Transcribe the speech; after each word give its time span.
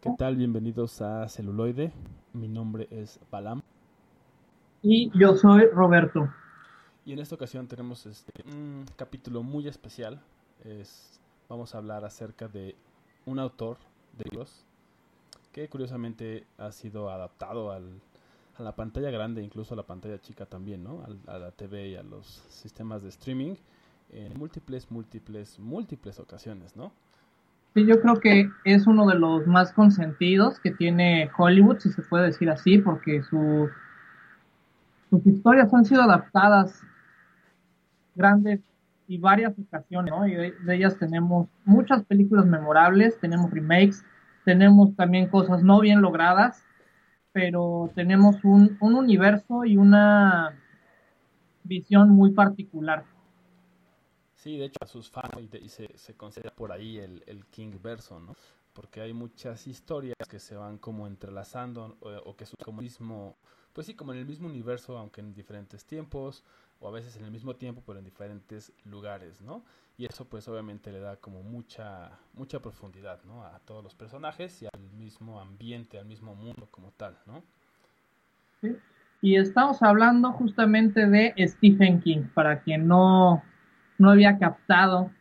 ¿Qué 0.00 0.08
tal? 0.16 0.36
Bienvenidos 0.36 1.02
a 1.02 1.28
Celuloide. 1.28 1.92
Mi 2.32 2.48
nombre 2.48 2.88
es 2.90 3.20
Balam. 3.30 3.60
Y 4.82 5.10
yo 5.18 5.36
soy 5.36 5.66
Roberto. 5.66 6.26
Y 7.04 7.12
en 7.12 7.18
esta 7.18 7.34
ocasión 7.34 7.68
tenemos 7.68 8.06
este, 8.06 8.32
un 8.50 8.86
capítulo 8.96 9.42
muy 9.42 9.68
especial. 9.68 10.22
Es, 10.64 11.20
vamos 11.50 11.74
a 11.74 11.78
hablar 11.78 12.06
acerca 12.06 12.48
de 12.48 12.76
un 13.26 13.38
autor 13.38 13.76
de 14.16 14.24
libros 14.30 14.64
que 15.52 15.68
curiosamente 15.68 16.46
ha 16.56 16.72
sido 16.72 17.10
adaptado 17.10 17.70
al, 17.70 18.00
a 18.56 18.62
la 18.62 18.74
pantalla 18.74 19.10
grande, 19.10 19.42
incluso 19.42 19.74
a 19.74 19.76
la 19.76 19.86
pantalla 19.86 20.18
chica 20.18 20.46
también, 20.46 20.82
¿no? 20.82 21.04
a 21.26 21.38
la 21.38 21.50
TV 21.50 21.88
y 21.88 21.96
a 21.96 22.02
los 22.02 22.24
sistemas 22.48 23.02
de 23.02 23.10
streaming 23.10 23.56
en 24.08 24.38
múltiples, 24.38 24.90
múltiples, 24.90 25.58
múltiples 25.58 26.18
ocasiones, 26.18 26.74
¿no? 26.74 26.90
Sí, 27.74 27.86
yo 27.86 28.00
creo 28.00 28.16
que 28.16 28.50
es 28.64 28.86
uno 28.88 29.06
de 29.06 29.14
los 29.14 29.46
más 29.46 29.72
consentidos 29.72 30.58
que 30.58 30.72
tiene 30.72 31.30
Hollywood, 31.36 31.78
si 31.78 31.90
se 31.90 32.02
puede 32.02 32.26
decir 32.26 32.50
así, 32.50 32.78
porque 32.78 33.22
su, 33.22 33.68
sus 35.08 35.24
historias 35.24 35.72
han 35.72 35.84
sido 35.84 36.02
adaptadas 36.02 36.82
grandes 38.16 38.60
y 39.06 39.18
varias 39.18 39.54
ocasiones, 39.56 40.12
¿no? 40.12 40.26
Y 40.26 40.34
de, 40.34 40.54
ellas 40.68 40.98
tenemos 40.98 41.48
muchas 41.64 42.04
películas 42.04 42.46
memorables, 42.46 43.18
tenemos 43.20 43.50
remakes, 43.52 44.04
tenemos 44.44 44.96
también 44.96 45.28
cosas 45.28 45.62
no 45.62 45.80
bien 45.80 46.00
logradas, 46.00 46.64
pero 47.32 47.92
tenemos 47.94 48.42
un, 48.44 48.78
un 48.80 48.94
universo 48.96 49.64
y 49.64 49.76
una 49.76 50.56
visión 51.62 52.10
muy 52.10 52.32
particular. 52.32 53.04
Sí, 54.40 54.56
de 54.56 54.64
hecho, 54.64 54.78
a 54.80 54.86
sus 54.86 55.10
fans 55.10 55.28
y, 55.52 55.68
se, 55.68 55.86
se, 55.98 56.14
considera 56.14 56.54
por 56.54 56.72
ahí 56.72 56.96
el, 56.96 57.22
el, 57.26 57.44
King 57.44 57.72
verso, 57.82 58.18
¿no? 58.18 58.34
Porque 58.72 59.02
hay 59.02 59.12
muchas 59.12 59.66
historias 59.66 60.16
que 60.30 60.38
se 60.38 60.56
van 60.56 60.78
como 60.78 61.06
entrelazando 61.06 61.98
o, 62.00 62.34
que 62.34 62.46
son 62.46 62.56
como 62.64 62.80
mismo, 62.80 63.36
pues 63.74 63.86
sí, 63.86 63.92
como 63.92 64.14
en 64.14 64.18
el 64.20 64.24
mismo 64.24 64.48
universo, 64.48 64.96
aunque 64.96 65.20
en 65.20 65.34
diferentes 65.34 65.84
tiempos, 65.84 66.42
o 66.78 66.88
a 66.88 66.90
veces 66.90 67.16
en 67.16 67.24
el 67.26 67.30
mismo 67.30 67.54
tiempo, 67.56 67.82
pero 67.84 67.98
en 67.98 68.04
diferentes 68.06 68.72
lugares, 68.84 69.42
¿no? 69.42 69.62
Y 69.98 70.06
eso 70.06 70.24
pues 70.24 70.48
obviamente 70.48 70.90
le 70.90 71.00
da 71.00 71.16
como 71.16 71.42
mucha, 71.42 72.10
mucha 72.32 72.60
profundidad, 72.60 73.22
¿no? 73.24 73.44
A 73.44 73.58
todos 73.66 73.84
los 73.84 73.94
personajes 73.94 74.62
y 74.62 74.64
al 74.72 74.80
mismo 74.96 75.38
ambiente, 75.38 75.98
al 75.98 76.06
mismo 76.06 76.34
mundo 76.34 76.66
como 76.70 76.92
tal, 76.92 77.18
¿no? 77.26 77.42
Sí. 78.62 78.74
Y 79.20 79.36
estamos 79.36 79.82
hablando 79.82 80.32
justamente 80.32 81.06
de 81.06 81.34
Stephen 81.46 82.00
King, 82.00 82.22
para 82.32 82.62
quien 82.62 82.88
no 82.88 83.42
no 84.00 84.10
había 84.10 84.38
captado. 84.38 85.12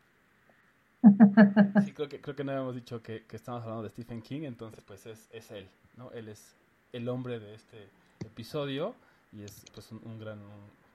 Sí, 1.84 1.92
creo 1.94 2.08
que, 2.08 2.22
creo 2.22 2.36
que 2.36 2.44
no 2.46 2.52
habíamos 2.52 2.76
dicho 2.76 3.04
que, 3.04 3.26
estamos 3.32 3.62
hablando 3.64 3.84
de 3.84 3.90
Stephen 3.90 4.22
King, 4.22 4.44
entonces 4.44 4.82
pues 4.86 5.06
es, 5.06 5.30
es 5.32 5.52
él, 5.52 5.68
¿no? 5.98 6.12
Él 6.12 6.30
es 6.30 6.56
el 6.94 7.08
hombre 7.10 7.40
de 7.40 7.56
este 7.56 7.90
episodio 8.26 8.96
y 9.34 9.44
es 9.44 9.66
pues 9.74 9.92
un, 9.92 10.18
gran, 10.18 10.40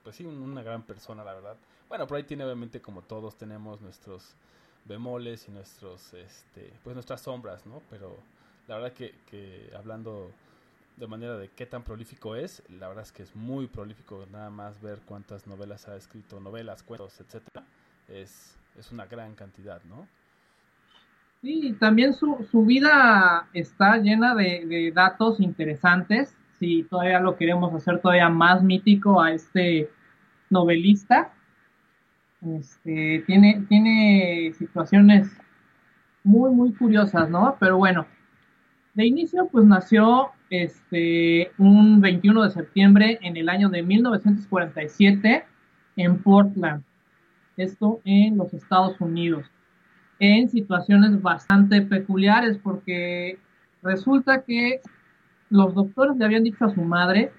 pues 0.03 0.15
sí, 0.15 0.25
una 0.25 0.63
gran 0.63 0.81
persona, 0.81 1.23
la 1.23 1.35
verdad. 1.35 1.57
Bueno, 1.87 2.07
por 2.07 2.17
ahí 2.17 2.23
tiene 2.23 2.43
obviamente 2.43 2.81
como 2.81 3.03
todos 3.03 3.37
tenemos 3.37 3.81
nuestros 3.81 4.35
bemoles 4.85 5.47
y 5.47 5.51
nuestros, 5.51 6.13
este, 6.15 6.73
pues 6.83 6.95
nuestras 6.95 7.21
sombras, 7.21 7.67
¿no? 7.67 7.83
Pero 7.91 8.17
la 8.67 8.77
verdad 8.77 8.93
que, 8.93 9.13
que 9.29 9.71
hablando 9.75 10.31
de 10.97 11.07
manera 11.07 11.37
de 11.37 11.49
qué 11.49 11.65
tan 11.65 11.83
prolífico 11.83 12.35
es, 12.35 12.63
la 12.69 12.87
verdad 12.87 13.03
es 13.03 13.11
que 13.11 13.23
es 13.23 13.35
muy 13.35 13.67
prolífico, 13.67 14.25
nada 14.31 14.49
más 14.49 14.81
ver 14.81 15.01
cuántas 15.05 15.45
novelas 15.45 15.87
ha 15.87 15.95
escrito, 15.95 16.39
novelas, 16.39 16.83
cuentos, 16.83 17.19
etcétera, 17.19 17.65
es, 18.07 18.57
es 18.77 18.91
una 18.91 19.05
gran 19.05 19.35
cantidad, 19.35 19.81
¿no? 19.83 20.07
Sí, 21.41 21.75
también 21.79 22.13
su, 22.13 22.47
su 22.49 22.65
vida 22.65 23.47
está 23.53 23.97
llena 23.97 24.33
de, 24.33 24.91
datos 24.95 25.39
interesantes, 25.39 26.35
si 26.57 26.83
todavía 26.83 27.19
lo 27.19 27.35
queremos 27.37 27.73
hacer 27.73 27.99
todavía 27.99 28.29
más 28.29 28.63
mítico 28.63 29.21
a 29.21 29.31
este 29.31 29.89
novelista. 30.49 31.31
Este, 32.57 33.23
tiene, 33.27 33.63
tiene 33.69 34.53
situaciones 34.57 35.29
muy, 36.23 36.51
muy 36.51 36.73
curiosas, 36.73 37.29
¿no? 37.29 37.55
Pero 37.59 37.77
bueno, 37.77 38.07
de 38.95 39.05
inicio, 39.05 39.47
pues 39.51 39.65
nació 39.65 40.31
este, 40.49 41.51
un 41.57 42.01
21 42.01 42.43
de 42.43 42.49
septiembre 42.49 43.19
en 43.21 43.37
el 43.37 43.49
año 43.49 43.69
de 43.69 43.83
1947 43.83 45.45
en 45.97 46.17
Portland, 46.23 46.83
esto 47.57 48.01
en 48.05 48.37
los 48.37 48.53
Estados 48.53 48.99
Unidos, 48.99 49.45
en 50.19 50.49
situaciones 50.49 51.21
bastante 51.21 51.81
peculiares 51.81 52.57
porque 52.57 53.39
resulta 53.81 54.43
que 54.43 54.81
los 55.49 55.73
doctores 55.73 56.17
le 56.17 56.25
habían 56.25 56.43
dicho 56.43 56.65
a 56.65 56.73
su 56.73 56.81
madre 56.81 57.31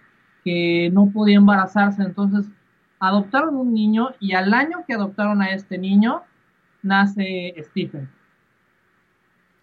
que 0.44 0.90
no 0.92 1.10
podía 1.10 1.36
embarazarse, 1.36 2.02
entonces 2.02 2.46
adoptaron 3.00 3.56
un 3.56 3.74
niño 3.74 4.10
y 4.20 4.34
al 4.34 4.54
año 4.54 4.84
que 4.86 4.94
adoptaron 4.94 5.42
a 5.42 5.50
este 5.50 5.76
niño 5.76 6.22
nace 6.82 7.54
Stephen. 7.58 8.08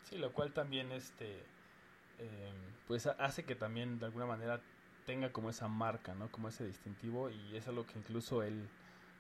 Sí, 0.04 0.18
lo 0.18 0.32
cual 0.34 0.52
también 0.52 0.92
este 0.92 1.44
eh, 2.20 2.52
pues 2.88 3.08
hace 3.08 3.44
que 3.44 3.56
también 3.56 4.00
de 4.00 4.06
alguna 4.06 4.26
manera 4.26 4.60
tenga 5.06 5.32
como 5.32 5.50
esa 5.50 5.68
marca, 5.68 6.14
¿no? 6.16 6.30
Como 6.30 6.50
ese 6.50 6.66
distintivo 6.66 7.30
y 7.30 7.56
es 7.56 7.68
algo 7.68 7.86
que 7.86 7.98
incluso 7.98 8.44
él 8.44 8.68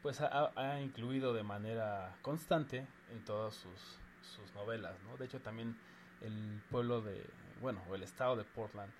pues 0.03 0.19
ha, 0.19 0.81
incluido 0.81 1.33
de 1.33 1.43
manera 1.43 2.13
constante 2.21 2.85
en 3.09 3.23
todas 3.23 3.55
sus, 3.55 3.97
sus, 4.21 4.53
novelas, 4.53 5.01
¿no? 5.03 5.15
De 5.15 5.25
hecho 5.25 5.39
también 5.39 5.75
el 6.21 6.61
pueblo 6.69 7.01
de, 7.01 7.25
bueno, 7.61 7.81
el 7.95 8.03
estado 8.03 8.35
de 8.35 8.43
Portland 8.43 8.91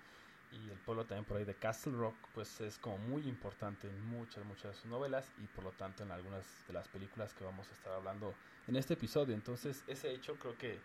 y 0.50 0.70
el 0.70 0.78
pueblo 0.78 1.04
también 1.04 1.26
por 1.26 1.36
ahí 1.36 1.44
de 1.44 1.54
Castle 1.54 1.92
Rock, 1.92 2.16
pues 2.34 2.58
es 2.62 2.78
como 2.78 2.96
muy 2.96 3.28
importante 3.28 3.86
en 3.86 4.06
muchas, 4.06 4.44
muchas 4.46 4.72
de 4.72 4.80
sus 4.80 4.86
novelas 4.86 5.30
y 5.42 5.46
por 5.48 5.64
lo 5.64 5.72
tanto 5.72 6.02
en 6.02 6.10
algunas 6.10 6.46
de 6.66 6.72
las 6.72 6.88
películas 6.88 7.34
que 7.34 7.44
vamos 7.44 7.68
a 7.68 7.72
estar 7.72 7.92
hablando 7.92 8.34
en 8.66 8.76
este 8.76 8.94
episodio. 8.94 9.34
Entonces 9.34 9.84
ese 9.86 10.10
hecho 10.10 10.36
creo 10.36 10.56
que, 10.56 10.80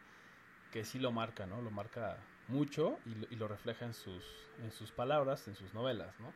que 0.74 0.84
sí 0.84 1.00
lo 1.00 1.14
marca, 1.14 1.46
¿no? 1.46 1.62
Lo 1.62 1.72
marca 1.72 2.18
mucho 2.50 3.00
y, 3.06 3.36
lo 3.36 3.48
refleja 3.48 3.86
en 3.86 3.94
sus, 3.94 4.24
en 4.62 4.72
sus 4.72 4.92
palabras, 4.92 5.48
en 5.48 5.56
sus 5.56 5.74
novelas, 5.74 6.20
¿no? 6.20 6.34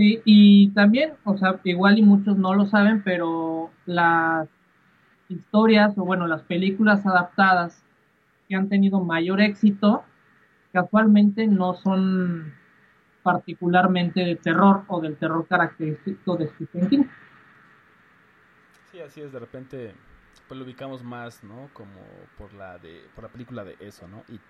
Sí, 0.00 0.22
y 0.24 0.70
también, 0.70 1.12
o 1.24 1.36
sea, 1.36 1.60
igual 1.62 1.98
y 1.98 2.02
muchos 2.02 2.38
no 2.38 2.54
lo 2.54 2.64
saben, 2.64 3.02
pero 3.02 3.70
las 3.84 4.48
historias 5.28 5.92
o 5.98 6.06
bueno, 6.06 6.26
las 6.26 6.40
películas 6.40 7.04
adaptadas 7.04 7.84
que 8.48 8.56
han 8.56 8.70
tenido 8.70 9.00
mayor 9.00 9.42
éxito, 9.42 10.02
casualmente 10.72 11.46
no 11.46 11.74
son 11.74 12.54
particularmente 13.22 14.20
de 14.24 14.36
terror 14.36 14.84
o 14.88 15.02
del 15.02 15.18
terror 15.18 15.46
característico 15.46 16.34
de 16.38 16.48
Stephen 16.48 16.88
King. 16.88 17.04
Sí, 18.90 19.00
así 19.00 19.20
es, 19.20 19.32
de 19.32 19.38
repente 19.38 19.94
pues 20.48 20.58
lo 20.58 20.64
ubicamos 20.64 21.04
más, 21.04 21.44
¿no? 21.44 21.68
Como 21.74 22.00
por 22.38 22.54
la 22.54 22.78
de 22.78 23.04
por 23.14 23.24
la 23.24 23.30
película 23.30 23.64
de 23.64 23.76
eso, 23.80 24.08
¿no? 24.08 24.24
It, 24.28 24.40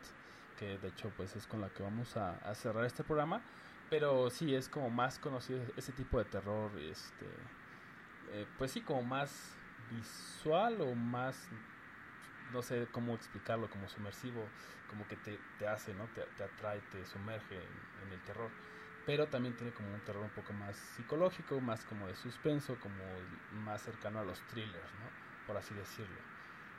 que 0.60 0.78
de 0.78 0.86
hecho 0.86 1.10
pues 1.16 1.34
es 1.34 1.48
con 1.48 1.60
la 1.60 1.70
que 1.70 1.82
vamos 1.82 2.16
a, 2.16 2.54
cerrar 2.54 2.84
este 2.84 3.02
programa, 3.02 3.40
pero 3.90 4.30
sí 4.30 4.54
es 4.54 4.68
como 4.68 4.88
más 4.88 5.18
conocido 5.18 5.62
ese 5.76 5.92
tipo 5.92 6.18
de 6.18 6.24
terror, 6.24 6.70
este, 6.78 7.26
eh, 8.32 8.46
pues 8.56 8.70
sí 8.70 8.80
como 8.80 9.02
más 9.02 9.58
visual 9.90 10.80
o 10.80 10.94
más 10.94 11.48
no 12.52 12.62
sé 12.62 12.88
cómo 12.90 13.14
explicarlo, 13.14 13.68
como 13.70 13.88
sumersivo, 13.88 14.44
como 14.88 15.06
que 15.06 15.16
te, 15.16 15.38
te 15.58 15.68
hace, 15.68 15.94
¿no? 15.94 16.06
Te, 16.08 16.22
te, 16.36 16.42
atrae, 16.42 16.80
te 16.90 17.04
sumerge 17.04 17.56
en, 17.56 18.12
el 18.12 18.20
terror. 18.22 18.50
Pero 19.06 19.28
también 19.28 19.56
tiene 19.56 19.72
como 19.72 19.94
un 19.94 20.00
terror 20.00 20.22
un 20.22 20.30
poco 20.30 20.52
más 20.52 20.76
psicológico, 20.76 21.60
más 21.60 21.84
como 21.84 22.08
de 22.08 22.14
suspenso, 22.16 22.76
como 22.80 23.04
más 23.52 23.82
cercano 23.82 24.18
a 24.18 24.24
los 24.24 24.40
thrillers, 24.48 24.92
¿no? 24.94 25.30
por 25.46 25.56
así 25.56 25.74
decirlo. 25.74 26.20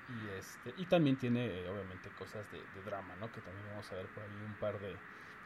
Y, 0.08 0.30
este, 0.38 0.74
y 0.78 0.86
también 0.86 1.18
tiene 1.18 1.68
obviamente 1.68 2.10
cosas 2.18 2.46
de, 2.52 2.62
drama, 2.84 3.16
¿no? 3.20 3.32
Que 3.32 3.42
también 3.42 3.66
vamos 3.68 3.92
a 3.92 3.96
ver 3.96 4.08
por 4.08 4.24
ahí 4.24 4.44
un 4.46 4.56
par 4.56 4.80
de, 4.80 4.96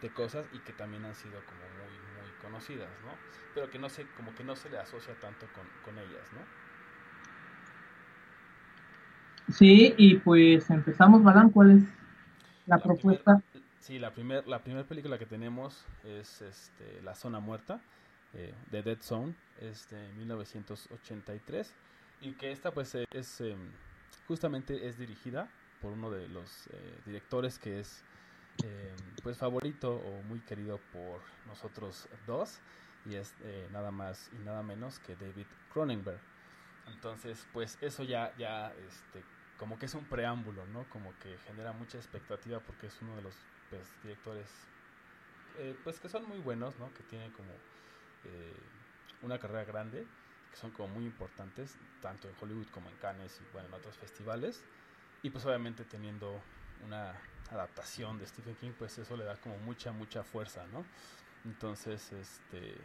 cosas 0.09 0.47
y 0.53 0.59
que 0.59 0.73
también 0.73 1.05
han 1.05 1.15
sido 1.15 1.39
como 1.45 1.61
muy, 1.61 1.91
muy 2.21 2.31
conocidas, 2.41 2.89
¿no? 3.03 3.11
Pero 3.53 3.69
que 3.69 3.79
no 3.79 3.89
se, 3.89 4.05
como 4.17 4.33
que 4.35 4.43
no 4.43 4.55
se 4.55 4.69
le 4.69 4.77
asocia 4.77 5.13
tanto 5.19 5.47
con, 5.83 5.97
ellas, 5.97 6.27
¿no? 6.33 6.41
Sí, 9.53 9.93
y 9.97 10.15
pues 10.17 10.69
empezamos, 10.69 11.21
¿cuál 11.53 11.71
es 11.71 11.83
la, 12.65 12.79
propuesta? 12.79 13.41
sí, 13.79 13.99
la 13.99 14.11
primera 14.11 14.41
la 14.47 14.63
primer 14.63 14.85
película 14.85 15.19
que 15.19 15.27
tenemos 15.27 15.85
es 16.03 16.41
este, 16.41 17.01
La 17.03 17.13
Zona 17.13 17.39
Muerta, 17.39 17.79
eh, 18.33 18.53
de 18.71 18.81
Dead 18.81 19.01
Zone, 19.01 19.35
es 19.61 19.87
de 19.89 20.11
1983 20.13 21.73
y 22.21 22.33
que 22.33 22.51
esta 22.51 22.71
pues 22.71 22.95
eh, 22.95 23.05
es 23.11 23.39
em, 23.41 23.71
justamente 24.27 24.87
es 24.87 24.97
dirigida 24.97 25.49
por 25.81 25.93
uno 25.93 26.09
de 26.09 26.27
los 26.27 26.67
eh, 26.67 26.99
directores 27.05 27.59
que 27.59 27.79
es 27.79 28.03
em, 28.63 28.95
pues 29.21 29.37
favorito 29.37 29.95
o 29.95 30.21
muy 30.23 30.41
querido 30.41 30.79
por 30.79 31.23
nosotros 31.45 32.07
dos 32.25 32.61
y 33.03 33.15
es 33.15 33.35
eh, 33.41 33.67
nada 33.71 33.91
más 33.91 34.29
y 34.33 34.37
nada 34.37 34.63
menos 34.63 34.99
que 34.99 35.15
David 35.15 35.47
Cronenberg 35.69 36.21
entonces 36.85 37.47
pues 37.51 37.77
eso 37.81 38.03
ya 38.03 38.35
ya 38.37 38.73
este 38.87 39.23
como 39.57 39.79
que 39.79 39.85
es 39.85 39.93
un 39.93 40.05
preámbulo, 40.05 40.65
¿no? 40.67 40.89
Como 40.89 41.17
que 41.17 41.37
genera 41.39 41.71
mucha 41.73 41.97
expectativa 41.97 42.59
porque 42.59 42.87
es 42.87 43.01
uno 43.01 43.15
de 43.15 43.21
los 43.21 43.45
pues, 43.69 43.95
directores, 44.01 44.49
eh, 45.57 45.75
pues 45.83 45.99
que 45.99 46.09
son 46.09 46.27
muy 46.27 46.39
buenos, 46.39 46.77
¿no? 46.77 46.93
Que 46.93 47.03
tienen 47.03 47.31
como 47.31 47.53
eh, 48.23 48.69
una 49.21 49.39
carrera 49.39 49.63
grande, 49.63 50.07
que 50.51 50.57
son 50.57 50.71
como 50.71 50.93
muy 50.93 51.05
importantes, 51.05 51.77
tanto 52.01 52.27
en 52.27 52.35
Hollywood 52.39 52.67
como 52.67 52.89
en 52.89 52.97
Cannes 52.97 53.39
y 53.39 53.45
bueno, 53.53 53.69
en 53.69 53.73
otros 53.75 53.97
festivales. 53.97 54.65
Y 55.21 55.29
pues 55.29 55.45
obviamente 55.45 55.85
teniendo 55.85 56.43
una 56.83 57.19
adaptación 57.51 58.17
de 58.17 58.27
Stephen 58.27 58.55
King, 58.55 58.71
pues 58.77 58.97
eso 58.97 59.15
le 59.15 59.23
da 59.23 59.35
como 59.37 59.57
mucha, 59.59 59.91
mucha 59.91 60.23
fuerza, 60.23 60.65
¿no? 60.71 60.85
Entonces, 61.45 62.11
este... 62.11 62.77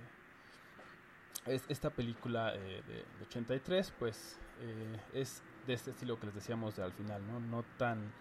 esta 1.47 1.91
película 1.91 2.55
eh, 2.55 2.83
de, 2.87 3.05
83, 3.27 3.93
pues 3.99 4.39
es 5.15 5.43
de 5.67 5.73
este 5.73 5.91
estilo 5.91 6.19
que 6.19 6.27
les 6.27 6.35
decíamos 6.35 6.77
de 6.77 6.83
al 6.83 6.93
final, 6.93 7.27
¿no? 7.27 7.41
No 7.41 7.65
tan 7.79 8.13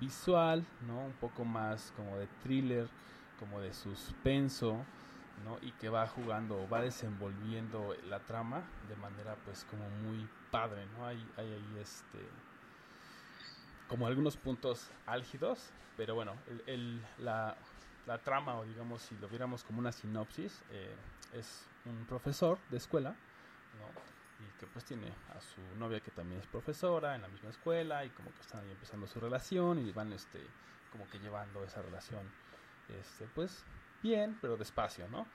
visual, 0.00 0.64
¿no? 0.86 1.06
Un 1.06 1.12
poco 1.14 1.44
más 1.44 1.92
como 1.96 2.16
de 2.16 2.26
thriller, 2.42 2.88
como 3.38 3.60
de 3.60 3.72
suspenso, 3.72 4.84
¿no? 5.44 5.58
Y 5.62 5.72
que 5.72 5.88
va 5.88 6.06
jugando, 6.06 6.68
va 6.68 6.82
desenvolviendo 6.82 7.94
la 8.08 8.20
trama 8.20 8.62
de 8.88 8.96
manera 8.96 9.36
pues 9.44 9.64
como 9.64 9.88
muy 10.02 10.28
padre, 10.50 10.86
¿no? 10.96 11.06
Hay, 11.06 11.16
hay 11.36 11.52
ahí 11.52 11.78
este 11.80 12.18
como 13.88 14.06
algunos 14.06 14.36
puntos 14.36 14.90
álgidos, 15.06 15.70
pero 15.96 16.14
bueno, 16.14 16.34
el, 16.66 17.02
la, 17.18 17.56
la, 18.06 18.18
trama, 18.18 18.58
o 18.58 18.64
digamos, 18.64 19.02
si 19.02 19.16
lo 19.16 19.28
viéramos 19.28 19.64
como 19.64 19.78
una 19.80 19.92
sinopsis, 19.92 20.62
eh, 20.70 20.94
es 21.32 21.66
un 21.84 22.04
profesor 22.06 22.58
de 22.70 22.76
escuela, 22.76 23.10
¿no? 23.10 24.18
y 24.40 24.58
que 24.58 24.66
pues 24.66 24.84
tiene 24.84 25.12
a 25.36 25.40
su 25.40 25.60
novia 25.78 26.00
que 26.00 26.10
también 26.10 26.40
es 26.40 26.46
profesora 26.46 27.14
en 27.14 27.22
la 27.22 27.28
misma 27.28 27.50
escuela 27.50 28.04
y 28.04 28.10
como 28.10 28.32
que 28.32 28.40
están 28.40 28.64
ahí 28.64 28.70
empezando 28.70 29.06
su 29.06 29.18
relación 29.18 29.78
y 29.80 29.90
van 29.90 30.12
este 30.12 30.40
como 30.92 31.08
que 31.08 31.18
llevando 31.18 31.64
esa 31.64 31.82
relación 31.82 32.20
este 32.88 33.26
pues 33.34 33.64
bien 34.00 34.38
pero 34.40 34.56
despacio 34.56 35.08
no 35.08 35.26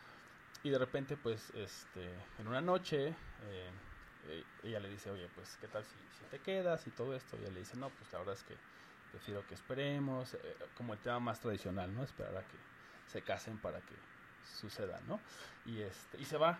y 0.63 0.69
de 0.69 0.77
repente 0.77 1.17
pues 1.17 1.51
este 1.53 2.13
en 2.39 2.47
una 2.47 2.61
noche 2.61 3.13
eh, 3.41 3.71
ella 4.63 4.79
le 4.79 4.89
dice 4.89 5.09
oye 5.09 5.27
pues 5.35 5.57
qué 5.57 5.67
tal 5.67 5.83
si, 5.83 5.97
si, 6.17 6.23
te 6.25 6.39
quedas 6.39 6.87
y 6.87 6.91
todo 6.91 7.13
esto 7.15 7.37
y 7.37 7.41
ella 7.41 7.51
le 7.51 7.59
dice 7.59 7.75
no 7.77 7.89
pues 7.89 8.11
la 8.11 8.19
verdad 8.19 8.35
es 8.35 8.43
que 8.43 8.55
prefiero 9.11 9.45
que 9.45 9.53
esperemos 9.53 10.33
eh, 10.35 10.57
como 10.75 10.93
el 10.93 10.99
tema 10.99 11.19
más 11.19 11.39
tradicional 11.39 11.93
no 11.93 12.03
esperar 12.03 12.37
a 12.37 12.47
que 12.47 12.57
se 13.07 13.21
casen 13.21 13.59
para 13.59 13.81
que 13.81 13.95
suceda 14.41 15.01
no 15.07 15.19
y 15.65 15.81
este 15.81 16.19
y 16.19 16.25
se 16.25 16.37
va 16.37 16.59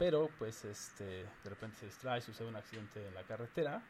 pero 0.00 0.30
pues 0.38 0.64
este 0.64 1.04
de 1.04 1.50
repente 1.50 1.76
se 1.76 1.86
distrae, 1.86 2.22
sucede 2.22 2.48
un 2.48 2.56
accidente 2.56 3.06
en 3.06 3.14
la 3.14 3.22
carretera 3.24 3.82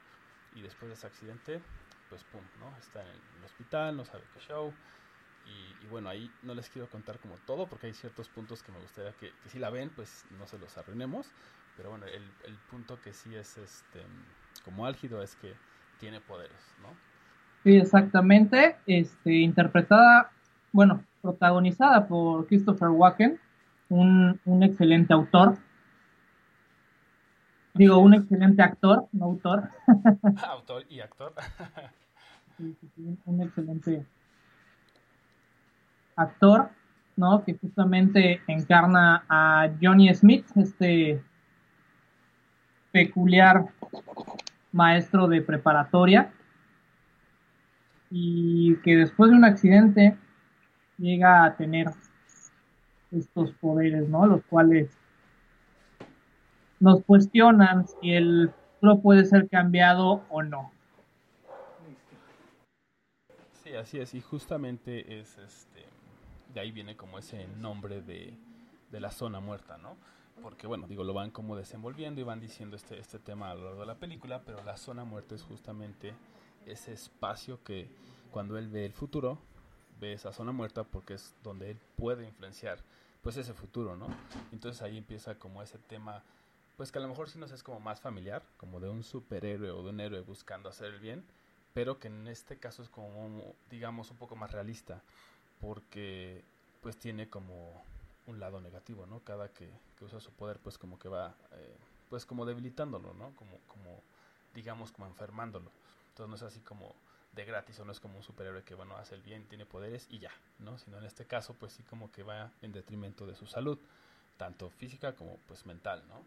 y 0.53 0.63
después 0.63 0.89
de 0.89 0.95
ese 0.95 1.07
accidente 1.07 1.63
pues 2.09 2.25
pum, 2.25 2.43
¿no? 2.59 2.77
Está 2.79 3.03
en 3.03 3.23
el 3.39 3.45
hospital, 3.45 3.97
no 3.97 4.05
sabe 4.05 4.25
qué 4.35 4.41
show. 4.41 4.75
Y, 5.45 5.87
bueno, 5.87 6.09
ahí 6.09 6.31
no 6.43 6.55
les 6.55 6.69
quiero 6.69 6.89
contar 6.89 7.19
como 7.19 7.39
todo 7.39 7.69
porque 7.69 7.87
hay 7.87 7.95
ciertos 7.95 8.29
puntos 8.29 8.63
que 8.63 8.71
me 8.71 8.79
gustaría 8.79 9.13
que, 9.15 9.33
si 9.47 9.59
la 9.59 9.71
ven 9.71 9.91
pues 9.91 10.25
no 10.31 10.47
se 10.47 10.59
los 10.59 10.77
arruinemos. 10.77 11.33
Pero 11.81 11.93
bueno, 11.93 12.05
el, 12.05 12.23
el 12.47 12.59
punto 12.71 13.01
que 13.01 13.15
sí 13.15 13.35
es 13.35 13.57
este 13.57 14.01
como 14.67 14.85
álgido 14.85 15.23
es 15.23 15.35
que 15.37 15.55
tiene 15.99 16.21
poderes, 16.21 16.77
¿no? 16.83 16.89
Sí, 17.65 17.79
exactamente. 17.79 18.77
Este, 18.87 19.33
interpretada, 19.33 20.31
bueno, 20.73 21.03
protagonizada 21.23 22.07
por 22.07 22.47
Christopher 22.49 22.89
Walken, 22.89 23.41
un, 23.89 24.39
un 24.45 24.63
excelente 24.63 25.15
autor 25.15 25.57
Digo, 27.73 27.97
un 27.97 28.13
excelente 28.13 28.61
actor, 28.61 29.09
no 29.13 29.25
autor. 29.25 29.71
autor 30.49 30.85
y 30.91 31.01
actor. 31.01 31.33
un 33.25 33.43
excelente 33.43 34.05
actor, 36.15 36.69
¿no? 37.17 37.43
Que 37.43 37.55
justamente 37.55 38.43
encarna 38.49 39.25
a 39.31 39.71
Johnny 39.81 40.13
Smith, 40.15 40.45
este 40.57 41.23
peculiar 42.93 43.67
maestro 44.73 45.29
de 45.29 45.43
preparatoria 45.43 46.33
y 48.11 48.77
que 48.77 48.97
después 48.97 49.31
de 49.31 49.37
un 49.37 49.45
accidente 49.45 50.17
llega 50.99 51.45
a 51.45 51.57
tener 51.57 51.91
estos 53.11 53.53
poderes, 53.53 54.09
¿no? 54.09 54.27
Los 54.27 54.43
cuales 54.45 54.91
nos 56.79 57.03
cuestionan 57.05 57.87
si 57.87 58.13
el 58.13 58.53
futuro 58.75 59.01
puede 59.01 59.25
ser 59.25 59.49
cambiado 59.49 60.25
o 60.29 60.43
no. 60.43 60.73
Sí, 63.63 63.75
así 63.75 63.99
es, 63.99 64.15
y 64.15 64.21
justamente 64.21 65.21
es 65.21 65.39
este, 65.39 65.85
de 66.55 66.61
ahí 66.61 66.73
viene 66.73 66.97
como 66.97 67.19
ese 67.19 67.47
nombre 67.59 68.01
de, 68.01 68.35
de 68.91 69.01
la 69.01 69.11
zona 69.11 69.41
muerta, 69.41 69.79
¿no? 69.79 69.97
Porque 70.43 70.67
bueno, 70.67 70.87
digo, 70.87 71.05
lo 71.05 71.15
van 71.15 71.31
como 71.31 71.57
desenvolviendo 71.57 72.21
y 72.21 72.25
van 72.25 72.41
diciendo 72.41 72.77
este, 72.77 72.99
este 72.99 73.19
tema 73.19 73.51
a 73.51 73.55
lo 73.55 73.65
largo 73.65 73.81
de 73.81 73.87
la 73.87 73.99
película, 73.99 74.43
pero 74.45 74.63
la 74.65 74.77
zona 74.77 75.05
muerta 75.05 75.35
es 75.35 75.43
justamente 75.43 76.15
ese 76.67 76.93
espacio 76.93 77.63
que 77.65 77.89
cuando 78.31 78.59
él 78.59 78.69
ve 78.69 78.87
el 78.87 78.93
futuro, 78.93 79.39
ve 80.01 80.13
esa 80.13 80.33
zona 80.33 80.53
muerta 80.53 80.85
porque 80.85 81.15
es 81.15 81.35
donde 81.43 81.73
él 81.73 81.79
puede 81.97 82.27
influenciar 82.27 82.79
pues 83.23 83.37
ese 83.37 83.53
futuro, 83.53 83.97
¿no? 83.97 84.09
Entonces 84.51 84.81
ahí 84.83 84.97
empieza 84.97 85.39
como 85.39 85.63
ese 85.63 85.79
tema 85.79 86.23
pues 86.77 86.91
que 86.91 86.99
a 86.99 87.03
lo 87.03 87.09
mejor 87.09 87.29
sí 87.29 87.39
nos 87.39 87.53
es 87.53 87.63
como 87.63 87.79
más 87.79 88.01
familiar, 88.01 88.43
como 88.57 88.81
de 88.81 88.89
un 88.89 89.03
superhéroe 89.03 89.71
o 89.71 89.83
de 89.83 89.91
un 89.91 90.01
héroe 90.01 90.23
buscando 90.23 90.71
hacer 90.71 90.95
el 90.95 91.01
bien, 91.01 91.23
pero 91.75 91.99
que 91.99 92.09
en 92.09 92.27
este 92.27 92.57
caso 92.57 92.83
es 92.83 92.89
como, 92.89 93.55
digamos, 93.69 94.11
un 94.11 94.17
poco 94.17 94.35
más 94.35 94.51
realista, 94.53 95.03
porque 95.61 96.43
pues 96.81 96.97
tiene 96.97 97.29
como 97.29 97.85
un 98.31 98.41
lado 98.41 98.61
negativo, 98.61 99.07
¿no? 99.07 99.21
Cada 99.21 99.49
que, 99.53 99.69
usa 100.01 100.21
su 100.21 100.33
poder, 100.33 100.59
pues 100.59 100.79
como 100.79 100.99
que 100.99 101.09
va, 101.09 101.35
eh, 101.53 101.77
pues 102.09 102.25
como 102.25 102.47
debilitándolo, 102.47 103.13
¿no? 103.15 103.35
Como, 103.37 104.03
digamos, 104.55 104.93
como 104.93 105.07
enfermándolo. 105.07 105.71
Entonces 106.09 106.29
no 106.29 106.37
es 106.37 106.43
así 106.43 106.61
como 106.61 106.95
de 107.33 107.45
gratis 107.45 107.79
o 107.81 107.85
no 107.85 107.93
es 107.93 108.01
como 108.01 108.17
un 108.17 108.23
superhéroe 108.23 108.63
que, 108.63 108.75
bueno, 108.75 108.97
hace 108.97 109.15
el 109.15 109.23
bien, 109.23 109.47
tiene 109.47 109.67
poderes 109.67 110.07
y 110.11 110.19
ya, 110.19 110.33
¿no? 110.59 110.79
Sino 110.79 110.99
en 110.99 111.05
este 111.05 111.27
caso, 111.27 111.55
pues 111.55 111.73
sí 111.73 111.83
como 111.83 112.11
que 112.11 112.23
va 112.23 112.51
en 112.63 112.73
detrimento 112.73 113.27
de 113.27 113.35
su 113.35 113.47
salud, 113.47 113.79
tanto 114.37 114.71
física 114.71 115.15
como 115.15 115.37
pues 115.47 115.67
mental, 115.67 116.03
¿no? 116.09 116.25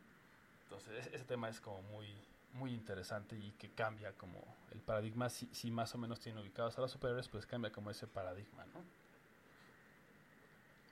Entonces, 0.64 1.08
ese 1.14 1.26
tema 1.26 1.50
es 1.50 1.60
como 1.60 1.82
muy, 1.84 2.08
muy 2.54 2.74
interesante 2.74 3.36
y 3.36 3.52
que 3.52 3.70
cambia 3.70 4.14
como 4.14 4.40
el 4.72 4.80
paradigma, 4.80 5.30
si, 5.30 5.48
si 5.52 5.72
más 5.72 5.94
o 5.96 5.98
menos 5.98 6.20
tiene 6.20 6.42
ubicados 6.42 6.78
a 6.78 6.82
los 6.82 6.92
superiores, 6.92 7.28
pues 7.28 7.46
cambia 7.46 7.72
como 7.72 7.90
ese 7.90 8.08
paradigma, 8.08 8.66
¿no? 8.74 8.82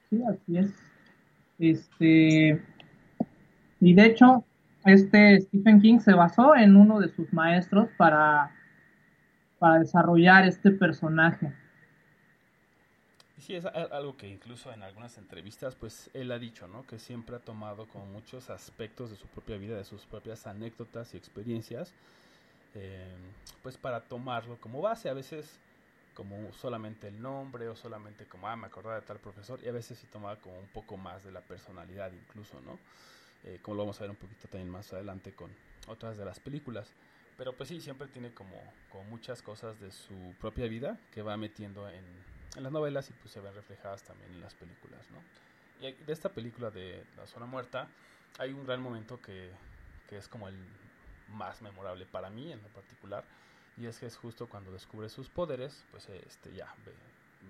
Sí, 0.10 0.22
así 0.24 0.58
es. 0.58 0.91
Este, 1.62 2.60
y 3.80 3.94
de 3.94 4.06
hecho, 4.06 4.44
este 4.84 5.42
Stephen 5.42 5.80
King 5.80 6.00
se 6.00 6.14
basó 6.14 6.56
en 6.56 6.76
uno 6.76 7.00
de 7.00 7.10
sus 7.10 7.32
maestros 7.32 7.88
para, 7.98 8.52
para 9.60 9.78
desarrollar 9.78 10.48
este 10.48 10.72
personaje. 10.72 11.54
Sí, 13.38 13.56
es 13.56 13.66
algo 13.66 14.18
que 14.18 14.28
incluso 14.28 14.72
en 14.72 14.82
algunas 14.82 15.20
entrevistas, 15.20 15.76
pues 15.76 16.10
él 16.14 16.32
ha 16.32 16.40
dicho, 16.40 16.68
¿no? 16.68 16.86
Que 16.88 16.98
siempre 16.98 17.36
ha 17.36 17.40
tomado 17.40 17.88
como 17.88 18.08
muchos 18.08 18.50
aspectos 18.50 19.12
de 19.12 19.16
su 19.16 19.28
propia 19.28 19.58
vida, 19.58 19.78
de 19.78 19.84
sus 19.84 20.06
propias 20.06 20.48
anécdotas 20.48 21.14
y 21.14 21.18
experiencias, 21.18 21.94
eh, 22.74 23.16
pues 23.62 23.78
para 23.78 24.02
tomarlo 24.02 24.58
como 24.58 24.82
base. 24.82 25.10
A 25.10 25.14
veces 25.14 25.60
como 26.14 26.52
solamente 26.54 27.08
el 27.08 27.22
nombre 27.22 27.68
o 27.70 27.76
solamente 27.76 28.26
como, 28.26 28.48
ah, 28.48 28.56
me 28.56 28.68
acordaba 28.68 28.96
de 28.96 29.02
tal 29.02 29.20
profesor, 29.20 29.60
y 29.64 29.68
a 29.68 29.72
veces 29.72 29.98
sí 29.98 30.08
tomaba 30.08 30.38
como 30.38 30.60
un 30.60 30.68
poco 30.68 30.98
más 30.98 31.24
de 31.24 31.32
la 31.32 31.42
personalidad 31.42 32.12
incluso, 32.12 32.60
¿no? 32.62 32.80
Eh, 33.44 33.60
como 33.62 33.76
lo 33.76 33.84
vamos 33.84 33.98
a 34.00 34.04
ver 34.04 34.12
un 34.12 34.18
poquito 34.18 34.48
también 34.48 34.70
más 34.70 34.92
adelante 34.94 35.34
con 35.34 35.52
otras 35.88 36.18
de 36.18 36.26
las 36.26 36.40
películas. 36.40 36.94
Pero 37.38 37.54
pues 37.54 37.70
sí, 37.70 37.82
siempre 37.82 38.08
tiene 38.08 38.34
como, 38.34 38.62
como 38.90 39.04
muchas 39.06 39.42
cosas 39.42 39.80
de 39.80 39.92
su 39.92 40.36
propia 40.40 40.68
vida 40.68 41.00
que 41.12 41.24
va 41.24 41.38
metiendo 41.38 41.90
en, 41.90 42.06
en 42.56 42.64
las 42.64 42.72
novelas 42.72 43.10
y 43.10 43.14
pues 43.14 43.32
se 43.32 43.40
ven 43.40 43.56
reflejadas 43.56 44.04
también 44.04 44.32
en 44.32 44.42
las 44.42 44.54
películas, 44.54 45.10
¿no? 45.10 45.88
Y 45.88 45.92
de 45.92 46.14
esta 46.14 46.30
película 46.30 46.70
de 46.70 47.04
La 47.18 47.26
Zona 47.26 47.48
Muerta 47.48 47.88
hay 48.38 48.52
un 48.54 48.66
gran 48.66 48.82
momento 48.82 49.20
que, 49.20 49.50
que 50.08 50.18
es 50.18 50.28
como 50.28 50.48
el 50.48 50.56
más 51.30 51.62
memorable 51.62 52.06
para 52.06 52.30
mí 52.30 52.52
en 52.52 52.62
lo 52.62 52.68
particular 52.70 53.24
y 53.78 53.86
es 53.86 54.00
que 54.00 54.06
es 54.06 54.18
justo 54.18 54.48
cuando 54.48 54.72
descubre 54.72 55.10
sus 55.10 55.30
poderes, 55.30 55.84
pues 55.92 56.10
este 56.10 56.54
ya 56.54 56.74
ve, 56.86 56.94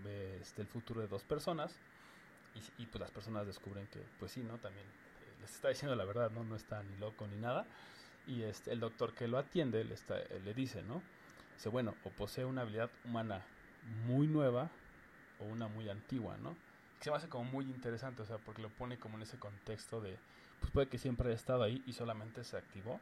ve 0.03 0.37
este, 0.41 0.61
el 0.61 0.67
futuro 0.67 1.01
de 1.01 1.07
dos 1.07 1.23
personas 1.23 1.75
y, 2.77 2.85
pues 2.85 2.99
las 2.99 3.11
personas 3.11 3.47
descubren 3.47 3.87
que 3.87 3.99
pues 4.19 4.33
sí, 4.33 4.41
¿no? 4.41 4.57
También 4.57 4.85
eh, 4.85 5.35
les 5.41 5.55
está 5.55 5.69
diciendo 5.69 5.95
la 5.95 6.05
verdad, 6.05 6.31
¿no? 6.31 6.43
No 6.43 6.55
está 6.55 6.83
ni 6.83 6.97
loco 6.97 7.25
ni 7.27 7.37
nada 7.37 7.65
y 8.27 8.43
este, 8.43 8.71
el 8.71 8.79
doctor 8.79 9.13
que 9.13 9.27
lo 9.27 9.37
atiende 9.37 9.83
le, 9.83 9.93
está, 9.93 10.17
le 10.17 10.53
dice, 10.53 10.83
¿no? 10.83 11.01
Dice, 11.55 11.69
bueno, 11.69 11.95
o 12.03 12.09
posee 12.09 12.45
una 12.45 12.61
habilidad 12.61 12.89
humana 13.05 13.43
muy 14.05 14.27
nueva 14.27 14.69
o 15.39 15.45
una 15.45 15.67
muy 15.67 15.89
antigua, 15.89 16.37
¿no? 16.37 16.55
Que 16.99 17.05
se 17.05 17.11
me 17.11 17.17
hace 17.17 17.29
como 17.29 17.45
muy 17.45 17.65
interesante, 17.65 18.21
o 18.21 18.25
sea, 18.25 18.37
porque 18.37 18.61
lo 18.61 18.69
pone 18.69 18.97
como 18.99 19.17
en 19.17 19.23
ese 19.23 19.37
contexto 19.37 20.01
de, 20.01 20.17
pues 20.59 20.71
puede 20.71 20.87
que 20.87 20.97
siempre 20.97 21.27
haya 21.27 21.35
estado 21.35 21.63
ahí 21.63 21.81
y 21.87 21.93
solamente 21.93 22.43
se 22.43 22.57
activó 22.57 22.99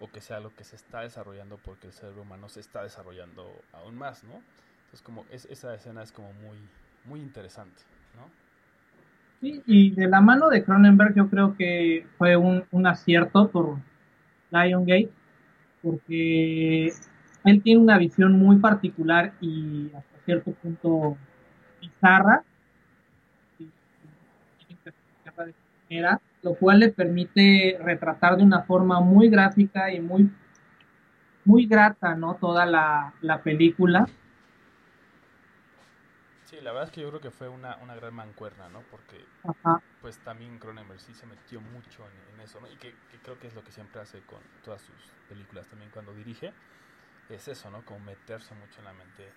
o 0.00 0.08
que 0.08 0.20
sea 0.20 0.40
lo 0.40 0.54
que 0.54 0.64
se 0.64 0.76
está 0.76 1.00
desarrollando 1.00 1.58
porque 1.58 1.86
el 1.86 1.92
cerebro 1.92 2.22
humano 2.22 2.48
se 2.48 2.60
está 2.60 2.82
desarrollando 2.82 3.50
aún 3.72 3.96
más, 3.96 4.24
¿no? 4.24 4.42
Entonces 4.84 5.02
como 5.02 5.24
es, 5.30 5.44
esa 5.46 5.74
escena 5.74 6.02
es 6.02 6.12
como 6.12 6.32
muy, 6.34 6.58
muy 7.04 7.20
interesante, 7.20 7.82
¿no? 8.16 8.28
Sí, 9.40 9.62
y 9.66 9.90
de 9.90 10.08
la 10.08 10.20
mano 10.20 10.48
de 10.48 10.64
Cronenberg 10.64 11.14
yo 11.14 11.28
creo 11.28 11.56
que 11.56 12.06
fue 12.18 12.36
un, 12.36 12.64
un 12.70 12.86
acierto 12.86 13.50
por 13.50 13.78
Liongate, 14.50 15.10
porque 15.82 16.92
él 17.44 17.62
tiene 17.62 17.80
una 17.80 17.98
visión 17.98 18.32
muy 18.38 18.56
particular 18.56 19.34
y 19.40 19.90
hasta 19.94 20.18
cierto 20.24 20.52
punto 20.52 21.16
bizarra, 21.80 22.42
lo 26.44 26.54
cual 26.54 26.78
le 26.80 26.90
permite 26.90 27.78
retratar 27.80 28.36
de 28.36 28.44
una 28.44 28.62
forma 28.62 29.00
muy 29.00 29.30
gráfica 29.30 29.90
y 29.90 29.98
muy, 29.98 30.30
muy 31.46 31.66
grata, 31.66 32.14
¿no? 32.14 32.34
Toda 32.34 32.66
la, 32.66 33.14
la 33.22 33.42
película. 33.42 34.06
Sí, 36.44 36.56
la 36.60 36.72
verdad 36.72 36.88
es 36.88 36.90
que 36.90 37.00
yo 37.00 37.08
creo 37.08 37.22
que 37.22 37.30
fue 37.30 37.48
una, 37.48 37.76
una 37.78 37.96
gran 37.96 38.12
mancuerna, 38.12 38.68
¿no? 38.68 38.82
Porque 38.90 39.24
pues 40.02 40.18
también 40.18 40.58
Cronenberg 40.58 41.00
sí 41.00 41.14
se 41.14 41.24
metió 41.24 41.62
mucho 41.62 42.04
en, 42.34 42.40
eso, 42.42 42.60
¿no? 42.60 42.70
Y 42.70 42.76
que, 42.76 42.94
que, 43.10 43.18
creo 43.22 43.38
que 43.38 43.46
es 43.46 43.54
lo 43.54 43.64
que 43.64 43.72
siempre 43.72 44.02
hace 44.02 44.20
con 44.20 44.40
todas 44.62 44.82
sus 44.82 45.14
películas 45.30 45.66
también 45.66 45.90
cuando 45.90 46.12
dirige, 46.12 46.52
es 47.30 47.48
eso, 47.48 47.70
¿no? 47.70 47.82
Como 47.86 48.00
meterse 48.00 48.54
mucho 48.54 48.80
en 48.80 48.84
la 48.84 48.92
mente 48.92 49.32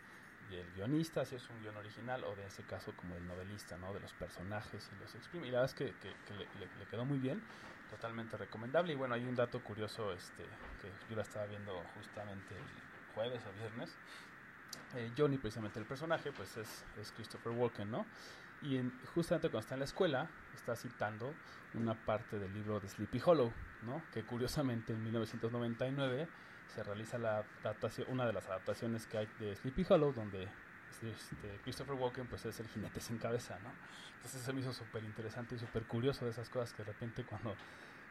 del 0.49 0.71
guionista, 0.73 1.25
si 1.25 1.35
es 1.35 1.49
un 1.49 1.61
guion 1.61 1.77
original, 1.77 2.23
o 2.23 2.35
de 2.35 2.45
ese 2.45 2.63
caso 2.63 2.93
como 2.95 3.15
el 3.15 3.27
novelista, 3.27 3.77
¿no? 3.77 3.93
De 3.93 3.99
los 3.99 4.13
personajes 4.13 4.89
y 4.95 4.99
los 4.99 5.13
exprime. 5.15 5.47
Y 5.47 5.51
la 5.51 5.61
verdad 5.61 5.75
es 5.77 5.93
que, 5.93 5.93
que, 5.99 6.33
le, 6.33 6.85
quedó 6.89 7.05
muy 7.05 7.19
bien, 7.19 7.41
totalmente 7.89 8.37
recomendable. 8.37 8.93
Y 8.93 8.95
bueno, 8.95 9.15
hay 9.15 9.25
un 9.25 9.35
dato 9.35 9.63
curioso 9.63 10.13
este, 10.13 10.43
que 10.81 10.91
yo 11.09 11.15
la 11.15 11.23
estaba 11.23 11.45
viendo 11.45 11.83
justamente 11.95 12.55
el 12.55 13.13
jueves 13.13 13.41
o 13.45 13.59
viernes. 13.59 13.97
Eh, 14.95 15.11
Johnny, 15.17 15.37
precisamente 15.37 15.79
el 15.79 15.85
personaje, 15.85 16.31
pues 16.31 16.55
es, 16.57 16.85
es 16.99 17.11
Christopher 17.11 17.51
Walken, 17.51 17.91
¿no? 17.91 18.05
Y 18.61 18.77
en, 18.77 18.91
justamente 19.13 19.49
cuando 19.49 19.59
está 19.59 19.75
en 19.75 19.79
la 19.79 19.85
escuela, 19.85 20.29
está 20.53 20.75
citando 20.75 21.33
una 21.73 21.93
parte 21.93 22.39
del 22.39 22.53
libro 22.53 22.79
de 22.79 22.89
Sleepy 22.89 23.21
Hollow, 23.23 23.51
¿no? 23.83 24.01
Que 24.11 24.23
curiosamente 24.23 24.93
en 24.93 25.03
1999 25.03 26.27
se 26.67 26.83
realiza 26.83 27.17
la 27.17 27.43
adaptación, 27.63 28.07
una 28.09 28.25
de 28.25 28.33
las 28.33 28.47
adaptaciones 28.47 29.07
que 29.07 29.17
hay 29.17 29.27
de 29.39 29.55
Sleepy 29.55 29.85
Hollow, 29.89 30.13
donde 30.13 30.47
este, 31.03 31.59
Christopher 31.63 31.95
Walken 31.95 32.27
pues 32.27 32.45
es 32.45 32.59
el 32.59 32.67
jinete 32.67 32.99
sin 32.99 33.17
cabeza, 33.17 33.57
¿no? 33.63 33.69
Entonces 34.15 34.41
se 34.41 34.53
me 34.53 34.61
hizo 34.61 34.73
súper 34.73 35.03
interesante 35.03 35.55
y 35.55 35.59
súper 35.59 35.83
curioso 35.83 36.25
de 36.25 36.31
esas 36.31 36.49
cosas 36.49 36.73
que 36.73 36.83
de 36.83 36.91
repente 36.91 37.23
cuando 37.23 37.55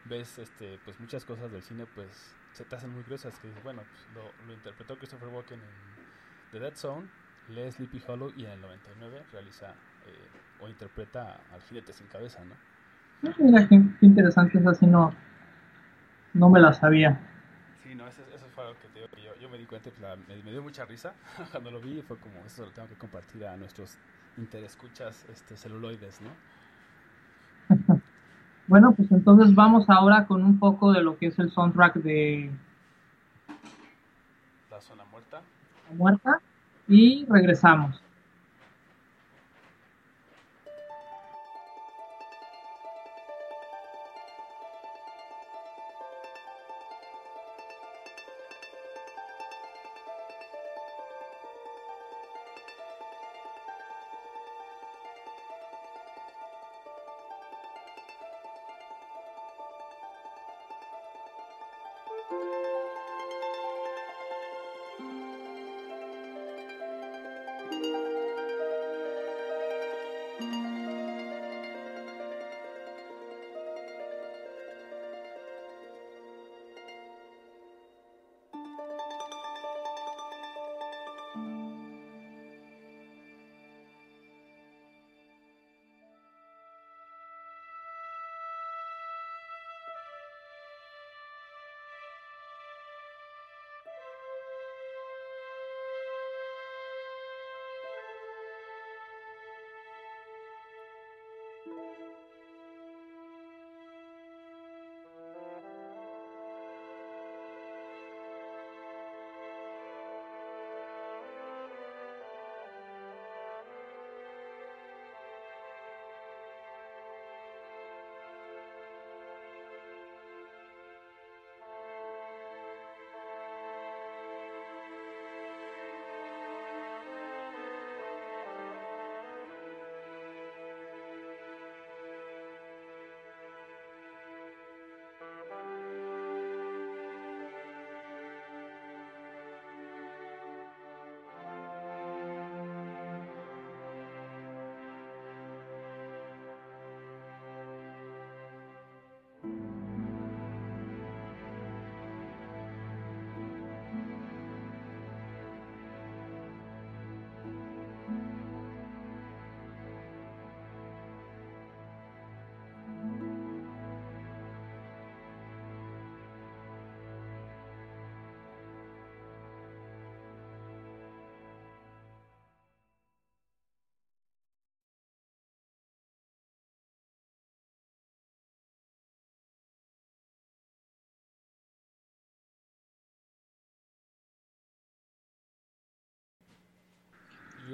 ves 0.04 0.38
este 0.38 0.78
pues 0.84 1.00
muchas 1.00 1.24
cosas 1.24 1.50
del 1.50 1.62
cine 1.62 1.84
pues 1.84 2.36
se 2.52 2.64
te 2.64 2.76
hacen 2.76 2.90
muy 2.90 3.02
curiosas 3.02 3.36
que 3.40 3.48
bueno 3.64 3.82
pues, 3.82 4.24
lo, 4.46 4.52
interpretó 4.52 4.96
Christopher 4.96 5.28
Walken 5.28 5.58
en 5.58 6.52
The 6.52 6.60
Dead 6.60 6.76
Zone 6.76 7.08
lee 7.48 7.72
Sleepy 7.72 8.00
Hollow 8.06 8.32
y 8.36 8.44
en 8.44 8.52
el 8.52 8.60
99 8.60 9.24
realiza 9.32 9.70
eh, 10.06 10.28
o 10.60 10.68
interpreta 10.68 11.40
al 11.52 11.60
jinete 11.62 11.92
sin 11.92 12.06
cabeza, 12.06 12.40
¿no? 12.44 12.54
Mira, 13.38 13.66
qué, 13.68 13.80
interesante, 14.00 14.58
es 14.58 14.66
así 14.66 14.86
no, 14.86 15.12
no 16.34 16.50
me 16.50 16.60
la 16.60 16.72
sabía. 16.72 17.18
Sí, 17.86 17.94
no, 17.94 18.06
eso, 18.08 18.20
eso 18.34 18.46
fue 18.52 18.64
algo 18.64 18.76
que 18.80 18.88
te 18.88 18.98
digo 18.98 19.08
yo, 19.22 19.40
yo 19.40 19.48
me 19.48 19.58
di 19.58 19.64
cuenta, 19.64 19.90
me, 20.26 20.50
dio 20.50 20.60
mucha 20.60 20.84
risa 20.84 21.14
cuando 21.52 21.70
lo 21.70 21.80
vi 21.80 21.98
y 21.98 22.02
fue 22.02 22.16
como, 22.18 22.44
eso 22.44 22.64
lo 22.64 22.72
tengo 22.72 22.88
que 22.88 22.96
compartir 22.96 23.46
a 23.46 23.56
nuestros 23.56 23.96
interescuchas 24.36 25.24
este, 25.32 25.56
celuloides, 25.56 26.20
¿no? 26.20 26.30
bueno, 28.66 28.92
pues 28.92 29.10
entonces 29.12 29.54
vamos 29.54 29.88
ahora 29.88 30.26
con 30.26 30.42
un 30.42 30.58
poco 30.58 30.92
de 30.92 31.02
lo 31.02 31.16
que 31.16 31.26
es 31.26 31.38
el 31.38 31.50
soundtrack 31.50 31.94
de... 31.96 32.50
La 34.68 34.80
zona 34.80 35.04
muerta. 35.04 35.40
La 35.88 35.96
muerta. 35.96 36.40
Y 36.88 37.24
regresamos. 37.28 38.02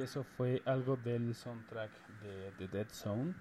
Eso 0.02 0.24
fue 0.24 0.62
algo 0.66 0.96
del 0.96 1.34
soundtrack 1.34 1.90
de 2.20 2.52
The 2.58 2.68
Dead 2.68 2.88
Zone. 2.90 3.34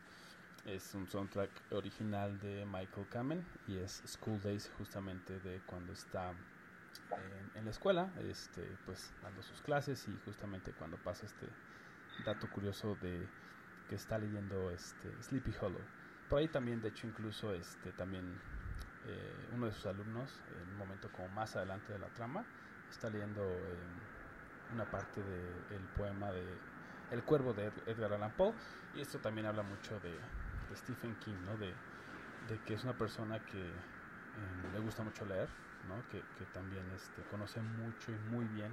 Es 0.65 0.93
un 0.93 1.07
soundtrack 1.07 1.49
original 1.71 2.39
de 2.39 2.65
Michael 2.65 3.07
Kamen 3.09 3.43
y 3.67 3.77
es 3.77 4.03
School 4.05 4.39
Days 4.41 4.71
justamente 4.77 5.39
de 5.39 5.59
cuando 5.65 5.91
está 5.93 6.33
en, 7.55 7.65
la 7.65 7.71
escuela, 7.71 8.13
este, 8.19 8.77
pues 8.85 9.11
dando 9.21 9.41
sus 9.41 9.61
clases 9.61 10.07
y 10.07 10.15
justamente 10.23 10.71
cuando 10.73 10.97
pasa 10.97 11.25
este 11.25 11.47
dato 12.25 12.49
curioso 12.49 12.95
de 13.01 13.27
que 13.89 13.95
está 13.95 14.19
leyendo 14.19 14.71
este 14.71 15.11
Sleepy 15.23 15.53
Hollow. 15.59 15.81
Por 16.29 16.39
ahí 16.39 16.47
también, 16.47 16.79
de 16.79 16.89
hecho, 16.89 17.07
incluso 17.07 17.53
este 17.53 17.91
también 17.91 18.39
eh, 19.05 19.49
uno 19.51 19.65
de 19.65 19.73
sus 19.73 19.87
alumnos, 19.87 20.41
en 20.61 20.69
un 20.69 20.77
momento 20.77 21.11
como 21.11 21.27
más 21.29 21.55
adelante 21.55 21.91
de 21.91 21.99
la 21.99 22.07
trama, 22.09 22.45
está 22.89 23.09
leyendo 23.09 23.41
una 24.73 24.85
parte 24.85 25.21
del 25.21 25.83
poema 25.95 26.31
de 26.31 26.45
El 27.11 27.23
cuervo 27.23 27.53
de 27.53 27.71
Edgar 27.85 28.13
Allan 28.13 28.31
Poe, 28.31 28.53
y 28.95 29.01
esto 29.01 29.19
también 29.19 29.47
habla 29.47 29.63
mucho 29.63 29.99
de, 29.99 30.19
Stephen 30.75 31.15
King, 31.17 31.35
¿no? 31.45 31.57
De, 31.57 31.73
que 32.65 32.73
es 32.73 32.83
una 32.83 32.97
persona 32.97 33.39
que 33.45 33.73
le 34.73 34.79
gusta 34.79 35.03
mucho 35.03 35.25
leer, 35.25 35.49
¿no? 35.87 36.07
que, 36.09 36.23
que 36.37 36.45
también 36.45 36.89
este, 36.91 37.21
conoce 37.23 37.61
mucho 37.61 38.11
y 38.11 38.15
muy 38.29 38.45
bien 38.45 38.71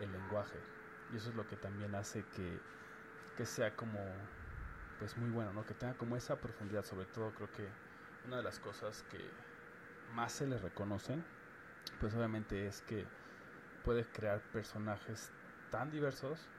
el 0.00 0.12
lenguaje, 0.12 0.58
y 1.12 1.16
eso 1.16 1.30
es 1.30 1.36
lo 1.36 1.46
que 1.46 1.56
también 1.56 1.94
hace 1.94 2.24
que, 2.34 2.60
que 3.36 3.46
sea 3.46 3.74
como 3.74 4.00
pues 4.98 5.16
muy 5.16 5.30
bueno, 5.30 5.52
¿no? 5.52 5.64
Que 5.64 5.74
tenga 5.74 5.94
como 5.94 6.16
esa 6.16 6.40
profundidad, 6.40 6.84
sobre 6.84 7.06
todo 7.06 7.30
creo 7.34 7.50
que 7.52 7.68
una 8.24 8.38
de 8.38 8.42
las 8.42 8.58
cosas 8.58 9.02
que 9.04 9.18
más 10.14 10.32
se 10.32 10.46
le 10.46 10.58
reconocen, 10.58 11.22
pues 12.00 12.14
obviamente 12.14 12.66
es 12.66 12.80
que 12.82 13.06
puede 13.84 14.04
crear 14.04 14.40
personajes 14.52 15.30
tan 15.70 15.90
diversos 15.90 16.50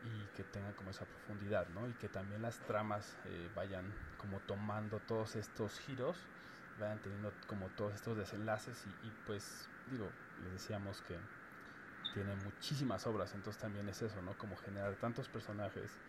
y 0.00 0.28
que 0.28 0.44
tengan 0.44 0.74
como 0.74 0.90
esa 0.90 1.06
profundidad, 1.06 1.68
¿no? 1.68 1.88
Y 1.88 1.94
que 1.94 2.08
también 2.08 2.42
las 2.42 2.58
tramas 2.60 3.18
eh, 3.24 3.50
vayan 3.54 3.94
como 4.16 4.40
tomando 4.40 5.00
todos 5.00 5.34
estos 5.36 5.78
giros, 5.78 6.28
vayan 6.76 7.00
teniendo 7.00 7.34
como 7.46 7.70
todos 7.70 7.94
estos 7.94 8.16
desenlaces 8.16 8.86
y, 8.86 9.12
pues 9.24 9.70
digo, 9.86 10.14
les 10.36 10.52
decíamos 10.52 11.00
que 11.00 11.20
tiene 12.12 12.36
muchísimas 12.36 13.06
obras, 13.06 13.34
entonces 13.34 13.60
también 13.60 13.88
es 13.88 14.02
eso, 14.02 14.22
¿no? 14.22 14.36
Como 14.36 14.56
generar 14.56 14.96
tantos 14.96 15.28
personajes 15.28 16.00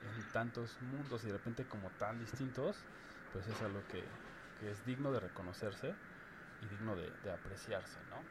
en 0.00 0.28
tantos 0.28 0.80
mundos 0.80 1.24
y 1.24 1.28
de 1.28 1.32
repente 1.32 1.66
como 1.66 1.90
tan 1.90 2.18
distintos, 2.18 2.84
pues 3.32 3.46
es 3.48 3.60
algo 3.62 3.86
que, 3.86 4.08
es 4.60 4.84
digno 4.84 5.12
de 5.12 5.20
reconocerse 5.20 5.96
y 6.60 6.68
digno 6.68 6.96
de, 6.96 7.30
apreciarse, 7.30 8.04
¿no? 8.10 8.26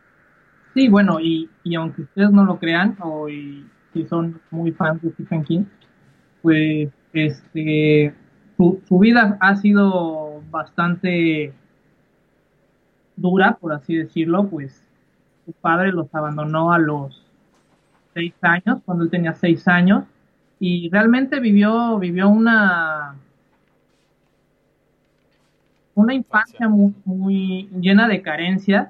Sí, 0.74 0.90
bueno, 0.90 1.20
y, 1.20 1.50
y, 1.64 1.76
aunque 1.76 2.04
ustedes 2.04 2.32
no 2.32 2.46
lo 2.46 2.60
crean, 2.60 2.96
o 3.02 3.28
si 3.28 4.06
son 4.08 4.40
muy 4.52 4.72
fans 4.72 5.02
de 5.02 5.12
Stephen 5.12 5.44
King, 5.44 5.64
pues 6.42 6.90
este 7.14 8.14
su, 8.58 8.82
su 8.88 9.00
vida 9.00 9.38
ha 9.40 9.56
sido 9.56 10.42
bastante 10.50 11.54
dura, 13.16 13.58
por 13.60 13.74
así 13.74 13.96
decirlo, 13.96 14.48
pues 14.48 14.88
su 15.46 15.54
padre 15.54 15.92
los 15.92 16.14
abandonó 16.14 16.72
a 16.72 16.80
los 16.80 17.24
seis 18.14 18.34
años, 18.42 18.82
cuando 18.86 19.04
él 19.04 19.10
tenía 19.10 19.34
seis 19.34 19.68
años, 19.68 20.06
y 20.60 20.90
realmente 20.90 21.40
vivió, 21.40 22.00
vivió 22.00 22.30
una, 22.30 23.16
una 25.94 26.14
infancia 26.14 26.68
muy, 26.68 26.96
muy 27.06 27.70
llena 27.80 28.08
de 28.08 28.22
carencias. 28.22 28.90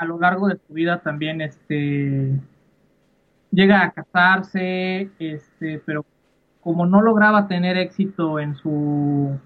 A 0.00 0.06
lo 0.06 0.18
largo 0.18 0.48
de 0.48 0.58
su 0.66 0.72
vida 0.72 1.02
también 1.02 1.42
este 1.42 2.40
llega 3.50 3.82
a 3.82 3.90
casarse, 3.92 5.10
este, 5.18 5.82
pero 5.84 6.06
como 6.62 6.86
no 6.86 7.02
lograba 7.02 7.46
tener 7.46 7.76
éxito 7.76 8.40
en 8.40 8.54
su 8.54 9.38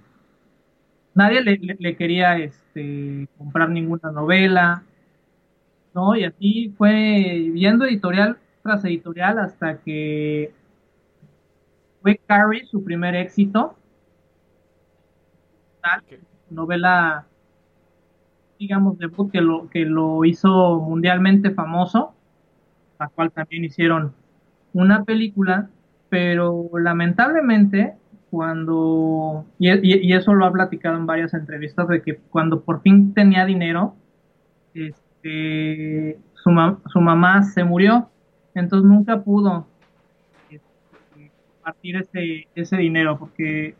nadie 1.13 1.43
le, 1.43 1.57
le, 1.57 1.97
quería 1.97 2.39
este 2.39 3.29
comprar 3.37 3.69
ninguna 3.71 4.13
novela, 4.13 4.85
¿no? 5.93 6.15
Y 6.15 6.23
así 6.23 6.73
fue 6.79 7.51
viendo 7.53 7.85
editorial 7.85 8.39
tras 8.63 8.85
editorial 8.85 9.41
hasta 9.41 9.79
que 9.79 10.55
fue 12.01 12.21
Carrie 12.29 12.65
su 12.67 12.85
primer 12.85 13.17
éxito. 13.17 13.75
Tal, 15.81 16.01
novela, 16.49 17.27
digamos, 18.65 18.99
debut 18.99 19.31
que 19.31 19.41
lo, 19.41 19.69
que 19.69 19.85
lo 19.85 20.25
hizo 20.25 20.81
mundialmente 20.81 21.51
famoso, 21.51 22.15
la 22.99 23.09
cual 23.09 23.31
también 23.31 23.65
hicieron 23.65 24.13
una 24.73 25.05
película, 25.05 25.69
pero 26.09 26.71
lamentablemente 26.79 27.95
cuando, 28.31 29.45
y, 29.59 29.71
y, 30.09 30.13
eso 30.13 30.35
lo 30.35 30.45
ha 30.45 30.53
platicado 30.53 30.97
en 30.97 31.07
varias 31.07 31.35
entrevistas, 31.35 31.87
de 31.87 32.03
que 32.03 32.17
cuando 32.17 32.63
por 32.63 32.83
fin 32.83 33.15
tenía 33.15 33.45
dinero, 33.45 33.95
este, 34.75 36.19
su, 36.35 36.51
su 36.87 37.01
mamá 37.01 37.43
se 37.45 37.63
murió 37.63 38.11
entonces 38.55 38.89
nunca 38.89 39.23
pudo 39.23 39.67
este, 40.51 41.31
partir 41.63 41.97
ese, 41.97 42.49
ese 42.55 42.77
dinero 42.77 43.19
porque 43.19 43.75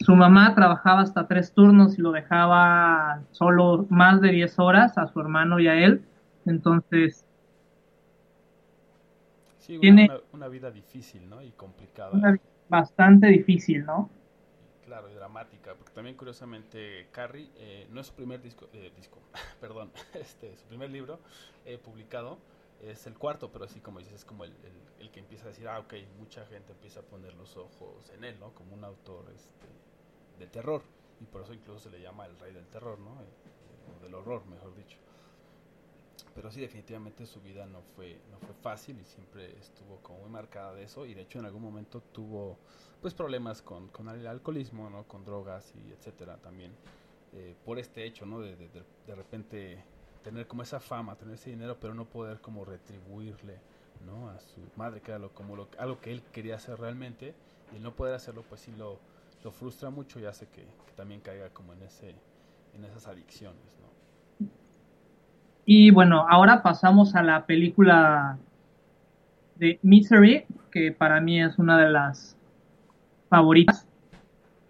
su 0.00 0.16
mamá 0.16 0.54
trabajaba 0.54 1.02
hasta 1.02 1.26
tres 1.26 1.52
turnos 1.52 1.98
y 1.98 2.02
lo 2.02 2.10
dejaba 2.12 3.22
solo 3.32 3.86
más 3.90 4.20
de 4.20 4.30
10 4.32 4.58
horas 4.58 4.96
a 4.96 5.06
su 5.06 5.20
hermano 5.20 5.60
y 5.60 5.68
a 5.68 5.74
él. 5.74 6.02
Entonces, 6.46 7.26
sí, 9.58 9.78
tiene 9.78 10.10
una, 10.32 10.48
vida 10.48 10.70
difícil, 10.70 11.28
¿no? 11.28 11.42
Y 11.42 11.50
complicada. 11.52 12.38
bastante 12.68 13.26
difícil, 13.26 13.84
¿no? 13.84 14.10
Claro, 14.86 15.10
y 15.10 15.14
dramática, 15.14 15.74
porque 15.74 15.92
también 15.92 16.16
curiosamente 16.16 17.08
Carrie 17.12 17.50
eh, 17.56 17.86
no 17.90 18.00
es 18.00 18.08
su 18.08 18.14
primer 18.14 18.42
disco, 18.42 18.68
eh, 18.72 18.90
disco 18.96 19.20
perdón, 19.60 19.92
este, 20.14 20.56
su 20.56 20.66
primer 20.66 20.90
libro 20.90 21.20
eh, 21.66 21.78
publicado, 21.78 22.38
es 22.82 23.06
el 23.06 23.14
cuarto, 23.18 23.52
pero 23.52 23.66
así 23.66 23.80
como 23.80 23.98
dices, 23.98 24.14
es 24.14 24.24
como 24.24 24.44
el, 24.44 24.52
el, 24.98 25.10
que 25.10 25.20
empieza 25.20 25.44
a 25.44 25.48
decir, 25.48 25.68
ah, 25.68 25.78
ok, 25.78 25.92
mucha 26.18 26.46
gente 26.46 26.72
empieza 26.72 27.00
a 27.00 27.02
poner 27.02 27.34
los 27.34 27.56
ojos 27.58 28.10
en 28.16 28.24
él, 28.24 28.40
¿no? 28.40 28.54
Como 28.54 28.74
un 28.74 28.84
autor 28.84 29.26
este, 29.34 29.68
de 30.40 30.46
terror, 30.48 30.82
y 31.20 31.24
por 31.26 31.42
eso 31.42 31.54
incluso 31.54 31.78
se 31.78 31.90
le 31.90 32.00
llama 32.00 32.26
el 32.26 32.36
rey 32.38 32.52
del 32.52 32.66
terror, 32.66 32.98
¿no? 32.98 33.12
Eh, 33.20 33.96
o 33.96 34.02
del 34.02 34.14
horror, 34.14 34.44
mejor 34.46 34.74
dicho. 34.74 34.96
Pero 36.34 36.50
sí, 36.50 36.60
definitivamente 36.60 37.26
su 37.26 37.40
vida 37.40 37.66
no 37.66 37.82
fue, 37.94 38.20
no 38.30 38.38
fue 38.38 38.54
fácil 38.62 38.98
y 39.00 39.04
siempre 39.04 39.56
estuvo 39.58 39.96
como 39.98 40.20
muy 40.20 40.30
marcada 40.30 40.74
de 40.74 40.84
eso, 40.84 41.06
y 41.06 41.14
de 41.14 41.22
hecho 41.22 41.38
en 41.38 41.44
algún 41.44 41.62
momento 41.62 42.00
tuvo, 42.00 42.58
pues, 43.00 43.14
problemas 43.14 43.62
con, 43.62 43.88
con 43.88 44.08
el 44.08 44.26
alcoholismo, 44.26 44.90
¿no? 44.90 45.04
Con 45.04 45.24
drogas 45.24 45.72
y 45.76 45.92
etcétera 45.92 46.36
también, 46.38 46.72
eh, 47.32 47.54
por 47.64 47.78
este 47.78 48.04
hecho, 48.04 48.26
¿no? 48.26 48.40
de, 48.40 48.56
de, 48.56 48.68
de 49.06 49.14
repente 49.14 49.84
tener 50.22 50.46
como 50.46 50.62
esa 50.62 50.80
fama, 50.80 51.16
tener 51.16 51.34
ese 51.34 51.50
dinero, 51.50 51.78
pero 51.80 51.94
no 51.94 52.04
poder 52.04 52.40
como 52.40 52.64
retribuirle, 52.64 53.58
¿no? 54.04 54.30
A 54.30 54.38
su 54.40 54.60
madre, 54.76 55.00
que 55.00 55.10
era 55.10 55.18
lo, 55.18 55.32
como 55.32 55.56
lo, 55.56 55.68
algo 55.78 56.00
que 56.00 56.12
él 56.12 56.22
quería 56.32 56.56
hacer 56.56 56.78
realmente, 56.78 57.34
y 57.72 57.76
el 57.76 57.82
no 57.82 57.94
poder 57.94 58.14
hacerlo, 58.14 58.44
pues 58.48 58.60
sí 58.62 58.72
lo, 58.72 58.98
lo 59.42 59.50
frustra 59.50 59.90
mucho 59.90 60.20
y 60.20 60.26
hace 60.26 60.46
que, 60.48 60.66
también 60.96 61.20
caiga 61.20 61.48
como 61.50 61.72
en, 61.72 61.82
ese, 61.82 62.14
en 62.74 62.84
esas 62.84 63.06
adicciones, 63.06 63.78
¿no? 63.80 64.46
Y 65.64 65.90
bueno, 65.90 66.26
ahora 66.28 66.62
pasamos 66.62 67.14
a 67.14 67.22
la 67.22 67.46
película 67.46 68.38
de 69.56 69.78
Misery, 69.82 70.46
que 70.70 70.92
para 70.92 71.20
mí 71.20 71.42
es 71.42 71.58
una 71.58 71.78
de 71.78 71.90
las 71.90 72.36
favoritas. 73.28 73.86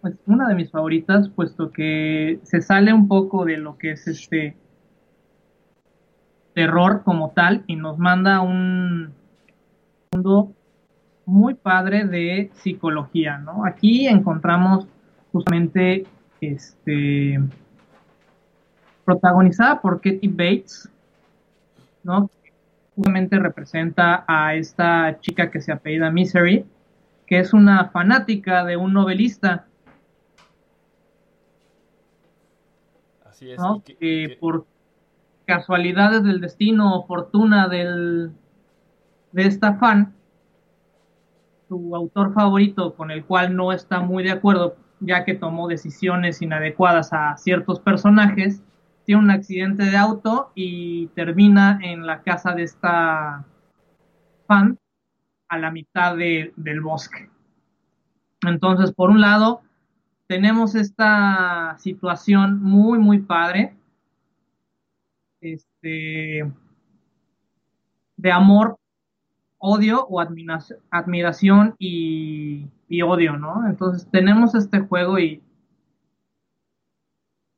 Pues 0.00 0.14
una 0.26 0.48
de 0.48 0.54
mis 0.54 0.70
favoritas, 0.70 1.28
puesto 1.28 1.72
que 1.72 2.40
se 2.42 2.60
sale 2.60 2.92
un 2.92 3.08
poco 3.08 3.44
de 3.44 3.56
lo 3.56 3.76
que 3.78 3.92
es 3.92 4.06
este 4.06 4.56
terror 6.54 7.02
como 7.04 7.30
tal 7.30 7.64
y 7.66 7.76
nos 7.76 7.98
manda 7.98 8.40
un 8.40 9.12
mundo 10.12 10.52
muy 11.30 11.54
padre 11.54 12.04
de 12.04 12.50
psicología, 12.54 13.38
¿no? 13.38 13.64
Aquí 13.64 14.08
encontramos 14.08 14.88
justamente 15.32 16.04
este 16.40 17.38
protagonizada 19.04 19.80
por 19.80 20.00
Katie 20.00 20.28
Bates, 20.28 20.90
¿no? 22.02 22.30
Justamente 22.96 23.38
representa 23.38 24.24
a 24.26 24.56
esta 24.56 25.20
chica 25.20 25.50
que 25.50 25.60
se 25.60 25.72
apellida 25.72 26.10
Misery, 26.10 26.66
que 27.26 27.38
es 27.38 27.52
una 27.52 27.90
fanática 27.90 28.64
de 28.64 28.76
un 28.76 28.92
novelista. 28.92 29.66
Así 33.24 33.52
es. 33.52 33.60
que, 33.84 34.36
por 34.40 34.66
casualidades 35.46 36.24
del 36.24 36.40
destino 36.40 36.96
o 36.96 37.06
fortuna 37.06 37.68
del, 37.68 38.32
de 39.32 39.42
esta 39.42 39.74
fan, 39.74 40.14
su 41.70 41.94
autor 41.94 42.34
favorito 42.34 42.96
con 42.96 43.12
el 43.12 43.24
cual 43.24 43.54
no 43.54 43.70
está 43.72 44.00
muy 44.00 44.24
de 44.24 44.32
acuerdo, 44.32 44.74
ya 44.98 45.24
que 45.24 45.34
tomó 45.34 45.68
decisiones 45.68 46.42
inadecuadas 46.42 47.12
a 47.12 47.36
ciertos 47.36 47.78
personajes, 47.78 48.60
tiene 49.04 49.22
un 49.22 49.30
accidente 49.30 49.84
de 49.84 49.96
auto 49.96 50.50
y 50.56 51.06
termina 51.14 51.78
en 51.80 52.08
la 52.08 52.22
casa 52.22 52.54
de 52.56 52.64
esta 52.64 53.44
fan 54.48 54.80
a 55.48 55.58
la 55.58 55.70
mitad 55.70 56.16
del 56.16 56.80
bosque. 56.80 57.30
Entonces, 58.42 58.92
por 58.92 59.10
un 59.10 59.20
lado, 59.20 59.60
tenemos 60.26 60.74
esta 60.74 61.76
situación 61.78 62.60
muy, 62.60 62.98
muy 62.98 63.20
padre, 63.20 63.76
este, 65.40 66.52
de 68.16 68.32
amor, 68.32 68.79
odio 69.60 70.06
o 70.06 70.20
admiración 70.20 71.76
y, 71.78 72.66
odio, 73.02 73.36
¿no? 73.36 73.68
Entonces 73.68 74.08
tenemos 74.10 74.54
este 74.54 74.80
juego 74.80 75.18
y 75.18 75.42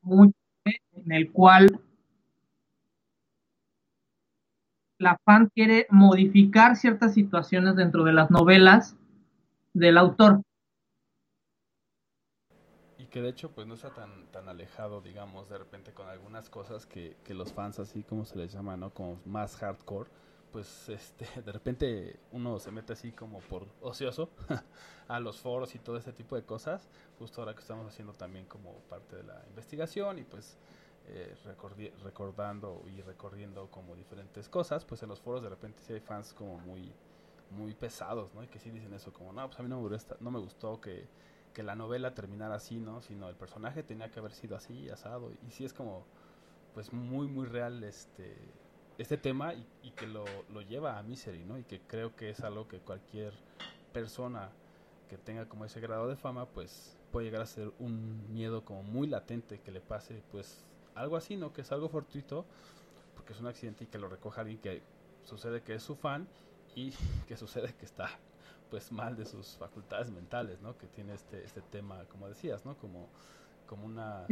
mucho 0.01 0.35
en 0.65 1.11
el 1.11 1.31
cual 1.31 1.81
la 4.99 5.17
fan 5.25 5.49
quiere 5.55 5.87
modificar 5.89 6.75
ciertas 6.75 7.13
situaciones 7.13 7.75
dentro 7.75 8.03
de 8.03 8.13
las 8.13 8.29
novelas 8.29 8.97
del 9.73 9.97
autor. 9.97 10.41
Y 12.97 13.05
que 13.07 13.21
de 13.21 13.29
hecho 13.29 13.51
pues 13.51 13.65
no 13.65 13.75
está 13.75 13.93
tan, 13.93 14.27
tan 14.31 14.49
alejado, 14.49 15.01
digamos, 15.01 15.49
de 15.49 15.57
repente 15.57 15.93
con 15.93 16.07
algunas 16.07 16.49
cosas 16.49 16.85
que, 16.85 17.15
que 17.23 17.33
los 17.33 17.53
fans 17.53 17.79
así 17.79 18.03
como 18.03 18.25
se 18.25 18.37
les 18.37 18.51
llama, 18.51 18.75
¿no? 18.75 18.93
Como 18.93 19.19
más 19.25 19.55
hardcore, 19.57 20.09
pues 20.53 20.87
este, 20.87 21.25
de 21.41 21.51
repente 21.51 22.19
uno 22.31 22.59
se 22.59 22.71
mete 22.71 22.93
así 22.93 23.11
como 23.11 23.39
por 23.39 23.67
ocioso 23.81 24.29
a 25.09 25.19
los 25.19 25.41
foros 25.41 25.75
y 25.75 25.79
todo 25.79 25.97
este 25.97 26.13
tipo 26.13 26.37
de 26.37 26.43
cosas, 26.43 26.87
justo 27.19 27.41
ahora 27.41 27.53
que 27.53 27.61
estamos 27.61 27.85
haciendo 27.87 28.13
también 28.13 28.45
como 28.45 28.75
parte 28.89 29.17
de 29.17 29.23
la 29.23 29.43
investigación 29.49 30.19
y 30.19 30.23
pues 30.23 30.57
eh, 31.07 31.35
recordando 32.03 32.81
y 32.95 33.01
recorriendo 33.01 33.69
como 33.69 33.95
diferentes 33.95 34.47
cosas, 34.47 34.85
pues 34.85 35.03
en 35.03 35.09
los 35.09 35.19
foros 35.19 35.43
de 35.43 35.49
repente 35.49 35.81
sí 35.81 35.91
hay 35.91 35.99
fans 35.99 36.33
como 36.33 36.57
muy 36.59 36.93
muy 37.53 37.73
pesados, 37.73 38.33
¿no? 38.33 38.43
Y 38.43 38.47
que 38.47 38.59
sí 38.59 38.71
dicen 38.71 38.93
eso, 38.93 39.13
como, 39.13 39.31
no, 39.31 39.45
pues 39.47 39.59
a 39.59 39.63
mí 39.63 39.69
no 39.69 39.81
me 39.81 39.87
gustó, 39.87 40.17
no 40.19 40.31
me 40.31 40.39
gustó 40.39 40.81
que, 40.81 41.07
que 41.53 41.61
la 41.63 41.75
novela 41.75 42.13
terminara 42.13 42.55
así, 42.55 42.79
¿no? 42.79 43.01
Sino 43.01 43.29
el 43.29 43.35
personaje 43.35 43.83
tenía 43.83 44.09
que 44.09 44.19
haber 44.19 44.33
sido 44.33 44.55
así, 44.55 44.89
asado. 44.89 45.31
Y 45.47 45.51
sí 45.51 45.63
es 45.63 45.73
como, 45.73 46.03
pues 46.73 46.91
muy, 46.93 47.27
muy 47.27 47.45
real 47.45 47.83
este, 47.83 48.35
este 48.97 49.17
tema 49.17 49.53
y, 49.53 49.65
y 49.81 49.91
que 49.91 50.07
lo, 50.07 50.25
lo, 50.53 50.61
lleva 50.61 50.97
a 50.97 51.03
Misery, 51.03 51.43
¿no? 51.45 51.57
Y 51.57 51.63
que 51.63 51.79
creo 51.81 52.15
que 52.15 52.29
es 52.29 52.41
algo 52.41 52.67
que 52.67 52.79
cualquier 52.79 53.33
persona 53.91 54.49
que 55.09 55.17
tenga 55.17 55.47
como 55.47 55.65
ese 55.65 55.79
grado 55.79 56.07
de 56.07 56.15
fama, 56.15 56.47
pues 56.47 56.97
puede 57.11 57.25
llegar 57.25 57.41
a 57.41 57.45
ser 57.45 57.71
un 57.79 58.33
miedo 58.33 58.65
como 58.65 58.83
muy 58.83 59.07
latente 59.07 59.59
que 59.59 59.71
le 59.71 59.81
pase, 59.81 60.21
pues 60.31 60.63
algo 60.95 61.15
así, 61.15 61.37
¿no? 61.37 61.53
Que 61.53 61.61
es 61.61 61.71
algo 61.71 61.89
fortuito, 61.89 62.45
porque 63.15 63.33
es 63.33 63.39
un 63.39 63.47
accidente 63.47 63.83
y 63.83 63.87
que 63.87 63.97
lo 63.97 64.09
recoja 64.09 64.41
alguien 64.41 64.59
que 64.59 64.81
sucede 65.23 65.61
que 65.61 65.75
es 65.75 65.83
su 65.83 65.95
fan 65.95 66.27
y 66.75 66.91
que 67.27 67.37
sucede 67.37 67.73
que 67.73 67.85
está 67.85 68.09
pues 68.69 68.91
mal 68.91 69.15
de 69.15 69.25
sus 69.25 69.55
facultades 69.57 70.09
mentales, 70.09 70.59
¿no? 70.61 70.77
Que 70.77 70.87
tiene 70.87 71.13
este, 71.13 71.43
este 71.43 71.61
tema, 71.61 72.05
como 72.05 72.27
decías, 72.27 72.65
¿no? 72.65 72.75
Como, 72.77 73.07
como 73.67 73.85
una 73.85 74.25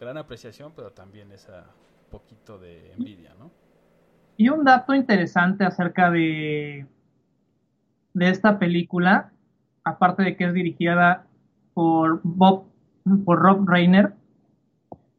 gran 0.00 0.18
apreciación, 0.18 0.72
pero 0.74 0.90
también 0.90 1.30
esa 1.30 1.66
poquito 2.10 2.58
de 2.58 2.92
envidia, 2.92 3.34
¿no? 3.34 3.50
Y 4.36 4.48
un 4.50 4.64
dato 4.64 4.94
interesante 4.94 5.64
acerca 5.64 6.10
de, 6.10 6.86
de 8.12 8.28
esta 8.28 8.58
película, 8.58 9.30
aparte 9.84 10.22
de 10.22 10.36
que 10.36 10.44
es 10.44 10.52
dirigida 10.52 11.26
por 11.72 12.20
Bob, 12.22 12.64
por 13.24 13.38
Rob 13.38 13.68
Reiner, 13.68 14.12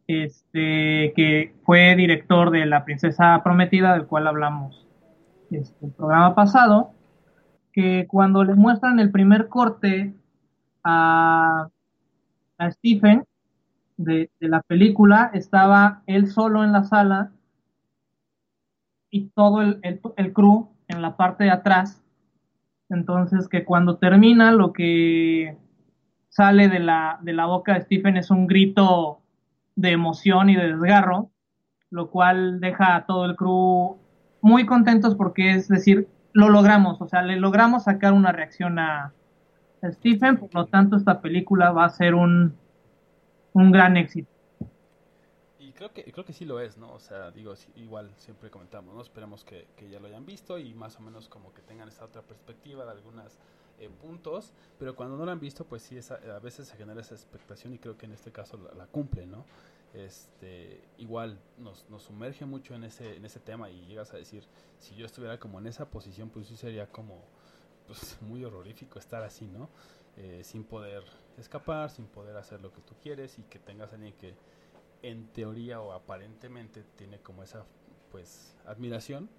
este, 0.07 1.13
que 1.15 1.55
fue 1.63 1.95
director 1.95 2.51
de 2.51 2.65
La 2.65 2.85
Princesa 2.85 3.41
Prometida, 3.43 3.93
del 3.93 4.05
cual 4.05 4.27
hablamos 4.27 4.87
este, 5.51 5.85
el 5.85 5.91
programa 5.91 6.35
pasado, 6.35 6.91
que 7.73 8.07
cuando 8.07 8.43
le 8.43 8.55
muestran 8.55 8.99
el 8.99 9.11
primer 9.11 9.47
corte 9.47 10.13
a, 10.83 11.69
a 12.57 12.71
Stephen 12.71 13.25
de, 13.97 14.29
de, 14.39 14.47
la 14.47 14.61
película, 14.61 15.31
estaba 15.33 16.01
él 16.05 16.27
solo 16.27 16.63
en 16.63 16.71
la 16.71 16.83
sala 16.83 17.31
y 19.09 19.29
todo 19.29 19.61
el, 19.61 19.79
el, 19.83 20.01
el 20.17 20.33
crew 20.33 20.69
en 20.87 21.01
la 21.01 21.17
parte 21.17 21.45
de 21.45 21.51
atrás. 21.51 22.03
Entonces 22.89 23.47
que 23.49 23.65
cuando 23.65 23.97
termina 23.97 24.51
lo 24.51 24.73
que 24.73 25.57
sale 26.29 26.69
de 26.69 26.79
la, 26.79 27.19
de 27.21 27.33
la 27.33 27.45
boca 27.45 27.73
de 27.73 27.81
Stephen 27.81 28.17
es 28.17 28.29
un 28.31 28.47
grito 28.47 29.21
de 29.75 29.91
emoción 29.91 30.49
y 30.49 30.55
de 30.55 30.67
desgarro, 30.67 31.31
lo 31.89 32.09
cual 32.09 32.59
deja 32.59 32.95
a 32.95 33.05
todo 33.05 33.25
el 33.25 33.35
crew 33.35 33.97
muy 34.41 34.65
contentos 34.65 35.15
porque 35.15 35.51
es 35.51 35.67
decir, 35.67 36.07
lo 36.33 36.49
logramos, 36.49 37.01
o 37.01 37.07
sea, 37.07 37.23
le 37.23 37.37
logramos 37.37 37.85
sacar 37.85 38.13
una 38.13 38.31
reacción 38.31 38.79
a 38.79 39.13
Stephen, 39.83 40.37
por 40.37 40.53
lo 40.53 40.65
tanto 40.67 40.95
esta 40.95 41.21
película 41.21 41.71
va 41.71 41.85
a 41.85 41.89
ser 41.89 42.13
un, 42.15 42.55
un 43.53 43.71
gran 43.71 43.97
éxito. 43.97 44.29
Creo 45.77 45.93
que, 45.93 46.03
creo 46.11 46.25
que 46.25 46.33
sí 46.33 46.43
lo 46.43 46.59
es, 46.59 46.75
¿no? 46.75 46.91
O 46.91 46.99
sea, 46.99 47.29
digo, 47.29 47.53
igual 47.75 48.11
siempre 48.17 48.49
comentamos, 48.49 48.95
¿no? 48.95 49.01
Esperemos 49.01 49.43
que, 49.43 49.67
que, 49.77 49.87
ya 49.87 49.99
lo 49.99 50.07
hayan 50.07 50.25
visto 50.25 50.57
y 50.57 50.73
más 50.73 50.97
o 50.97 51.01
menos 51.01 51.29
como 51.29 51.53
que 51.53 51.61
tengan 51.61 51.87
esta 51.87 52.03
otra 52.03 52.23
perspectiva 52.23 52.83
de 52.83 52.91
algunos 52.91 53.37
eh, 53.79 53.87
puntos, 54.01 54.53
pero 54.79 54.95
cuando 54.95 55.15
no 55.17 55.25
lo 55.25 55.31
han 55.31 55.39
visto, 55.39 55.65
pues 55.65 55.83
sí, 55.83 55.95
esa, 55.95 56.15
a 56.15 56.39
veces 56.39 56.67
se 56.67 56.77
genera 56.77 56.99
esa 56.99 57.13
expectación 57.13 57.75
y 57.75 57.77
creo 57.77 57.95
que 57.95 58.07
en 58.07 58.13
este 58.13 58.31
caso 58.31 58.57
la, 58.57 58.73
la 58.73 58.87
cumple, 58.87 59.27
¿no? 59.27 59.45
este 59.93 60.81
igual 60.97 61.39
nos, 61.57 61.89
nos, 61.89 62.03
sumerge 62.03 62.45
mucho 62.45 62.75
en 62.75 62.83
ese 62.83 63.15
en 63.15 63.25
ese 63.25 63.39
tema 63.39 63.69
y 63.69 63.85
llegas 63.85 64.13
a 64.13 64.17
decir 64.17 64.43
si 64.79 64.95
yo 64.95 65.05
estuviera 65.05 65.39
como 65.39 65.59
en 65.59 65.67
esa 65.67 65.89
posición 65.89 66.29
pues 66.29 66.47
sí 66.47 66.57
sería 66.57 66.87
como 66.87 67.23
pues 67.87 68.17
muy 68.21 68.43
horrorífico 68.43 68.99
estar 68.99 69.23
así 69.23 69.47
no 69.47 69.69
eh, 70.17 70.41
sin 70.43 70.63
poder 70.63 71.03
escapar 71.37 71.89
sin 71.89 72.05
poder 72.05 72.35
hacer 72.35 72.61
lo 72.61 72.71
que 72.73 72.81
tú 72.81 72.95
quieres 73.01 73.39
y 73.39 73.43
que 73.43 73.59
tengas 73.59 73.91
a 73.91 73.95
alguien 73.95 74.13
que 74.13 74.35
en 75.01 75.27
teoría 75.27 75.81
o 75.81 75.91
aparentemente 75.91 76.83
tiene 76.95 77.19
como 77.19 77.43
esa 77.43 77.65
pues 78.11 78.57
admiración 78.65 79.29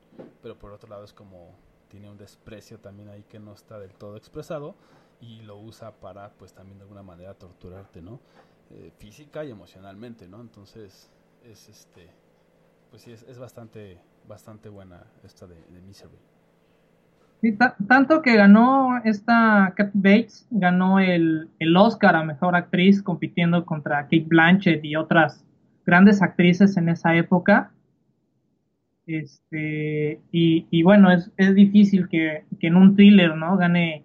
pero 0.42 0.58
por 0.58 0.72
otro 0.72 0.88
lado 0.88 1.04
es 1.04 1.12
como 1.12 1.54
tiene 1.88 2.10
un 2.10 2.18
desprecio 2.18 2.78
también 2.78 3.08
ahí 3.08 3.24
que 3.24 3.38
no 3.38 3.52
está 3.54 3.78
del 3.78 3.92
todo 3.94 4.16
expresado 4.16 4.74
y 5.20 5.40
lo 5.42 5.58
usa 5.58 5.92
para 5.92 6.30
pues 6.34 6.52
también 6.54 6.78
de 6.78 6.82
alguna 6.82 7.02
manera 7.02 7.34
torturarte 7.34 8.02
no 8.02 8.20
eh, 8.70 8.92
física 8.98 9.46
y 9.46 9.50
emocionalmente, 9.50 10.28
¿no? 10.28 10.42
Entonces, 10.42 11.10
es 11.42 11.70
este, 11.70 12.10
pues 12.90 13.00
sí, 13.00 13.12
es, 13.12 13.22
es 13.22 13.38
bastante, 13.38 13.98
bastante 14.28 14.68
buena 14.68 15.04
esta 15.24 15.46
de, 15.46 15.56
Misery. 15.86 16.18
Tanto 17.86 18.20
que 18.20 18.36
ganó 18.36 19.00
esta 19.04 19.72
Kat 19.74 19.90
Bates, 19.94 20.46
ganó 20.50 20.98
el, 21.00 21.48
el, 21.58 21.76
Oscar 21.78 22.14
a 22.16 22.24
Mejor 22.24 22.56
Actriz 22.56 23.02
compitiendo 23.02 23.64
contra 23.64 24.02
Kate 24.02 24.26
Blanchett 24.26 24.84
y 24.84 24.96
otras 24.96 25.46
grandes 25.88 26.20
actrices 26.20 26.77
en 26.77 26.90
esa 26.90 27.16
época. 27.16 27.72
Este, 29.07 30.20
y, 30.31 30.66
y 30.70 30.83
bueno, 30.83 31.11
es, 31.11 31.31
es 31.38 31.55
difícil 31.55 32.11
que, 32.11 32.44
que, 32.61 32.66
en 32.66 32.77
un 32.77 32.94
thriller, 32.94 33.35
¿no? 33.35 33.57
Gane 33.57 34.05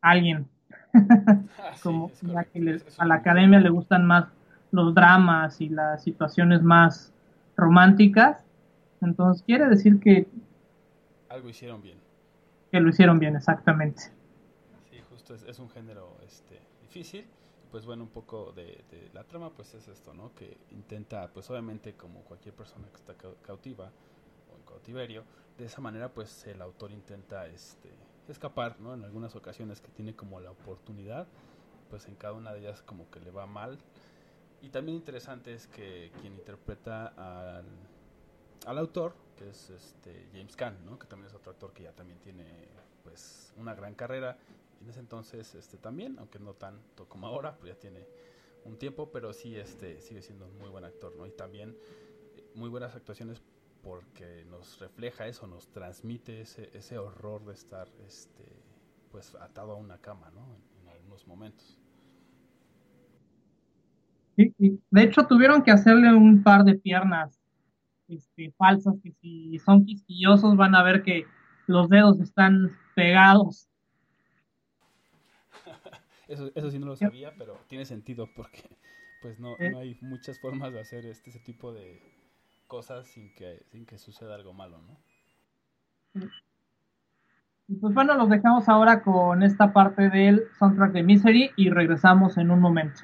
alguien. 0.00 0.48
Ah, 0.92 1.74
como 1.82 2.10
sí, 2.14 2.26
que 2.52 2.58
le, 2.58 2.82
a 2.98 3.06
la 3.06 3.14
academia 3.14 3.60
le 3.60 3.70
gustan 3.70 4.04
más 4.04 4.24
los 4.72 4.92
dramas 4.96 5.60
y 5.60 5.68
las 5.68 6.02
situaciones 6.02 6.60
más 6.60 7.14
románticas. 7.56 8.44
Entonces 9.00 9.44
quiere 9.44 9.68
decir 9.68 10.00
que... 10.00 10.26
Algo 11.28 11.48
hicieron 11.48 11.80
bien. 11.82 11.98
Que 12.72 12.80
lo 12.80 12.88
hicieron 12.88 13.20
bien, 13.20 13.36
exactamente. 13.36 14.02
Sí, 14.90 14.98
justo 15.08 15.36
es, 15.36 15.44
es 15.44 15.60
un 15.60 15.70
género 15.70 16.18
este, 16.26 16.58
difícil. 16.82 17.26
Pues 17.70 17.84
bueno, 17.84 18.04
un 18.04 18.10
poco 18.10 18.52
de, 18.52 18.82
de, 18.90 19.10
la 19.12 19.24
trama 19.24 19.50
pues 19.50 19.74
es 19.74 19.88
esto, 19.88 20.14
¿no? 20.14 20.34
Que 20.34 20.56
intenta, 20.70 21.30
pues 21.32 21.50
obviamente 21.50 21.94
como 21.94 22.22
cualquier 22.22 22.54
persona 22.54 22.88
que 22.88 22.96
está 22.96 23.14
cautiva 23.42 23.90
o 24.50 24.56
en 24.56 24.62
cautiverio, 24.64 25.24
de 25.58 25.66
esa 25.66 25.80
manera 25.80 26.08
pues 26.08 26.46
el 26.46 26.62
autor 26.62 26.92
intenta 26.92 27.46
este, 27.46 27.90
escapar, 28.28 28.80
¿no? 28.80 28.94
En 28.94 29.04
algunas 29.04 29.36
ocasiones 29.36 29.80
que 29.80 29.88
tiene 29.88 30.14
como 30.14 30.40
la 30.40 30.50
oportunidad, 30.50 31.26
pues 31.90 32.06
en 32.06 32.14
cada 32.14 32.34
una 32.34 32.52
de 32.52 32.60
ellas 32.60 32.82
como 32.82 33.10
que 33.10 33.20
le 33.20 33.30
va 33.30 33.46
mal. 33.46 33.78
Y 34.62 34.70
también 34.70 34.96
interesante 34.96 35.52
es 35.52 35.66
que 35.66 36.10
quien 36.20 36.34
interpreta 36.34 37.08
al, 37.56 37.66
al 38.66 38.78
autor, 38.78 39.14
que 39.36 39.50
es 39.50 39.70
este 39.70 40.28
James 40.32 40.56
Caan, 40.56 40.84
¿no? 40.84 40.98
Que 40.98 41.06
también 41.06 41.28
es 41.28 41.34
otro 41.34 41.52
actor 41.52 41.72
que 41.72 41.84
ya 41.84 41.92
también 41.92 42.18
tiene 42.20 42.44
pues 43.04 43.52
una 43.56 43.74
gran 43.74 43.94
carrera. 43.94 44.36
Y 44.80 44.84
en 44.84 44.90
ese 44.90 45.00
entonces 45.00 45.54
este 45.54 45.76
también, 45.76 46.18
aunque 46.18 46.38
no 46.38 46.54
tanto 46.54 47.08
como 47.08 47.26
ahora, 47.26 47.56
pues 47.56 47.74
ya 47.74 47.78
tiene 47.78 48.06
un 48.64 48.78
tiempo, 48.78 49.10
pero 49.10 49.32
sí 49.32 49.56
este 49.56 50.00
sigue 50.00 50.22
siendo 50.22 50.46
un 50.46 50.58
muy 50.58 50.68
buen 50.68 50.84
actor, 50.84 51.14
¿no? 51.16 51.26
Y 51.26 51.30
también 51.30 51.76
eh, 52.36 52.44
muy 52.54 52.68
buenas 52.68 52.94
actuaciones 52.94 53.42
porque 53.82 54.44
nos 54.50 54.78
refleja 54.80 55.26
eso, 55.26 55.46
nos 55.46 55.68
transmite 55.68 56.42
ese, 56.42 56.70
ese 56.74 56.98
horror 56.98 57.44
de 57.44 57.54
estar 57.54 57.88
este, 58.06 58.44
pues 59.10 59.34
atado 59.36 59.72
a 59.72 59.76
una 59.76 59.98
cama, 59.98 60.30
¿no? 60.34 60.40
En, 60.42 60.68
algunos 60.88 61.26
momentos. 61.26 61.78
Sí, 64.36 64.54
y 64.58 64.80
de 64.90 65.02
hecho 65.02 65.26
tuvieron 65.26 65.62
que 65.62 65.70
hacerle 65.70 66.14
un 66.14 66.42
par 66.42 66.64
de 66.64 66.74
piernas 66.74 67.38
este, 68.08 68.52
falsas 68.56 68.94
que 69.02 69.12
si 69.12 69.58
son 69.58 69.84
quisquillosos 69.84 70.56
van 70.56 70.74
a 70.74 70.82
ver 70.82 71.02
que 71.02 71.24
los 71.66 71.88
dedos 71.88 72.20
están 72.20 72.70
pegados. 72.94 73.67
Eso, 76.28 76.50
eso 76.54 76.70
sí 76.70 76.78
no 76.78 76.86
lo 76.86 76.96
sabía, 76.96 77.34
pero 77.36 77.58
tiene 77.68 77.84
sentido 77.84 78.28
porque 78.34 78.62
pues 79.22 79.40
no, 79.40 79.56
no 79.58 79.78
hay 79.80 79.98
muchas 80.00 80.38
formas 80.38 80.72
de 80.72 80.80
hacer 80.80 81.04
este, 81.06 81.30
ese 81.30 81.40
tipo 81.40 81.72
de, 81.72 82.00
cosas 82.68 83.08
sin 83.08 83.34
que, 83.34 83.64
sin 83.72 83.84
que 83.84 83.98
suceda 83.98 84.36
algo 84.36 84.52
malo, 84.52 84.80
¿no? 86.14 86.28
Y 87.66 87.74
pues 87.74 87.92
bueno, 87.92 88.14
los 88.14 88.28
dejamos 88.28 88.68
ahora 88.68 89.02
con 89.02 89.42
esta 89.42 89.72
parte 89.72 90.08
del 90.08 90.44
soundtrack 90.58 90.92
de 90.92 91.02
Misery 91.02 91.50
y 91.56 91.70
regresamos 91.70 92.36
en 92.36 92.50
un 92.50 92.60
momento. 92.60 93.00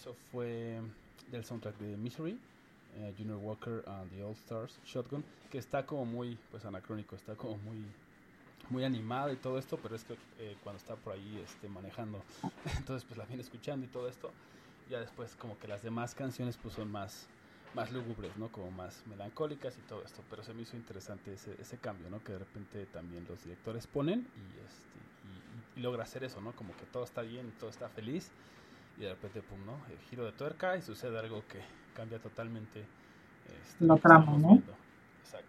Caso 0.00 0.16
fue 0.32 0.80
del 1.30 1.44
soundtrack 1.44 1.76
de 1.76 1.94
Misery, 1.96 2.38
eh, 2.96 3.14
Junior 3.18 3.36
Walker 3.36 3.84
and 3.86 4.10
the 4.10 4.22
All 4.22 4.32
Stars 4.32 4.80
Shotgun, 4.82 5.22
que 5.50 5.58
está 5.58 5.84
como 5.84 6.06
muy 6.06 6.38
pues 6.50 6.64
anacrónico, 6.64 7.16
está 7.16 7.34
como 7.34 7.58
muy 7.58 7.84
muy 8.70 8.84
animado 8.84 9.32
y 9.32 9.36
todo 9.36 9.58
esto, 9.58 9.78
pero 9.82 9.96
es 9.96 10.04
que 10.04 10.16
eh, 10.38 10.56
cuando 10.62 10.78
está 10.78 10.96
por 10.96 11.12
ahí 11.12 11.42
este, 11.44 11.68
manejando, 11.68 12.22
entonces 12.78 13.04
pues 13.04 13.18
la 13.18 13.26
viene 13.26 13.42
escuchando 13.42 13.84
y 13.84 13.88
todo 13.88 14.08
esto, 14.08 14.32
ya 14.88 15.00
después 15.00 15.36
como 15.36 15.58
que 15.58 15.68
las 15.68 15.82
demás 15.82 16.14
canciones 16.14 16.56
pues 16.56 16.74
son 16.74 16.90
más 16.90 17.28
más 17.74 17.92
lúgubres, 17.92 18.36
¿no? 18.36 18.50
Como 18.50 18.70
más 18.72 19.06
melancólicas 19.06 19.76
y 19.78 19.82
todo 19.82 20.02
esto, 20.02 20.24
pero 20.28 20.42
se 20.42 20.54
me 20.54 20.62
hizo 20.62 20.76
interesante 20.76 21.34
ese, 21.34 21.54
ese 21.60 21.76
cambio, 21.76 22.10
¿no? 22.10 22.24
Que 22.24 22.32
de 22.32 22.38
repente 22.38 22.86
también 22.86 23.26
los 23.28 23.44
directores 23.44 23.86
ponen 23.86 24.20
y, 24.20 24.66
este, 24.66 25.76
y, 25.76 25.80
logra 25.80 26.02
hacer 26.02 26.24
eso, 26.24 26.40
¿no? 26.40 26.52
Como 26.52 26.76
que 26.76 26.84
todo 26.86 27.04
está 27.04 27.22
bien, 27.22 27.52
todo 27.60 27.70
está 27.70 27.88
feliz 27.88 28.32
y 29.00 29.04
de 29.04 29.08
repente, 29.08 29.40
pum, 29.40 29.64
¿no? 29.64 29.80
El 29.90 29.98
giro 30.10 30.26
de 30.26 30.32
tuerca 30.32 30.76
y 30.76 30.82
sucede 30.82 31.18
algo 31.18 31.42
que 31.48 31.58
cambia 31.94 32.18
totalmente 32.18 32.84
este, 33.46 33.84
la 33.86 33.96
trama, 33.96 34.36
¿no? 34.36 34.62
Exacto. 35.22 35.48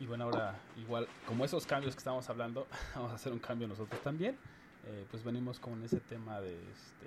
Y 0.00 0.06
bueno, 0.06 0.24
ahora 0.24 0.58
igual, 0.78 1.06
como 1.26 1.44
esos 1.44 1.66
cambios 1.66 1.94
que 1.94 1.98
estamos 1.98 2.30
hablando, 2.30 2.66
vamos 2.94 3.12
a 3.12 3.16
hacer 3.16 3.34
un 3.34 3.38
cambio 3.38 3.68
nosotros 3.68 4.00
también. 4.00 4.38
Eh, 4.86 5.06
pues 5.10 5.22
venimos 5.22 5.60
con 5.60 5.82
ese 5.84 6.00
tema 6.00 6.40
de, 6.40 6.54
este, 6.54 7.06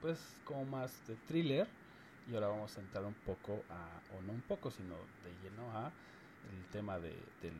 pues 0.00 0.18
como 0.46 0.64
más 0.64 1.06
de 1.06 1.16
thriller 1.26 1.66
y 2.30 2.34
ahora 2.34 2.48
vamos 2.48 2.76
a 2.78 2.80
entrar 2.80 3.04
un 3.04 3.14
poco 3.14 3.62
a, 3.68 4.16
o 4.16 4.22
no 4.22 4.32
un 4.32 4.42
poco, 4.42 4.70
sino 4.70 4.94
de 4.94 5.30
lleno 5.42 5.70
a 5.72 5.88
el 5.88 6.64
tema 6.72 6.98
de, 6.98 7.14
del, 7.42 7.54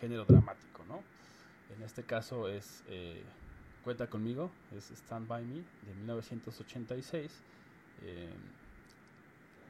género 0.00 0.24
dramático, 0.24 0.84
¿no? 0.88 1.00
En 1.76 1.82
este 1.84 2.02
caso 2.02 2.48
es 2.48 2.82
eh, 2.88 3.22
Cuenta 3.84 4.06
conmigo, 4.06 4.50
es 4.76 4.90
Stand 4.92 5.26
By 5.26 5.44
Me 5.44 5.56
de 5.56 5.94
1986, 5.98 7.32
eh, 8.02 8.28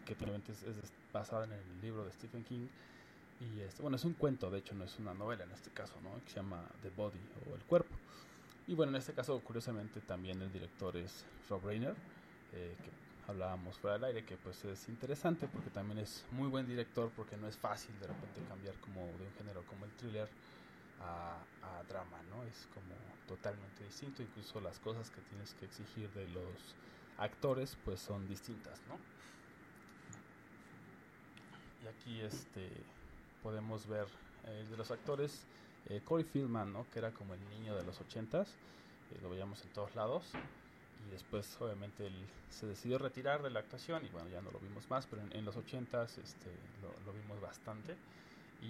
que 0.05 0.14
probablemente 0.14 0.53
es, 0.53 0.92
basado 1.12 1.44
en 1.44 1.53
el 1.53 1.81
libro 1.81 2.05
de 2.05 2.12
Stephen 2.12 2.44
King. 2.44 2.66
Y 3.40 3.61
este, 3.61 3.81
bueno, 3.81 3.96
es 3.96 4.05
un 4.05 4.12
cuento, 4.12 4.51
de 4.51 4.59
hecho 4.59 4.75
no 4.75 4.85
es 4.85 4.98
una 4.98 5.14
novela 5.14 5.44
en 5.44 5.51
este 5.53 5.70
caso, 5.70 5.94
¿no? 6.03 6.22
Que 6.25 6.31
se 6.31 6.37
llama 6.37 6.62
The 6.83 6.90
Body 6.90 7.20
o 7.46 7.55
El 7.55 7.62
Cuerpo. 7.62 7.94
Y 8.66 8.75
bueno, 8.75 8.90
en 8.90 8.96
este 8.96 9.14
caso, 9.14 9.40
curiosamente, 9.40 10.01
también 10.01 10.40
el 10.42 10.53
director 10.53 10.96
es 10.96 11.25
Rob 11.48 11.64
Reiner, 11.64 11.94
eh, 12.53 12.77
que 12.83 13.31
hablábamos 13.31 13.79
fuera 13.79 13.94
del 13.94 14.05
aire, 14.05 14.25
que 14.25 14.37
pues 14.37 14.62
es 14.64 14.88
interesante 14.88 15.48
porque 15.48 15.70
también 15.70 15.98
es 15.98 16.25
muy 16.33 16.48
buen 16.48 16.66
director 16.66 17.11
porque 17.16 17.37
no 17.37 17.48
es 17.48 17.57
fácil 17.57 17.98
de 17.98 18.09
repente 18.09 18.40
cambiar 18.48 18.75
como 18.77 19.07
de 19.07 19.27
un 19.27 19.33
género 19.38 19.62
como 19.66 19.85
el 19.87 19.90
thriller 19.92 20.29
a, 21.03 21.83
drama, 21.88 22.23
¿no? 22.31 22.45
Es 22.45 22.69
como 22.75 22.95
totalmente 23.27 23.85
distinto, 23.85 24.23
incluso 24.23 24.61
las 24.61 24.79
cosas 24.79 25.11
que 25.11 25.21
tienes 25.23 25.53
que 25.55 25.65
exigir 25.65 26.11
de 26.12 26.29
los 26.29 26.77
actores 27.19 27.77
pues 27.85 28.01
son 28.01 28.27
distintas, 28.29 28.81
¿no? 28.87 28.99
Y 31.83 31.88
aquí 31.88 32.21
este 32.21 32.71
podemos 33.43 33.87
ver 33.87 34.07
eh, 34.45 34.67
de 34.71 34.77
los 34.77 34.91
actores 34.93 35.45
eh, 35.87 36.01
Corey 36.05 36.25
Feldman, 36.25 36.73
¿no? 36.73 36.88
Que 36.91 37.01
era 37.01 37.11
como 37.12 37.35
el 37.35 37.49
niño 37.49 37.75
de 37.75 37.83
los 37.85 38.01
ochentas, 38.01 38.49
eh, 39.11 39.19
lo 39.21 39.31
veíamos 39.31 39.62
en 39.65 39.73
todos 39.73 39.95
lados 39.97 40.31
y 41.07 41.11
después 41.11 41.61
obviamente 41.61 42.07
él 42.07 42.27
se 42.49 42.67
decidió 42.67 42.99
retirar 42.99 43.43
de 43.43 43.51
la 43.51 43.61
actuación 43.61 44.05
y 44.05 44.09
bueno 44.11 44.29
ya 44.29 44.41
no 44.41 44.51
lo 44.51 44.59
vimos 44.61 44.88
más 44.88 45.07
pero 45.07 45.23
en, 45.31 45.45
los 45.45 45.57
80 45.57 46.05
este 46.05 46.51
lo, 46.81 47.12
vimos 47.12 47.41
bastante 47.41 47.97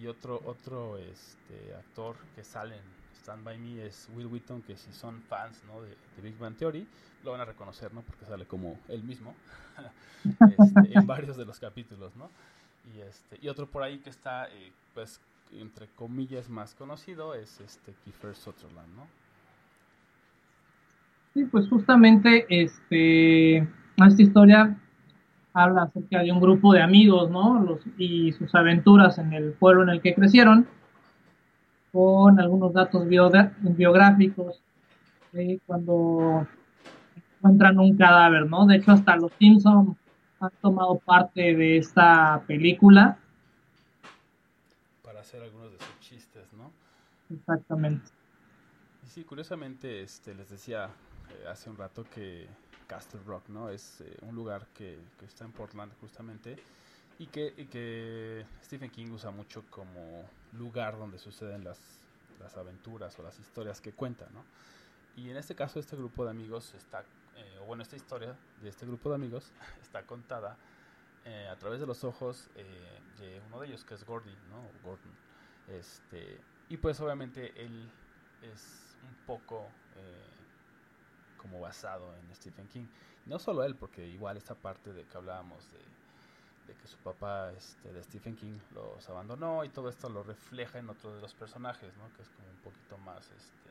y 0.00 0.06
otro 0.06 0.40
otro 0.44 0.98
este 0.98 1.74
actor 1.74 2.16
que 2.34 2.44
sale 2.44 2.76
en 2.76 2.82
Stand 3.20 3.44
By 3.44 3.58
Me 3.58 3.86
es 3.86 4.08
Will 4.14 4.26
Wheaton 4.26 4.62
que 4.62 4.76
si 4.76 4.92
son 4.92 5.20
fans 5.22 5.62
¿no? 5.66 5.82
de, 5.82 5.94
Big 6.22 6.38
Bang 6.38 6.56
Theory 6.56 6.86
lo 7.24 7.32
van 7.32 7.40
a 7.40 7.44
reconocer 7.44 7.92
no 7.92 8.02
porque 8.02 8.24
sale 8.24 8.46
como 8.46 8.78
él 8.88 9.02
mismo 9.02 9.34
este, 10.24 10.98
en 10.98 11.06
varios 11.06 11.36
de 11.36 11.44
los 11.44 11.58
capítulos 11.58 12.16
no 12.16 12.30
y 12.94 13.00
este 13.00 13.38
y 13.40 13.48
otro 13.48 13.66
por 13.66 13.82
ahí 13.82 13.98
que 13.98 14.10
está 14.10 14.48
eh, 14.48 14.72
pues 14.94 15.20
entre 15.52 15.88
comillas 15.88 16.48
más 16.48 16.74
conocido 16.74 17.34
es 17.34 17.60
este 17.60 17.92
Kiefer 18.04 18.34
Sutherland 18.34 18.96
no 18.96 19.06
Sí, 21.34 21.46
pues 21.46 21.66
justamente 21.68 22.44
este, 22.50 23.56
esta 23.56 24.22
historia 24.22 24.76
habla 25.54 25.82
acerca 25.82 26.20
de 26.22 26.32
un 26.32 26.40
grupo 26.40 26.72
de 26.72 26.82
amigos, 26.82 27.30
¿no? 27.30 27.60
Los, 27.62 27.80
y 27.98 28.32
sus 28.32 28.54
aventuras 28.54 29.18
en 29.18 29.32
el 29.32 29.52
pueblo 29.52 29.82
en 29.82 29.90
el 29.90 30.00
que 30.00 30.14
crecieron, 30.14 30.66
con 31.92 32.40
algunos 32.40 32.72
datos 32.72 33.06
biográficos 33.06 34.62
de 35.32 35.60
cuando 35.66 36.46
encuentran 37.36 37.78
un 37.78 37.96
cadáver, 37.96 38.48
¿no? 38.48 38.66
De 38.66 38.76
hecho, 38.76 38.92
hasta 38.92 39.16
los 39.16 39.32
Simpsons 39.38 39.96
han 40.40 40.50
tomado 40.60 40.98
parte 40.98 41.54
de 41.54 41.76
esta 41.76 42.42
película. 42.46 43.18
Para 45.02 45.20
hacer 45.20 45.42
algunos 45.42 45.72
de 45.72 45.78
sus 45.78 46.00
chistes, 46.00 46.52
¿no? 46.54 46.72
Exactamente. 47.34 48.10
Y 49.04 49.08
sí, 49.08 49.24
curiosamente, 49.24 50.02
este, 50.02 50.34
les 50.34 50.50
decía 50.50 50.88
eh, 51.30 51.48
hace 51.48 51.70
un 51.70 51.76
rato 51.76 52.04
que 52.04 52.46
Castle 52.92 53.20
Rock, 53.24 53.48
¿no? 53.48 53.70
Es 53.70 54.02
eh, 54.02 54.18
un 54.20 54.34
lugar 54.34 54.66
que, 54.74 54.98
está 55.22 55.46
en 55.46 55.52
Portland 55.52 55.94
justamente 55.98 56.62
y 57.18 57.26
que, 57.26 58.44
Stephen 58.62 58.90
King 58.90 59.12
usa 59.12 59.30
mucho 59.30 59.64
como 59.70 60.28
lugar 60.52 60.98
donde 60.98 61.18
suceden 61.18 61.64
las, 61.64 61.78
aventuras 62.54 63.18
o 63.18 63.22
las 63.22 63.38
historias 63.38 63.80
que 63.80 63.92
cuenta, 63.92 64.28
¿no? 64.34 64.44
Y 65.16 65.30
en 65.30 65.38
este 65.38 65.54
caso 65.54 65.80
este 65.80 65.96
grupo 65.96 66.24
de 66.24 66.32
amigos 66.32 66.74
está, 66.74 67.02
eh, 67.36 67.58
o 67.62 67.64
bueno, 67.64 67.82
esta 67.82 67.96
historia 67.96 68.36
de 68.60 68.68
este 68.68 68.84
grupo 68.84 69.08
de 69.08 69.14
amigos 69.14 69.52
está 69.80 70.04
contada 70.04 70.58
a 71.50 71.56
través 71.56 71.78
de 71.78 71.86
los 71.86 72.02
ojos 72.02 72.50
de 72.56 73.40
uno 73.46 73.60
de 73.60 73.68
ellos 73.68 73.84
que 73.84 73.94
es 73.94 74.04
Gordon, 74.04 74.34
¿no? 74.50 74.60
Gordon. 74.82 75.12
Este, 75.68 76.40
y 76.68 76.76
pues 76.76 76.98
obviamente 77.00 77.52
él 77.64 77.88
es 78.42 78.96
un 79.04 79.14
poco 79.24 79.68
como 81.42 81.60
basado 81.60 82.14
en 82.16 82.34
Stephen 82.34 82.68
King. 82.68 82.86
No 83.26 83.38
solo 83.38 83.64
él, 83.64 83.74
porque 83.74 84.06
igual 84.06 84.36
esta 84.36 84.54
parte 84.54 84.92
de 84.92 85.04
que 85.04 85.16
hablábamos 85.18 85.68
de, 85.72 86.74
que 86.74 86.88
su 86.88 86.96
papá 86.98 87.52
este, 87.52 87.92
de 87.92 88.02
Stephen 88.02 88.34
King 88.34 88.58
los 88.74 89.06
abandonó 89.10 89.62
y 89.62 89.68
todo 89.68 89.90
esto 89.90 90.08
lo 90.08 90.22
refleja 90.22 90.78
en 90.78 90.88
otro 90.88 91.14
de 91.14 91.20
los 91.20 91.34
personajes, 91.34 91.94
¿no? 91.98 92.10
que 92.16 92.22
es 92.22 92.28
como 92.30 92.48
un 92.48 92.56
poquito 92.56 92.96
más, 92.96 93.26
este, 93.26 93.70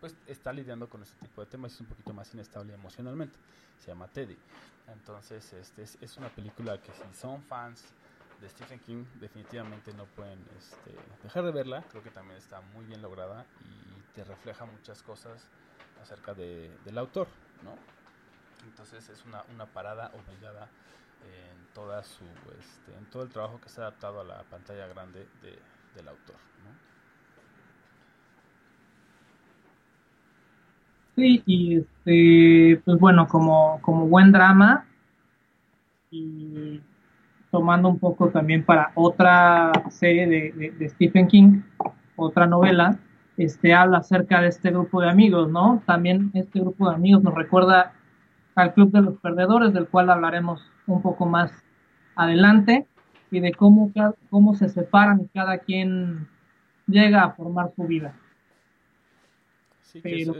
pues 0.00 0.16
está 0.26 0.52
lidiando 0.52 0.88
con 0.88 1.02
este 1.02 1.16
tipo 1.24 1.42
de 1.42 1.46
temas 1.46 1.70
y 1.70 1.74
es 1.76 1.80
un 1.82 1.86
poquito 1.86 2.12
más 2.12 2.32
inestable 2.34 2.74
emocionalmente. 2.74 3.38
Se 3.78 3.88
llama 3.88 4.08
Teddy. 4.08 4.36
Entonces, 4.88 5.52
este 5.52 5.82
es, 5.82 6.16
una 6.16 6.28
película 6.28 6.80
que 6.80 6.92
si 6.92 7.14
son 7.14 7.42
fans 7.42 7.84
de 8.40 8.48
Stephen 8.48 8.80
King, 8.80 9.04
definitivamente 9.20 9.92
no 9.92 10.06
pueden 10.06 10.44
este, 10.58 10.96
dejar 11.22 11.44
de 11.44 11.52
verla. 11.52 11.84
Creo 11.90 12.02
que 12.02 12.10
también 12.10 12.38
está 12.38 12.60
muy 12.60 12.84
bien 12.86 13.00
lograda 13.00 13.46
y 13.60 14.14
te 14.14 14.24
refleja 14.24 14.64
muchas 14.64 15.02
cosas 15.02 15.48
acerca 16.02 16.34
de, 16.34 16.70
del 16.84 16.98
autor, 16.98 17.28
¿no? 17.64 17.74
Entonces 18.66 19.08
es 19.08 19.24
una, 19.24 19.42
una 19.54 19.66
parada 19.66 20.10
obligada 20.14 20.68
en 21.24 21.74
toda 21.74 22.02
su 22.02 22.24
este, 22.58 22.96
en 22.96 23.04
todo 23.06 23.22
el 23.22 23.28
trabajo 23.28 23.60
que 23.60 23.68
se 23.68 23.80
ha 23.80 23.84
adaptado 23.84 24.20
a 24.20 24.24
la 24.24 24.42
pantalla 24.44 24.86
grande 24.86 25.26
de, 25.42 25.58
del 25.94 26.08
autor, 26.08 26.36
¿no? 26.64 26.70
Sí, 31.16 31.42
y 31.46 31.78
este, 31.78 32.80
pues 32.84 32.98
bueno, 32.98 33.26
como, 33.26 33.80
como 33.82 34.06
buen 34.06 34.30
drama 34.30 34.86
y 36.10 36.80
tomando 37.50 37.88
un 37.88 37.98
poco 37.98 38.28
también 38.28 38.64
para 38.64 38.92
otra 38.94 39.72
serie 39.90 40.26
de, 40.26 40.70
de 40.78 40.88
Stephen 40.90 41.26
King, 41.26 41.62
otra 42.16 42.46
novela, 42.46 42.98
este, 43.38 43.72
habla 43.72 43.98
acerca 43.98 44.40
de 44.40 44.48
este 44.48 44.70
grupo 44.70 45.00
de 45.00 45.08
amigos, 45.08 45.50
¿no? 45.50 45.82
También 45.86 46.30
este 46.34 46.60
grupo 46.60 46.90
de 46.90 46.96
amigos 46.96 47.22
nos 47.22 47.34
recuerda 47.34 47.92
al 48.54 48.74
Club 48.74 48.90
de 48.92 49.02
los 49.02 49.18
Perdedores, 49.20 49.72
del 49.72 49.88
cual 49.88 50.10
hablaremos 50.10 50.60
un 50.86 51.00
poco 51.00 51.24
más 51.24 51.52
adelante, 52.16 52.86
y 53.30 53.40
de 53.40 53.52
cómo, 53.52 53.92
cómo 54.30 54.54
se 54.54 54.68
separan 54.68 55.20
y 55.20 55.28
cada 55.28 55.58
quien 55.58 56.28
llega 56.86 57.22
a 57.22 57.32
formar 57.32 57.70
su 57.76 57.84
vida. 57.84 58.14
Pero 60.02 60.34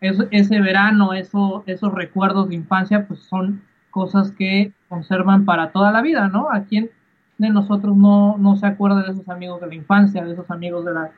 ese 0.00 0.60
verano, 0.60 1.14
eso, 1.14 1.62
esos 1.66 1.92
recuerdos 1.94 2.48
de 2.48 2.56
infancia, 2.56 3.06
pues 3.06 3.20
son 3.20 3.62
cosas 3.90 4.32
que 4.32 4.72
conservan 4.88 5.44
para 5.44 5.70
toda 5.70 5.92
la 5.92 6.02
vida, 6.02 6.28
¿no? 6.28 6.50
¿A 6.50 6.64
quién 6.64 6.90
de 7.38 7.50
nosotros 7.50 7.96
no, 7.96 8.36
no 8.38 8.56
se 8.56 8.66
acuerda 8.66 9.02
de 9.02 9.12
esos 9.12 9.28
amigos 9.28 9.60
de 9.60 9.68
la 9.68 9.74
infancia, 9.74 10.24
de 10.24 10.32
esos 10.32 10.50
amigos 10.50 10.84
de 10.84 10.94
la 10.94 11.12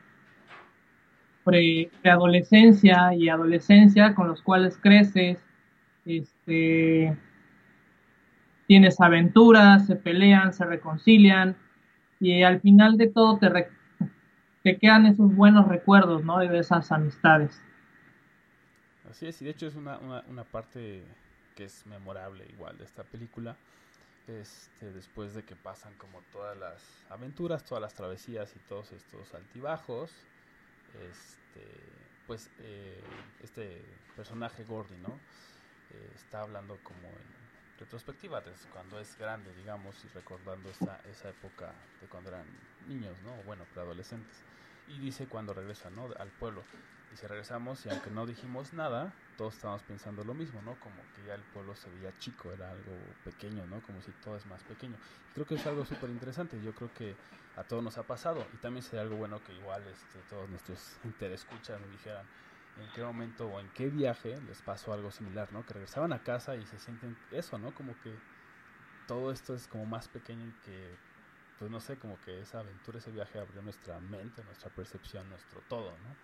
preadolescencia 1.45 3.15
y 3.15 3.29
adolescencia 3.29 4.15
con 4.15 4.29
los 4.29 4.43
cuales 4.43 4.79
creces, 4.81 5.39
este, 6.05 7.17
tienes 8.67 9.01
aventuras, 9.01 9.87
se 9.87 9.97
pelean, 9.97 10.53
se 10.53 10.65
reconcilian 10.65 11.57
y 12.21 12.43
al 12.43 12.61
final 12.61 12.97
de 12.97 13.09
todo 13.09 13.39
te, 13.39 13.69
te 14.63 14.79
quedan 14.79 15.07
esos 15.07 15.35
buenos 15.35 15.69
recuerdos, 15.69 16.25
¿no? 16.25 16.39
De 16.39 16.59
esas 16.59 16.91
amistades. 16.91 17.61
Así 19.09 19.27
es, 19.27 19.41
y 19.43 19.45
de 19.45 19.51
hecho 19.51 19.67
es 19.67 19.77
una, 19.77 19.99
una, 19.99 20.45
parte 20.45 21.05
que 21.55 21.65
es 21.65 21.87
memorable 21.87 22.47
igual 22.51 22.79
de 22.79 22.85
esta 22.85 23.05
película. 23.05 23.57
Este, 24.27 24.91
después 24.91 25.35
de 25.35 25.43
que 25.43 25.55
pasan 25.55 25.93
como 25.99 26.23
todas 26.33 26.57
las 26.57 26.83
aventuras, 27.11 27.63
todas 27.65 27.83
las 27.83 27.93
travesías 27.93 28.57
y 28.57 28.59
todos 28.61 28.91
estos 28.93 29.35
altibajos, 29.35 30.11
este, 30.95 31.67
pues 32.27 32.51
eh, 32.61 33.03
este 33.43 33.83
personaje 34.17 34.65
Gordy, 34.65 34.97
¿no? 34.99 35.19
Eh, 35.91 36.11
está 36.15 36.43
hablando 36.43 36.79
como 36.83 37.09
en 37.09 37.79
retrospectiva, 37.79 38.41
desde 38.41 38.69
cuando 38.71 38.99
es 39.01 39.17
grande, 39.19 39.53
digamos, 39.55 39.97
y 40.05 40.09
recordando 40.09 40.71
esa, 40.71 41.01
esa 41.11 41.29
época 41.29 41.73
de 42.01 42.07
cuando 42.07 42.31
eran 42.31 42.47
niños, 42.89 43.17
¿no? 43.23 43.35
Bueno, 43.45 43.65
preadolescentes. 43.73 44.37
Y 44.89 44.99
dice 44.99 45.27
cuando 45.27 45.55
regresa, 45.55 45.91
¿no? 45.91 46.09
Al 46.19 46.29
pueblo. 46.29 46.63
Y 47.15 47.17
si 47.17 47.29
regresamos 47.29 47.87
y 47.87 47.91
aunque 47.91 48.11
no 48.11 48.27
dijimos 48.27 48.73
nada, 48.73 49.15
todos 49.39 49.55
estábamos 49.55 49.85
pensando 49.85 50.25
lo 50.25 50.35
mismo, 50.35 50.61
¿no? 50.63 50.75
Como 50.81 50.97
que 51.15 51.25
ya 51.25 51.35
el 51.35 51.43
pueblo 51.43 51.77
se 51.77 51.89
veía 51.91 52.13
chico, 52.19 52.51
era 52.51 52.73
algo 52.73 52.93
pequeño, 53.23 53.65
¿no? 53.67 53.81
Como 53.83 54.03
si 54.03 54.11
todo 54.13 54.37
es 54.37 54.45
más 54.47 54.65
pequeño. 54.65 54.97
Y 55.31 55.35
creo 55.35 55.47
que 55.47 55.55
es 55.55 55.65
algo 55.65 55.85
súper 55.85 56.11
interesante, 56.11 56.61
yo 56.61 56.75
creo 56.75 56.93
que 56.93 57.15
a 57.55 57.63
todos 57.63 57.85
nos 57.85 57.99
ha 57.99 58.03
pasado 58.03 58.45
y 58.53 58.57
también 58.57 58.83
sería 58.83 59.03
algo 59.03 59.15
bueno 59.17 59.41
que 59.45 59.53
igual 59.53 59.87
este, 59.87 60.19
todos 60.29 60.51
nuestros 60.51 60.99
interescuchas 61.05 61.81
nos 61.81 61.89
dijeran 61.93 62.27
en 62.81 62.91
qué 62.93 63.05
momento 63.05 63.47
o 63.47 63.61
en 63.61 63.69
qué 63.69 63.89
viaje 63.91 64.41
les 64.49 64.61
pasó 64.63 64.93
algo 64.93 65.13
similar, 65.13 65.53
¿no? 65.53 65.65
Que 65.65 65.75
regresaban 65.75 66.13
a 66.13 66.25
casa 66.25 66.57
y 66.57 66.67
se 66.67 66.81
sienten 66.81 67.17
eso, 67.31 67.59
¿no? 67.59 67.73
Como 67.77 67.95
que 68.01 68.13
todo 69.07 69.31
esto 69.31 69.55
es 69.55 69.69
como 69.69 69.87
más 69.87 70.09
pequeño 70.09 70.49
y 70.49 70.53
que, 70.65 70.97
pues 71.61 71.71
no 71.71 71.79
sé, 71.79 71.97
como 71.97 72.21
que 72.23 72.41
esa 72.41 72.59
aventura, 72.59 72.99
ese 72.99 73.13
viaje 73.13 73.39
abrió 73.39 73.63
nuestra 73.63 74.01
mente, 74.01 74.43
nuestra 74.43 74.71
percepción, 74.71 75.29
nuestro 75.29 75.61
todo, 75.69 75.93
¿no? 75.93 76.17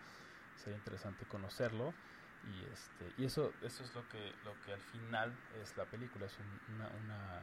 Sería 0.63 0.79
interesante 0.79 1.25
conocerlo. 1.27 1.93
Y 2.43 2.73
este 2.73 3.13
y 3.19 3.27
eso 3.27 3.53
eso 3.63 3.83
es 3.83 3.95
lo 3.95 4.09
que 4.09 4.33
lo 4.45 4.55
que 4.65 4.73
al 4.73 4.81
final 4.81 5.33
es 5.63 5.77
la 5.77 5.85
película. 5.85 6.27
Es 6.27 6.39
una, 6.75 6.89
una 6.89 7.43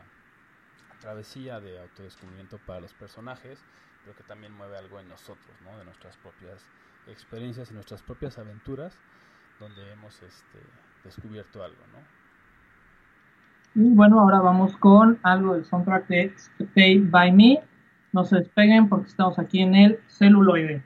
travesía 1.00 1.60
de 1.60 1.80
autodescubrimiento 1.80 2.58
para 2.66 2.82
los 2.82 2.94
personajes 2.94 3.64
pero 4.04 4.16
que 4.16 4.24
también 4.24 4.54
mueve 4.54 4.78
algo 4.78 5.00
en 5.00 5.10
nosotros 5.10 5.56
no 5.64 5.78
de 5.78 5.86
nuestras 5.86 6.18
propias 6.18 6.66
experiencias 7.08 7.70
y 7.70 7.74
nuestras 7.74 8.02
propias 8.02 8.40
aventuras 8.40 8.98
donde 9.60 9.92
hemos 9.92 10.16
este 10.24 10.60
descubierto 11.04 11.64
algo 11.64 11.82
no 11.94 12.00
y 13.76 13.94
bueno 13.94 14.20
ahora 14.20 14.40
vamos 14.40 14.76
con 14.78 15.20
algo 15.22 15.54
del 15.54 15.64
soundtrack 15.66 16.08
de 16.08 16.34
Stay 16.60 16.98
by 16.98 17.32
Me. 17.32 17.62
No 18.12 18.24
se 18.24 18.38
despeguen 18.38 18.90
porque 18.90 19.08
estamos 19.08 19.38
aquí 19.38 19.62
en 19.62 19.76
el 19.76 20.00
celuloide 20.08 20.84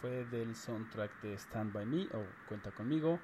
fue 0.00 0.24
del 0.26 0.54
soundtrack 0.54 1.20
de 1.20 1.34
Stand 1.34 1.72
By 1.72 1.84
Me 1.84 2.06
o 2.14 2.24
Cuenta 2.48 2.70
Conmigo. 2.70 3.18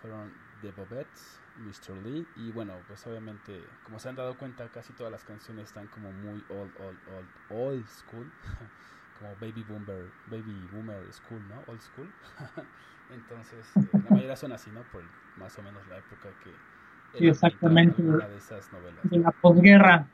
Fueron 0.00 0.32
The 0.62 0.70
Bobettes, 0.72 1.40
Mr. 1.58 1.96
Lee 2.04 2.26
y 2.36 2.50
bueno, 2.52 2.74
pues 2.86 3.06
obviamente, 3.06 3.62
como 3.84 3.98
se 3.98 4.08
han 4.08 4.16
dado 4.16 4.36
cuenta, 4.38 4.68
casi 4.68 4.92
todas 4.92 5.12
las 5.12 5.24
canciones 5.24 5.66
están 5.66 5.88
como 5.88 6.12
muy 6.12 6.42
old, 6.48 6.72
old, 6.80 6.98
old, 7.08 7.28
old 7.50 7.86
school, 7.88 8.30
como 9.18 9.34
Baby 9.36 9.64
Boomer, 9.68 10.10
Baby 10.30 10.68
Boomer 10.72 11.12
School, 11.12 11.42
¿no? 11.48 11.62
Old 11.66 11.80
school. 11.80 12.12
Entonces, 13.10 13.66
eh, 13.76 13.88
la 13.92 14.10
mayoría 14.10 14.36
son 14.36 14.52
así, 14.52 14.70
¿no? 14.70 14.82
Por 14.84 15.02
más 15.36 15.58
o 15.58 15.62
menos 15.62 15.86
la 15.88 15.98
época 15.98 16.30
que... 16.42 17.18
Sí, 17.18 17.26
exactamente. 17.26 18.02
de 18.02 18.36
esas 18.36 18.70
novelas. 18.72 19.00
De 19.02 19.18
la 19.18 19.30
posguerra. 19.32 20.06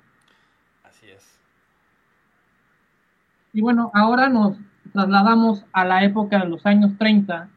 Así 0.85 1.11
es. 1.11 1.39
Y 3.53 3.61
bueno, 3.61 3.91
ahora 3.95 4.29
nos 4.29 4.59
trasladamos 4.95 5.67
a 5.73 5.85
la 5.85 6.05
época 6.05 6.39
de 6.39 6.49
los 6.49 6.65
años 6.65 6.97
30 6.97 7.49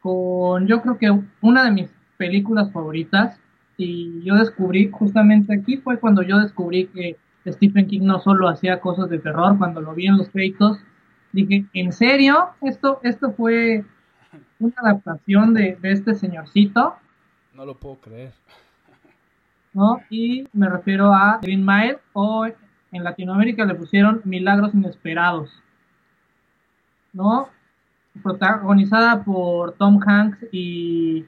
con 0.00 0.66
yo 0.66 0.82
creo 0.82 0.98
que 0.98 1.20
una 1.40 1.64
de 1.64 1.70
mis 1.70 1.90
películas 2.16 2.72
favoritas 2.72 3.38
y 3.76 4.22
yo 4.24 4.34
descubrí 4.34 4.90
justamente 4.90 5.54
aquí 5.54 5.76
fue 5.78 6.00
cuando 6.00 6.22
yo 6.22 6.38
descubrí 6.38 6.88
que 6.88 7.16
Stephen 7.46 7.86
King 7.86 8.02
no 8.02 8.18
solo 8.20 8.48
hacía 8.48 8.80
cosas 8.80 9.08
de 9.08 9.18
terror, 9.18 9.56
cuando 9.56 9.80
lo 9.80 9.94
vi 9.94 10.06
en 10.06 10.18
los 10.18 10.28
créditos 10.28 10.78
dije, 11.32 11.64
¿en 11.72 11.92
serio? 11.92 12.50
Esto, 12.60 13.00
esto 13.02 13.32
fue 13.32 13.84
una 14.58 14.74
adaptación 14.78 15.54
de, 15.54 15.78
de 15.80 15.92
este 15.92 16.14
señorcito. 16.14 16.96
No 17.54 17.64
lo 17.64 17.76
puedo 17.76 17.96
creer. 17.96 18.32
¿No? 19.72 20.00
Y 20.10 20.48
me 20.52 20.68
refiero 20.68 21.14
a 21.14 21.38
Green 21.40 21.64
Mile 21.64 21.98
o 22.12 22.46
en 22.92 23.04
Latinoamérica 23.04 23.64
le 23.64 23.76
pusieron 23.76 24.20
Milagros 24.24 24.74
Inesperados. 24.74 25.62
¿No? 27.12 27.48
Protagonizada 28.22 29.24
por 29.24 29.72
Tom 29.72 30.00
Hanks 30.04 30.46
y 30.52 31.24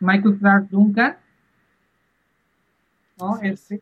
Michael 0.00 0.38
Clark 0.38 0.68
Duncan, 0.70 1.16
¿no? 3.18 3.40
Este, 3.42 3.80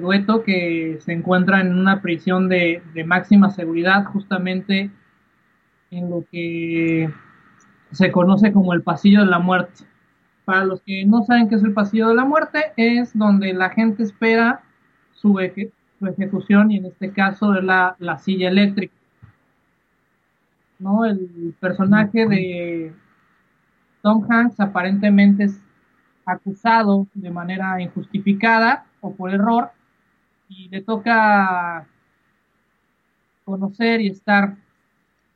dueto 0.00 0.42
que 0.42 0.98
se 1.00 1.12
encuentra 1.12 1.60
en 1.60 1.76
una 1.76 2.00
prisión 2.00 2.48
de, 2.48 2.82
máxima 3.06 3.50
seguridad, 3.50 4.04
justamente 4.04 4.90
en 5.90 6.10
lo 6.10 6.24
que 6.30 7.10
se 7.92 8.12
conoce 8.12 8.52
como 8.52 8.72
el 8.72 8.82
pasillo 8.82 9.20
de 9.20 9.26
la 9.26 9.38
muerte. 9.38 9.84
para 10.44 10.64
los 10.64 10.80
que 10.82 11.04
no 11.04 11.22
saben 11.22 11.48
qué 11.48 11.56
es 11.56 11.62
el 11.62 11.74
pasillo 11.74 12.08
de 12.08 12.14
la 12.14 12.24
muerte, 12.24 12.72
es 12.76 13.16
donde 13.16 13.52
la 13.52 13.70
gente 13.70 14.02
espera 14.02 14.62
su, 15.12 15.38
ejecución 15.38 16.70
y 16.70 16.78
en 16.78 16.86
este 16.86 17.12
caso 17.12 17.54
es 17.54 17.62
la, 17.62 17.96
la 17.98 18.18
silla 18.18 18.48
eléctrica. 18.48 18.94
¿No? 20.80 21.04
El 21.04 21.54
personaje 21.60 22.26
de 22.26 22.92
Tom 24.02 24.26
Hanks 24.28 24.58
aparentemente 24.58 25.44
es 25.44 25.60
acusado 26.24 27.06
de 27.14 27.30
manera 27.30 27.80
injustificada 27.80 28.86
o 29.00 29.14
por 29.14 29.32
error 29.32 29.70
y 30.48 30.68
le 30.68 30.82
toca 30.82 31.86
conocer 33.44 34.00
y 34.00 34.08
estar 34.08 34.56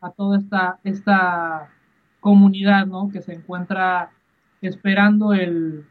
a 0.01 0.11
toda 0.11 0.39
esta, 0.39 0.79
esta 0.85 1.71
comunidad 2.21 2.87
¿no? 2.87 3.11
que 3.11 3.23
se 3.23 3.35
encuentra 3.35 4.11
esperando 4.61 5.33
el, 5.33 5.87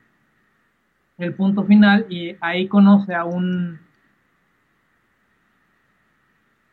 el 1.17 1.33
punto 1.35 1.63
final 1.63 2.05
y 2.09 2.35
ahí 2.41 2.67
conoce 2.67 3.13
a 3.13 3.25
un 3.25 3.79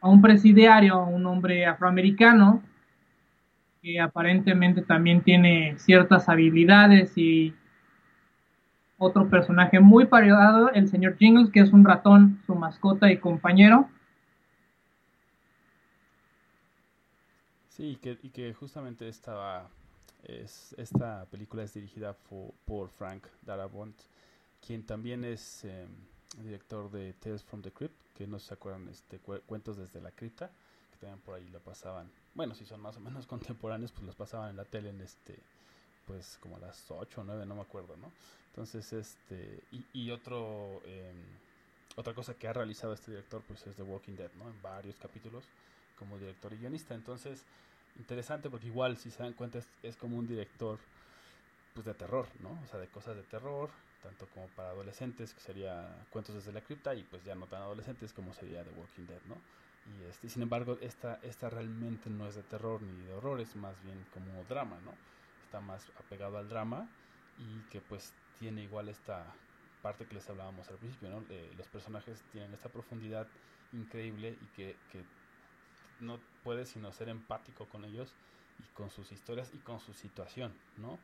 a 0.03 0.09
un 0.09 0.23
presidiario, 0.23 0.95
a 0.95 1.05
un 1.05 1.27
hombre 1.27 1.67
afroamericano 1.67 2.63
que 3.83 4.01
aparentemente 4.01 4.83
también 4.83 5.23
tiene 5.23 5.79
ciertas 5.79 6.29
habilidades 6.29 7.17
y 7.17 7.55
otro 8.99 9.29
personaje 9.31 9.81
muy 9.81 10.07
parodiado, 10.07 10.71
el 10.73 10.89
señor 10.89 11.17
Jingles, 11.17 11.51
que 11.51 11.61
es 11.61 11.73
un 11.73 11.85
ratón, 11.85 12.43
su 12.47 12.55
mascota 12.55 13.11
y 13.11 13.19
compañero. 13.19 13.89
Sí, 17.71 17.99
y 18.23 18.29
que, 18.29 18.53
justamente 18.53 19.09
esta, 19.09 19.67
es, 20.25 20.75
esta 20.77 21.25
película 21.31 21.63
es 21.63 21.73
dirigida 21.73 22.15
por, 22.67 22.91
Frank 22.91 23.27
Darabont, 23.41 23.97
quien 24.67 24.85
también 24.85 25.25
es 25.25 25.65
em, 25.65 25.89
director 26.43 26.91
de 26.91 27.15
Tales 27.15 27.43
from 27.43 27.63
the 27.63 27.71
Crypt, 27.71 27.99
que 28.15 28.27
no 28.27 28.39
se 28.39 28.53
acuerdan, 28.53 28.87
este, 28.89 29.19
cuentos 29.19 29.79
desde 29.79 30.03
la 30.03 30.11
cripta, 30.11 30.51
también 31.01 31.21
por 31.21 31.35
ahí 31.35 31.49
lo 31.49 31.61
pasaban. 31.61 32.11
Bueno, 32.35 32.55
si 32.55 32.65
son 32.65 32.81
más 32.81 32.97
o 32.97 33.01
menos 33.01 33.27
contemporáneos, 33.27 33.93
pues 33.93 34.05
los 34.05 34.15
pasaban 34.15 34.51
en 34.51 34.57
la 34.57 34.65
tele 34.65 34.91
en 34.91 35.01
este, 35.01 35.43
pues 36.05 36.39
como 36.39 36.57
a 36.57 36.61
las 36.61 36.91
8 36.91 37.21
o 37.21 37.25
9, 37.25 37.47
no 37.47 37.57
me 37.57 37.63
acuerdo, 37.63 37.97
¿no? 37.97 38.13
Entonces, 38.47 38.93
este, 38.93 39.65
y, 39.71 39.85
y 39.93 40.11
otro, 40.11 40.83
em, 40.85 41.17
otra 41.97 42.15
cosa 42.15 42.35
que 42.35 42.49
ha 42.49 42.53
realizado 42.53 42.93
este 42.93 43.11
director, 43.11 43.43
pues 43.47 43.67
es 43.67 43.77
The 43.77 43.83
Walking 43.83 44.15
Dead, 44.15 44.33
¿no? 44.35 44.49
En 44.49 44.61
varios 44.63 44.99
capítulos 44.99 45.45
como 45.97 46.19
director 46.19 46.53
y 46.53 46.59
guionista. 46.59 46.95
Entonces, 46.95 47.47
interesante 47.97 48.51
porque 48.51 48.67
igual, 48.67 48.97
si 48.97 49.11
se 49.11 49.23
dan 49.23 49.35
cuenta, 49.35 49.59
es, 49.59 49.69
es 49.83 49.97
como 49.97 50.17
un 50.17 50.27
director, 50.27 50.79
pues 51.73 51.87
de 51.87 51.95
terror, 51.95 52.29
¿no? 52.41 52.61
O 52.63 52.67
sea, 52.67 52.79
de 52.81 52.89
cosas 52.89 53.17
de 53.17 53.23
terror, 53.25 53.71
tanto 54.01 54.29
como 54.29 54.49
para 54.49 54.71
adolescentes, 54.71 55.35
que 55.35 55.41
sería 55.41 56.07
Cuentos 56.11 56.35
desde 56.35 56.53
la 56.53 56.63
cripta, 56.63 56.95
y 56.95 57.05
pues 57.05 57.23
ya 57.23 57.35
no 57.35 57.47
tan 57.47 57.63
adolescentes 57.63 58.13
como 58.13 58.33
sería 58.35 58.65
The 58.65 58.71
Walking 58.71 59.07
Dead, 59.07 59.23
¿no? 59.25 59.43
Y 59.87 60.05
este, 60.05 60.29
sin 60.29 60.43
embargo, 60.43 60.79
esta, 60.81 61.19
esta 61.23 61.51
realmente 61.51 62.11
no 62.11 62.27
es 62.27 62.35
de 62.35 62.43
terror 62.43 62.83
ni 62.83 63.07
de 63.07 63.13
horror, 63.13 63.41
es 63.41 63.57
más 63.57 63.83
bien 63.83 64.05
como 64.13 64.45
drama, 64.45 64.79
¿no? 64.85 64.93
Está 65.45 65.61
más 65.61 65.91
apegado 65.99 66.39
al 66.39 66.49
drama 66.49 66.89
y 67.39 67.61
que 67.71 67.81
pues 67.81 68.13
tiene 68.39 68.63
igual 68.63 68.89
esta 68.89 69.25
parte 69.83 70.07
que 70.07 70.15
les 70.15 70.29
hablábamos 70.29 70.69
al 70.69 70.77
principio, 70.77 71.11
¿no? 71.11 71.25
Eh, 71.31 71.53
los 71.57 71.67
personajes 71.69 72.23
tienen 72.33 72.53
esta 72.53 72.69
profundidad 72.69 73.27
increíble 73.73 74.37
y 74.41 74.47
que, 74.57 74.77
que 74.93 75.03
no 76.01 76.21
puedes 76.45 76.69
sino 76.69 76.93
ser 76.93 77.09
empático 77.09 77.67
con 77.67 77.85
ellos 77.85 78.15
y 78.59 78.75
con 78.75 78.91
sus 78.91 79.13
historias 79.13 79.51
y 79.55 79.59
con 79.59 79.81
su 79.81 79.93
situación, 79.95 80.53
¿no? 80.77 80.99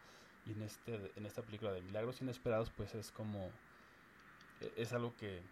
Y 0.47 0.53
en, 0.53 0.63
este, 0.63 1.13
en 1.17 1.27
esta 1.27 1.43
película 1.43 1.73
de 1.73 1.83
Milagros 1.83 2.21
Inesperados, 2.21 2.71
pues 2.71 2.95
es 2.95 3.11
como, 3.11 3.51
e, 4.61 4.73
es 4.77 4.93
algo 4.93 5.15
que, 5.17 5.43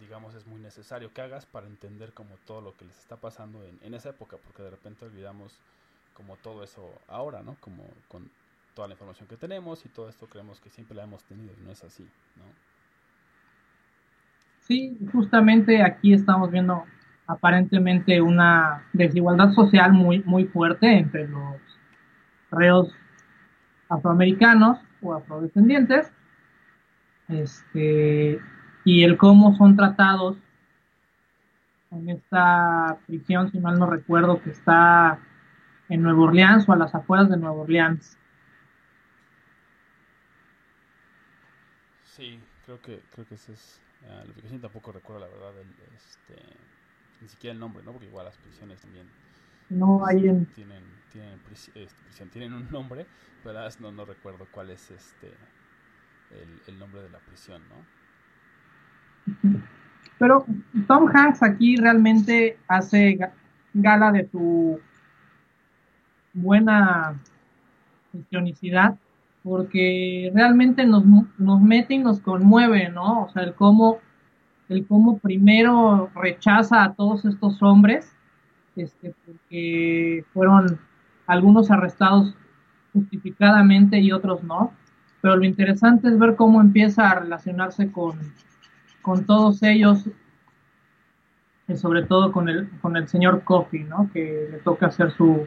digamos, 0.00 0.34
es 0.34 0.46
muy 0.46 0.60
necesario 0.60 1.12
que 1.12 1.22
hagas 1.22 1.46
para 1.46 1.66
entender 1.66 2.12
como 2.12 2.36
todo 2.46 2.60
lo 2.60 2.76
que 2.76 2.84
les 2.84 2.98
está 2.98 3.16
pasando 3.16 3.64
en, 3.64 3.78
en 3.82 3.94
esa 3.94 4.10
época, 4.10 4.36
porque 4.44 4.62
de 4.62 4.70
repente 4.70 5.04
olvidamos 5.04 5.60
como 6.14 6.36
todo 6.36 6.62
eso 6.62 6.88
ahora, 7.08 7.42
¿no? 7.42 7.56
Como 7.60 7.84
con 8.08 8.30
toda 8.74 8.88
la 8.88 8.94
información 8.94 9.28
que 9.28 9.36
tenemos 9.36 9.84
y 9.84 9.88
todo 9.88 10.08
esto 10.08 10.26
creemos 10.26 10.60
que 10.60 10.70
siempre 10.70 10.96
la 10.96 11.04
hemos 11.04 11.22
tenido 11.24 11.52
y 11.52 11.64
no 11.64 11.70
es 11.70 11.82
así, 11.84 12.02
¿no? 12.36 12.44
Sí, 14.60 14.98
justamente 15.12 15.82
aquí 15.82 16.14
estamos 16.14 16.50
viendo 16.50 16.84
aparentemente 17.26 18.20
una 18.20 18.86
desigualdad 18.92 19.52
social 19.52 19.92
muy, 19.92 20.22
muy 20.24 20.46
fuerte 20.46 20.98
entre 20.98 21.28
los 21.28 21.60
reos 22.50 22.94
afroamericanos 23.88 24.78
o 25.02 25.14
afrodescendientes, 25.14 26.10
este, 27.28 28.40
y 28.84 29.04
el 29.04 29.16
cómo 29.16 29.56
son 29.56 29.76
tratados 29.76 30.36
en 31.90 32.10
esta 32.10 32.98
prisión, 33.06 33.50
si 33.50 33.58
mal 33.60 33.78
no 33.78 33.86
recuerdo, 33.86 34.42
que 34.42 34.50
está 34.50 35.18
en 35.88 36.02
Nueva 36.02 36.22
Orleans 36.22 36.68
o 36.68 36.72
a 36.72 36.76
las 36.76 36.94
afueras 36.94 37.30
de 37.30 37.36
Nueva 37.36 37.56
Orleans. 37.56 38.18
Sí, 42.02 42.40
creo 42.64 42.80
que 42.80 43.00
creo 43.12 43.26
que 43.26 43.34
ese 43.34 43.52
es 43.52 43.80
uh, 44.02 44.26
la 44.26 44.32
ubicación 44.32 44.60
tampoco 44.60 44.92
recuerdo 44.92 45.20
la 45.20 45.28
verdad 45.28 45.60
el, 45.60 45.68
este 45.94 46.40
ni 47.20 47.28
siquiera 47.28 47.54
el 47.54 47.60
nombre, 47.60 47.82
¿no? 47.84 47.92
Porque 47.92 48.06
igual 48.06 48.26
las 48.26 48.36
prisiones 48.38 48.80
también 48.80 49.06
no 49.70 50.04
hay 50.06 50.28
en... 50.28 50.46
tienen 50.46 50.82
tienen, 51.10 51.40
este, 51.74 52.26
tienen 52.26 52.52
un 52.52 52.70
nombre, 52.70 53.06
pero 53.42 53.60
no, 53.80 53.92
no 53.92 54.04
recuerdo 54.04 54.46
cuál 54.50 54.70
es 54.70 54.90
este 54.90 55.28
el, 56.30 56.60
el 56.66 56.78
nombre 56.78 57.02
de 57.02 57.10
la 57.10 57.20
prisión, 57.20 57.62
¿no? 57.68 58.03
Pero 60.18 60.44
Tom 60.86 61.08
Hanks 61.12 61.42
aquí 61.42 61.76
realmente 61.76 62.58
hace 62.68 63.18
gala 63.72 64.12
de 64.12 64.28
su 64.30 64.78
buena 66.32 67.18
histrionicidad 68.12 68.96
porque 69.42 70.30
realmente 70.34 70.86
nos, 70.86 71.04
nos 71.38 71.60
mete 71.60 71.94
y 71.94 71.98
nos 71.98 72.20
conmueve, 72.20 72.88
¿no? 72.88 73.24
O 73.24 73.28
sea, 73.28 73.42
el 73.42 73.54
cómo 73.54 73.98
el 74.68 74.86
cómo 74.86 75.18
primero 75.18 76.10
rechaza 76.14 76.84
a 76.84 76.94
todos 76.94 77.24
estos 77.24 77.62
hombres, 77.62 78.10
este, 78.76 79.14
porque 79.26 80.24
fueron 80.32 80.78
algunos 81.26 81.70
arrestados 81.70 82.34
justificadamente 82.92 83.98
y 83.98 84.12
otros 84.12 84.42
no. 84.42 84.72
Pero 85.20 85.36
lo 85.36 85.44
interesante 85.44 86.08
es 86.08 86.18
ver 86.18 86.36
cómo 86.36 86.60
empieza 86.60 87.10
a 87.10 87.20
relacionarse 87.20 87.90
con, 87.90 88.18
con 89.04 89.26
todos 89.26 89.62
ellos, 89.62 90.06
y 91.68 91.76
sobre 91.76 92.04
todo 92.04 92.32
con 92.32 92.48
el, 92.48 92.70
con 92.80 92.96
el 92.96 93.06
señor 93.06 93.44
Coffee, 93.44 93.84
¿no? 93.84 94.10
Que 94.12 94.48
le 94.50 94.58
toca 94.58 94.90
ser 94.90 95.12
su, 95.12 95.46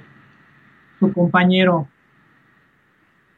su 0.99 1.11
compañero. 1.11 1.87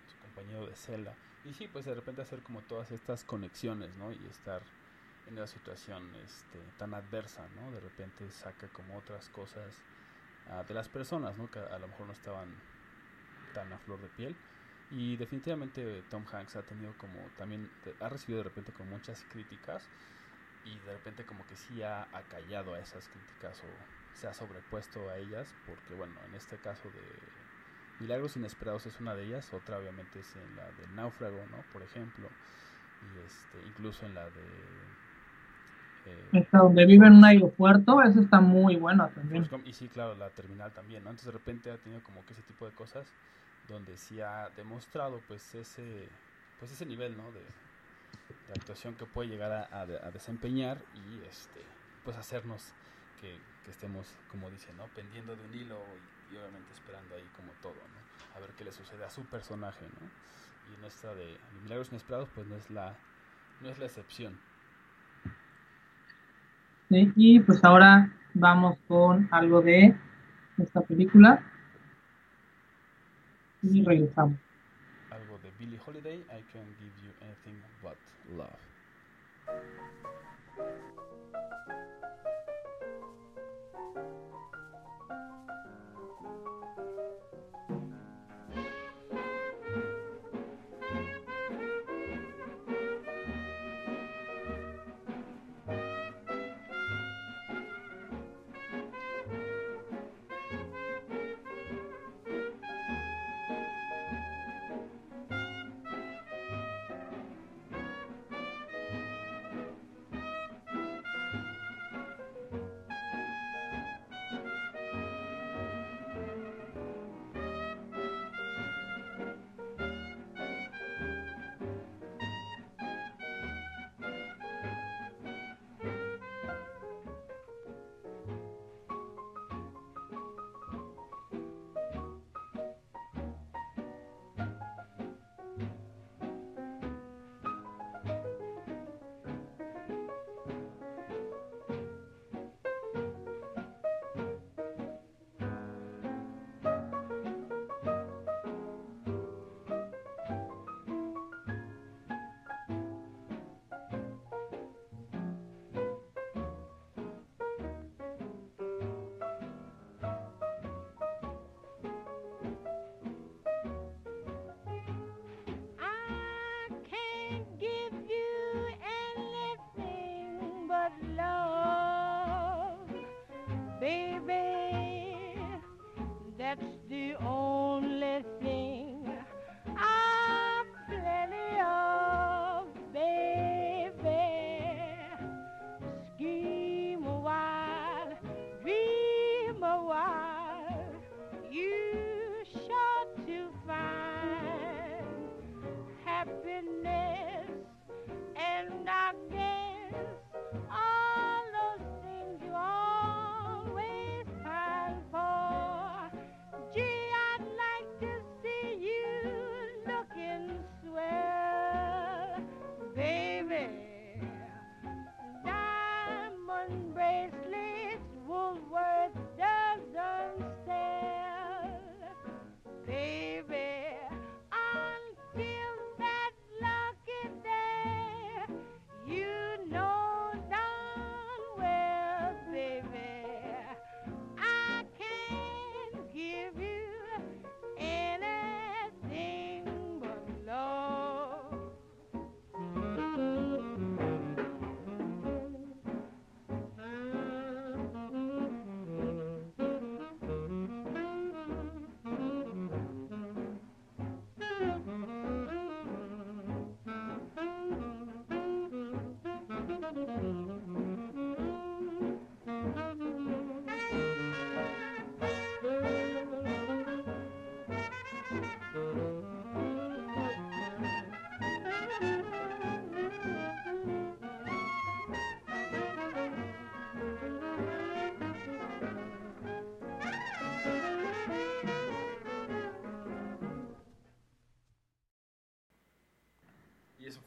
Su 0.07 0.17
compañero 0.27 0.67
de 0.67 0.75
celda. 0.75 1.13
Y 1.45 1.53
sí, 1.53 1.69
pues 1.71 1.85
de 1.85 1.95
repente 1.95 2.21
hacer 2.21 2.39
como 2.43 2.59
todas 2.61 2.91
estas 2.91 3.23
conexiones, 3.23 3.95
¿no? 3.97 4.11
Y 4.11 4.19
estar 4.29 4.61
en 5.27 5.35
una 5.37 5.47
situación 5.47 6.03
este, 6.25 6.59
tan 6.77 6.93
adversa, 6.93 7.45
¿no? 7.55 7.71
De 7.71 7.79
repente 7.79 8.29
saca 8.29 8.67
como 8.67 8.97
otras 8.97 9.29
cosas 9.29 9.81
uh, 10.49 10.67
de 10.67 10.73
las 10.73 10.89
personas, 10.89 11.37
¿no? 11.37 11.49
Que 11.49 11.59
a, 11.59 11.79
lo 11.79 11.87
mejor 11.87 12.07
no 12.07 12.13
estaban 12.13 12.49
tan 13.53 13.71
a 13.71 13.77
flor 13.79 14.01
de 14.01 14.09
piel. 14.09 14.35
Y 14.89 15.17
definitivamente 15.17 16.03
Tom 16.09 16.25
Hanks 16.31 16.55
ha 16.55 16.63
tenido 16.63 16.97
como 16.97 17.29
también, 17.37 17.69
ha 17.99 18.09
recibido 18.09 18.39
de 18.39 18.43
repente 18.43 18.73
como 18.73 18.89
muchas 18.89 19.23
críticas 19.23 19.87
y 20.63 20.79
de 20.79 20.93
repente 20.93 21.25
como 21.25 21.45
que 21.45 21.55
sí 21.55 21.81
ha, 21.83 22.09
ha 22.11 22.23
callado 22.23 22.73
a 22.73 22.79
esas 22.79 23.07
críticas 23.07 23.63
o 23.63 23.67
se 24.13 24.27
ha 24.27 24.33
sobrepuesto 24.33 25.09
a 25.09 25.17
ellas, 25.17 25.55
porque 25.63 25.93
bueno, 25.93 26.19
en 26.25 26.33
este 26.35 26.57
caso 26.57 26.89
de 26.89 27.01
Milagros 27.99 28.35
Inesperados 28.35 28.85
es 28.87 28.99
una 28.99 29.13
de 29.15 29.25
ellas, 29.25 29.53
otra 29.53 29.77
obviamente 29.77 30.19
es 30.19 30.35
en 30.35 30.55
la 30.55 30.71
del 30.71 30.95
náufrago, 30.95 31.45
¿no? 31.47 31.63
Por 31.71 31.83
ejemplo, 31.83 32.29
y 33.01 33.17
este, 33.19 33.63
incluso 33.65 34.05
en 34.05 34.15
la 34.15 34.29
de 34.31 34.97
eh, 36.05 36.47
donde 36.51 36.85
vive 36.85 37.07
en 37.07 37.13
un 37.13 37.25
aeropuerto, 37.25 38.01
eso 38.01 38.21
está 38.21 38.39
muy 38.41 38.75
bueno 38.75 39.09
también. 39.13 39.47
Y 39.65 39.73
sí, 39.73 39.89
claro, 39.89 40.15
la 40.15 40.29
terminal 40.31 40.73
también, 40.73 41.03
¿no? 41.03 41.09
Entonces 41.09 41.27
de 41.27 41.31
repente 41.33 41.71
ha 41.71 41.77
tenido 41.77 42.01
como 42.03 42.25
que 42.25 42.33
ese 42.33 42.43
tipo 42.43 42.65
de 42.65 42.73
cosas 42.73 43.13
donde 43.69 43.97
sí 43.97 44.19
ha 44.19 44.49
demostrado 44.55 45.21
pues 45.27 45.55
ese, 45.55 46.09
pues 46.59 46.71
ese 46.71 46.85
nivel, 46.85 47.15
¿no? 47.15 47.31
De, 47.31 47.41
actuación 48.55 48.95
que 48.95 49.05
puede 49.05 49.29
llegar 49.29 49.69
a, 49.71 49.85
desempeñar 50.11 50.81
y 50.95 51.23
este, 51.27 51.61
pues 52.03 52.17
hacernos 52.17 52.73
que, 53.21 53.37
estemos, 53.69 54.07
como 54.31 54.49
dice, 54.49 54.73
¿no? 54.73 54.87
Pendiendo 54.95 55.35
de 55.35 55.45
un 55.45 55.53
hilo 55.53 55.77
y, 56.31 56.35
obviamente 56.35 56.73
esperando 56.73 57.13
ahí 57.13 57.29
como 57.35 57.51
todo. 57.61 57.75
A 58.35 58.39
ver 58.39 58.49
qué 58.57 58.63
le 58.63 58.71
sucede 58.71 59.05
a 59.05 59.11
su 59.11 59.23
personaje, 59.25 59.85
¿no? 59.85 60.07
Y 60.71 60.79
en 60.79 60.85
esta 60.85 61.13
de 61.13 61.37
Milagros 61.61 61.89
Inesperados 61.89 62.29
pues 62.33 62.47
no 62.47 62.55
es 62.55 62.67
la, 62.71 62.95
no 63.61 63.69
es 63.69 63.77
la 63.77 63.85
excepción. 63.85 64.39
Y 66.89 67.39
pues 67.41 67.63
ahora 67.63 68.11
vamos 68.33 68.79
con 68.87 69.29
algo 69.31 69.61
de 69.61 69.95
esta 70.57 70.81
película. 70.81 71.43
Y 73.61 73.83
regresamos. 73.83 74.39
Algo 75.11 75.37
de 75.39 75.51
Billie 75.51 75.79
Holiday, 75.85 76.19
I 76.29 76.43
Can't 76.51 76.77
Give 76.77 76.93
You 77.01 77.13
Anything 77.21 77.61
But 77.81 77.97
Love. 78.25 78.59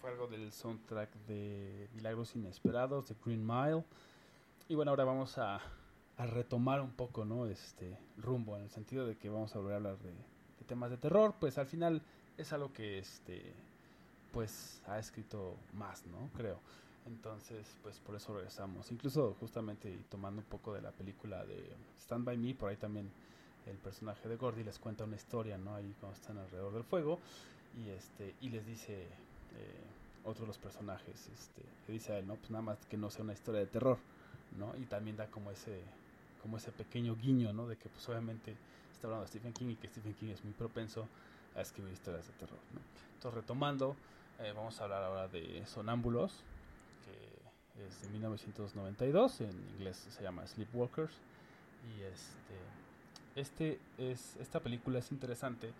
Algo 0.09 0.27
del 0.27 0.53
soundtrack 0.53 1.11
de 1.27 1.89
Milagros 1.95 2.35
Inesperados, 2.35 3.09
de 3.09 3.17
Green 3.25 3.47
Mile. 3.47 3.85
Y 4.69 4.75
bueno, 4.75 4.91
ahora 4.91 5.05
vamos 5.05 5.39
a, 5.39 5.61
retomar 6.19 6.81
un 6.81 6.93
poco, 6.93 7.25
¿no? 7.25 7.47
Este 7.47 7.99
rumbo, 8.17 8.57
en 8.57 8.63
el 8.63 8.71
sentido 8.71 9.07
de 9.07 9.17
que 9.17 9.29
vamos 9.29 9.55
a 9.57 9.59
volver 9.59 9.75
a 9.75 9.77
hablar 9.77 9.99
de, 9.99 10.13
temas 10.67 10.91
de 10.91 10.97
terror. 10.97 11.35
Pues 11.41 11.59
al 11.59 11.67
final 11.67 12.03
es 12.37 12.53
algo 12.53 12.73
que, 12.73 12.99
este, 12.99 13.53
pues 14.33 14.81
ha 14.87 14.99
escrito 14.99 15.57
más, 15.73 16.07
¿no? 16.07 16.31
Creo. 16.37 16.59
Entonces, 17.07 17.77
pues 17.83 17.99
por 17.99 18.15
eso 18.15 18.35
regresamos. 18.35 18.91
Incluso 18.93 19.35
justamente 19.41 19.99
tomando 20.09 20.41
un 20.41 20.47
poco 20.47 20.73
de 20.73 20.81
la 20.81 20.93
película 20.93 21.45
de 21.45 21.75
Stand 21.99 22.25
By 22.25 22.39
Me, 22.39 22.55
por 22.55 22.71
ahí 22.71 22.77
también 22.77 23.11
el 23.67 23.77
personaje 23.79 24.29
de 24.29 24.37
Gordy 24.37 24.63
les 24.63 24.79
cuenta 24.79 25.05
una 25.05 25.17
historia, 25.17 25.59
¿no? 25.59 25.75
Ahí 25.75 25.95
cuando 26.01 26.17
están 26.17 26.39
alrededor 26.39 26.73
del 26.73 26.85
fuego 26.85 27.19
y 27.77 27.89
este 27.91 28.35
y 28.41 28.51
les 28.51 28.67
dice 28.67 29.09
otro 30.25 30.43
de 30.43 30.49
los 30.49 30.59
personajes, 30.59 31.29
este, 31.29 31.63
le 31.87 31.95
dice 31.95 32.13
a 32.13 32.19
él, 32.19 32.27
¿no? 32.27 32.37
Pues 32.37 32.51
nada 32.51 32.63
más 32.63 32.79
que 32.87 32.97
no 32.97 33.11
sea 33.11 33.25
una 33.25 33.33
historia 33.33 33.61
de 33.61 33.67
terror, 33.67 33.99
¿no? 34.59 34.77
Y 34.77 34.87
también 34.87 35.17
da 35.17 35.27
como 35.27 35.51
ese 35.51 35.83
como 36.43 36.57
ese 36.57 36.73
pequeño 36.73 37.17
guiño, 37.17 37.53
¿no? 37.53 37.69
De 37.69 37.77
que 37.77 37.89
pues 37.89 38.09
obviamente 38.09 38.57
está 38.93 39.07
hablando 39.07 39.25
de 39.25 39.29
Stephen 39.29 39.53
King 39.53 39.71
y 39.71 39.77
que 39.77 39.89
Stephen 39.89 40.15
King 40.15 40.31
es 40.31 40.43
muy 40.43 40.53
propenso 40.53 41.07
a 41.55 41.61
escribir 41.61 41.93
historias 41.93 42.27
de 42.27 42.33
terror, 42.35 42.59
¿no? 42.75 42.81
Entonces 43.15 43.35
retomando, 43.41 43.97
eh, 44.41 44.53
vamos 44.55 44.81
a 44.81 44.85
hablar 44.85 45.05
ahora 45.05 45.29
de 45.29 45.65
Sonámbulos, 45.67 46.43
que 47.05 47.87
es 47.87 48.03
de 48.03 48.09
1992, 48.09 49.41
en 49.43 49.51
inglés 49.75 49.97
se 49.97 50.23
llama 50.23 50.47
Sleepwalkers 50.47 51.15
y 51.97 52.03
este 52.03 52.59
este 53.35 53.81
es 53.99 54.37
esta 54.37 54.61
película 54.61 54.99
es 54.99 55.11
interesante 55.11 55.73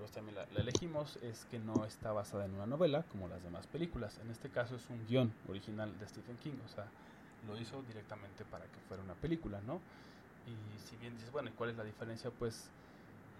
pues 0.00 0.12
también 0.12 0.34
la, 0.34 0.44
elegimos 0.58 1.16
es 1.16 1.44
que 1.44 1.58
no 1.58 1.84
está 1.84 2.10
basada 2.12 2.46
en 2.46 2.54
una 2.54 2.66
novela 2.66 3.04
como 3.12 3.28
las 3.28 3.42
demás 3.42 3.66
películas 3.66 4.18
en 4.18 4.30
este 4.30 4.48
caso 4.48 4.76
es 4.76 4.88
un 4.88 5.06
guion 5.06 5.30
original 5.46 5.96
de 5.98 6.08
Stephen 6.08 6.38
King 6.38 6.54
o 6.64 6.68
sea 6.68 6.86
lo 7.46 7.56
hizo 7.60 7.82
directamente 7.82 8.46
para 8.46 8.64
que 8.64 8.80
fuera 8.88 9.02
una 9.02 9.14
película 9.14 9.60
no 9.60 9.80
y 10.46 10.78
si 10.80 10.96
bien 10.96 11.14
dices 11.14 11.30
bueno 11.30 11.50
¿y 11.50 11.52
cuál 11.52 11.70
es 11.70 11.76
la 11.76 11.84
diferencia? 11.84 12.30
pues 12.30 12.70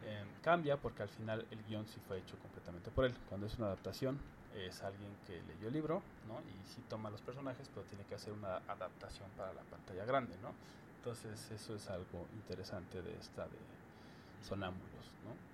eh, 0.05 0.23
cambia 0.43 0.77
porque 0.77 1.03
al 1.03 1.09
final 1.09 1.47
el 1.51 1.63
guion 1.65 1.87
sí 1.87 1.99
fue 2.07 2.19
hecho 2.19 2.39
completamente 2.39 2.91
por 2.91 3.07
él 3.07 3.15
cuando 3.31 3.47
es 3.47 3.57
una 3.57 3.69
adaptación 3.69 4.19
es 4.55 4.83
alguien 4.83 5.17
que 5.27 5.43
leyó 5.43 5.69
el 5.69 5.73
libro 5.73 6.03
¿no? 6.29 6.41
y 6.41 6.69
sí 6.69 6.83
toma 6.91 7.09
los 7.09 7.23
personajes 7.23 7.71
pero 7.75 7.87
tiene 7.87 8.05
que 8.05 8.17
hacer 8.17 8.35
una 8.35 8.57
adaptación 8.69 9.31
para 9.35 9.55
la 9.55 9.63
pantalla 9.63 10.05
grande 10.05 10.37
¿no? 10.43 10.53
entonces 10.99 11.51
eso 11.53 11.75
es 11.75 11.89
algo 11.89 12.27
interesante 12.35 13.01
de 13.01 13.17
esta 13.19 13.45
de 13.45 13.59
sonámbulos 14.47 15.07
¿no? 15.25 15.50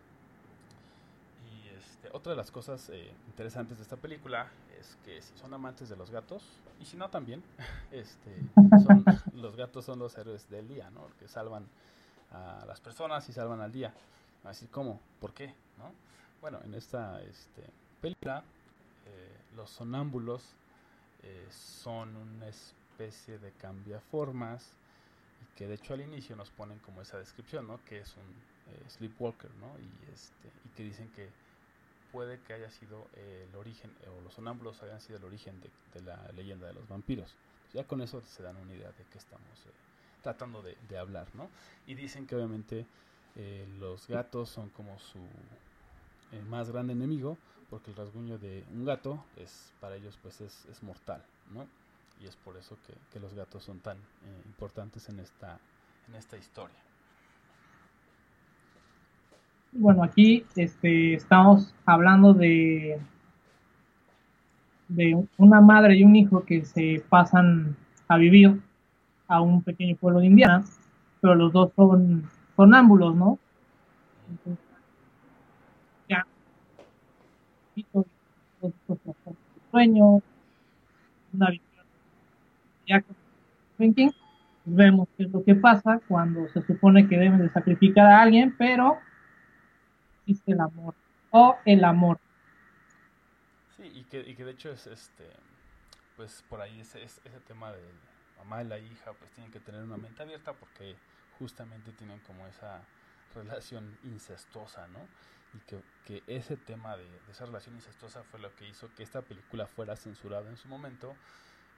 Este, 1.77 2.09
otra 2.13 2.31
de 2.31 2.37
las 2.37 2.51
cosas 2.51 2.89
eh, 2.91 3.13
interesantes 3.27 3.77
de 3.79 3.83
esta 3.83 3.97
película 3.97 4.51
es 4.79 4.97
que 5.05 5.21
si 5.21 5.37
son 5.37 5.53
amantes 5.53 5.89
de 5.89 5.97
los 5.97 6.11
gatos, 6.11 6.43
y 6.81 6.85
si 6.85 6.97
no 6.97 7.11
también, 7.11 7.43
este, 7.91 8.43
son- 8.85 9.05
los 9.35 9.57
gatos 9.57 9.85
son 9.85 9.99
los 9.99 10.17
héroes 10.17 10.49
del 10.49 10.69
día, 10.69 10.91
¿no? 10.91 11.09
Que 11.19 11.29
salvan 11.29 11.67
a 12.33 12.65
las 12.67 12.81
personas 12.81 13.29
y 13.29 13.33
salvan 13.33 13.61
al 13.61 13.73
día. 13.73 13.93
A 14.45 14.53
¿cómo? 14.71 15.01
¿Por 15.21 15.35
qué? 15.35 15.55
¿No? 15.79 15.93
Bueno, 16.41 16.61
en 16.65 16.75
esta 16.75 17.21
este, 17.23 17.65
película, 18.01 18.45
eh, 19.07 19.37
los 19.57 19.71
sonámbulos 19.71 20.55
eh, 21.23 21.49
son 21.51 22.15
una 22.17 22.47
especie 22.49 23.39
de 23.39 23.51
cambiaformas 23.53 24.71
y 25.43 25.57
que 25.59 25.67
de 25.67 25.75
hecho 25.75 25.95
al 25.95 26.01
inicio 26.01 26.37
nos 26.37 26.51
ponen 26.51 26.79
como 26.79 27.03
esa 27.03 27.19
descripción, 27.19 27.67
¿no? 27.67 27.85
Que 27.85 27.99
es 28.01 28.17
un 28.17 28.73
eh, 28.73 28.85
sleepwalker, 28.89 29.51
¿no? 29.57 29.79
Y, 29.81 30.13
este, 30.13 30.49
y 30.65 30.69
que 30.77 30.83
dicen 30.85 31.11
que 31.11 31.29
puede 32.13 32.41
que 32.41 32.53
haya 32.53 32.71
sido 32.71 33.07
eh, 33.15 33.47
el 33.49 33.57
origen, 33.57 33.91
eh, 34.03 34.09
o 34.09 34.21
los 34.23 34.35
sonámbulos 34.35 34.83
hayan 34.83 35.01
sido 35.01 35.19
el 35.19 35.25
origen 35.25 35.61
de, 35.61 36.03
la 36.03 36.31
leyenda 36.33 36.67
de 36.67 36.75
los 36.75 36.89
vampiros. 36.89 37.35
Ya 37.73 37.85
con 37.85 38.01
eso 38.01 38.21
se 38.23 38.43
dan 38.43 38.57
una 38.57 38.73
idea 38.75 38.91
de 38.93 39.05
qué 39.11 39.19
estamos 39.19 39.67
eh, 39.67 39.71
tratando 40.23 40.63
de, 40.63 40.99
hablar, 40.99 41.27
¿no? 41.35 41.49
Y 41.87 41.95
dicen 41.95 42.27
que 42.27 42.35
obviamente 42.37 42.87
los 43.79 44.09
gatos 44.09 44.49
son 44.49 44.71
como 44.71 44.99
su 44.99 45.21
más 46.49 46.71
grande 46.71 46.95
enemigo, 46.95 47.37
porque 47.69 47.91
el 47.91 47.97
rasguño 47.97 48.39
de 48.39 48.65
un 48.73 48.87
gato 48.87 49.23
es 49.37 49.75
para 49.79 49.97
ellos 49.97 50.19
pues 50.23 50.41
es, 50.41 50.83
mortal, 50.83 51.23
¿no? 51.51 51.67
Y 52.19 52.27
es 52.27 52.35
por 52.37 52.57
eso 52.57 52.79
que, 52.87 52.95
que 53.13 53.21
los 53.21 53.35
gatos 53.35 53.63
son 53.63 53.81
tan 53.81 53.99
importantes 54.47 55.09
en 55.11 55.21
esta, 55.21 55.61
en 56.09 56.15
esta 56.15 56.39
historia. 56.39 56.86
Bueno, 59.79 60.03
aquí 60.05 60.43
este, 60.57 61.15
estamos 61.15 61.75
hablando 61.85 62.33
de, 62.33 62.99
de 64.89 65.27
una 65.37 65.61
madre 65.61 65.97
y 65.97 66.05
un 66.05 66.17
hijo 66.17 66.45
que 66.45 66.65
se 66.65 67.05
pasan 67.11 67.77
a 68.09 68.17
vivir 68.17 68.59
a 69.29 69.43
un 69.43 69.63
pequeño 69.63 69.97
pueblo 69.97 70.21
de 70.21 70.27
Indiana, 70.27 70.65
pero 71.21 71.35
los 71.35 71.53
dos 71.53 71.73
son 71.77 72.25
sonámbulos, 72.57 73.15
¿no? 73.17 73.39
Entonces, 74.31 74.65
ya, 76.09 76.27
sueño, 79.71 80.23
una 81.35 81.51
ya 82.87 83.05
vemos 84.65 85.09
qué 85.17 85.25
es 85.25 85.31
lo 85.31 85.45
que 85.45 85.55
pasa 85.55 86.01
cuando 86.09 86.49
se 86.49 86.63
supone 86.63 87.07
que 87.09 87.19
deben 87.19 87.39
de 87.39 87.51
sacrificar 87.51 88.07
a 88.07 88.23
alguien, 88.23 88.55
pero 88.57 88.99
el 90.27 90.61
amor 90.61 90.95
o 91.31 91.57
el 91.65 91.85
amor. 91.85 92.19
Sí, 93.77 93.85
y 93.85 94.05
que, 94.05 94.21
y 94.21 94.35
que 94.35 94.45
de 94.45 94.53
hecho 94.53 94.71
es 94.71 94.87
este, 94.87 95.29
pues 96.17 96.45
por 96.49 96.61
ahí 96.61 96.81
ese, 96.81 97.03
ese, 97.03 97.21
tema 97.47 97.73
de 97.73 97.83
mamá 98.39 98.63
y 98.63 98.67
la 98.67 98.79
hija, 98.79 99.13
pues 99.13 99.31
tienen 99.33 99.53
que 99.53 99.61
tener 99.61 99.83
una 99.83 99.97
mente 99.97 100.23
abierta 100.23 100.53
porque 100.55 100.97
justamente 101.39 101.93
tienen 101.93 102.21
como 102.21 102.47
esa 102.47 102.81
relación 103.35 103.99
incestuosa, 104.05 104.89
¿no? 104.89 105.01
Y 105.55 105.59
que, 105.67 105.83
que 106.07 106.23
ese 106.27 106.57
tema 106.57 106.97
de, 106.97 107.05
de 107.05 107.33
esa 107.33 107.45
relación 107.45 107.75
incestuosa 107.75 108.23
fue 108.25 108.41
lo 108.41 108.55
que 108.57 108.69
hizo 108.69 108.93
que 108.95 109.03
esta 109.03 109.23
película 109.23 109.67
fuera 109.67 109.97
censurada 109.97 110.49
en 110.49 110.57
su 110.57 110.69
momento 110.69 111.15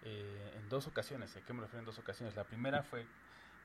eh, 0.05 0.53
en 0.57 0.69
dos 0.69 0.87
ocasiones. 0.87 1.37
¿A 1.37 1.41
qué 1.41 1.53
me 1.53 1.61
refiero 1.61 1.81
en 1.81 1.87
dos 1.87 1.99
ocasiones? 1.99 2.37
La 2.37 2.45
primera 2.45 2.83
fue 2.83 3.07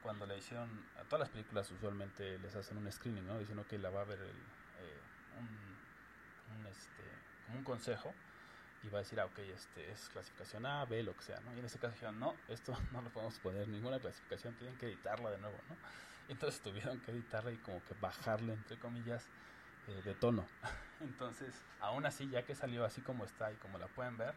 cuando 0.01 0.25
le 0.25 0.38
hicieron, 0.38 0.69
a 0.99 1.03
todas 1.03 1.21
las 1.21 1.29
películas 1.29 1.69
usualmente 1.71 2.38
les 2.39 2.55
hacen 2.55 2.77
un 2.77 2.91
screening, 2.91 3.25
¿no? 3.25 3.38
Diciendo 3.38 3.65
que 3.67 3.77
la 3.77 3.89
va 3.89 4.01
a 4.01 4.05
ver 4.05 4.19
el, 4.19 4.36
un, 5.39 6.57
un, 6.57 6.67
este, 6.67 7.03
un 7.55 7.63
consejo 7.63 8.13
y 8.84 8.89
va 8.89 8.99
a 8.99 9.01
decir, 9.01 9.19
ah, 9.19 9.25
ok, 9.25 9.39
este 9.39 9.91
es 9.91 10.09
clasificación 10.09 10.65
A, 10.65 10.86
B, 10.86 11.03
lo 11.03 11.15
que 11.15 11.23
sea, 11.23 11.39
¿no? 11.41 11.55
Y 11.55 11.59
en 11.59 11.65
ese 11.65 11.79
caso 11.79 11.93
dijeron, 11.93 12.19
no, 12.19 12.36
esto 12.49 12.77
no 12.91 13.01
lo 13.01 13.09
podemos 13.09 13.39
poner 13.39 13.67
ninguna 13.67 13.99
clasificación, 13.99 14.53
tienen 14.55 14.77
que 14.77 14.88
editarla 14.88 15.31
de 15.31 15.38
nuevo, 15.38 15.57
¿no? 15.69 15.75
Entonces 16.29 16.61
tuvieron 16.61 16.99
que 17.01 17.11
editarla 17.11 17.51
y 17.51 17.57
como 17.57 17.84
que 17.86 17.93
bajarle, 17.99 18.53
entre 18.53 18.77
comillas, 18.77 19.27
eh, 19.88 20.01
de 20.03 20.13
tono. 20.13 20.45
Entonces, 21.01 21.63
aún 21.79 22.05
así, 22.05 22.29
ya 22.29 22.43
que 22.43 22.55
salió 22.55 22.86
así 22.86 23.01
como 23.01 23.25
está 23.25 23.51
y 23.51 23.55
como 23.55 23.77
la 23.77 23.88
pueden 23.88 24.17
ver, 24.17 24.34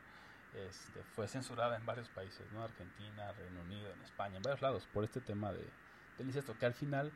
este, 0.54 1.02
fue 1.14 1.28
censurada 1.28 1.76
en 1.76 1.84
varios 1.84 2.08
países, 2.08 2.50
¿no? 2.52 2.62
Argentina, 2.62 3.32
Reino 3.32 3.60
Unido, 3.60 3.92
en 3.92 4.02
España, 4.02 4.36
en 4.36 4.42
varios 4.42 4.62
lados, 4.62 4.86
por 4.92 5.04
este 5.04 5.20
tema 5.20 5.52
de, 5.52 5.64
del 6.18 6.28
incesto, 6.28 6.56
que 6.58 6.66
al 6.66 6.74
final 6.74 7.12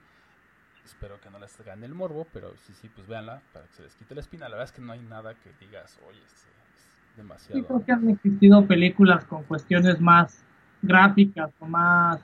espero 0.84 1.20
que 1.20 1.30
no 1.30 1.38
les 1.38 1.56
gane 1.64 1.86
el 1.86 1.94
morbo, 1.94 2.26
pero 2.32 2.52
sí, 2.66 2.72
sí, 2.74 2.90
pues 2.94 3.06
véanla 3.06 3.42
para 3.52 3.66
que 3.66 3.74
se 3.74 3.82
les 3.82 3.94
quite 3.96 4.14
la 4.14 4.20
espina. 4.20 4.48
La 4.48 4.56
verdad 4.56 4.66
es 4.66 4.72
que 4.72 4.82
no 4.82 4.92
hay 4.92 5.00
nada 5.00 5.34
que 5.34 5.50
digas, 5.64 5.98
oye, 6.08 6.18
es, 6.18 6.32
es 6.32 7.16
demasiado. 7.16 7.60
Sí, 7.60 7.66
creo 7.66 7.84
que 7.84 7.92
han 7.92 8.08
existido 8.08 8.66
películas 8.66 9.24
con 9.24 9.44
cuestiones 9.44 10.00
más 10.00 10.44
gráficas 10.82 11.50
o 11.60 11.66
más 11.66 12.20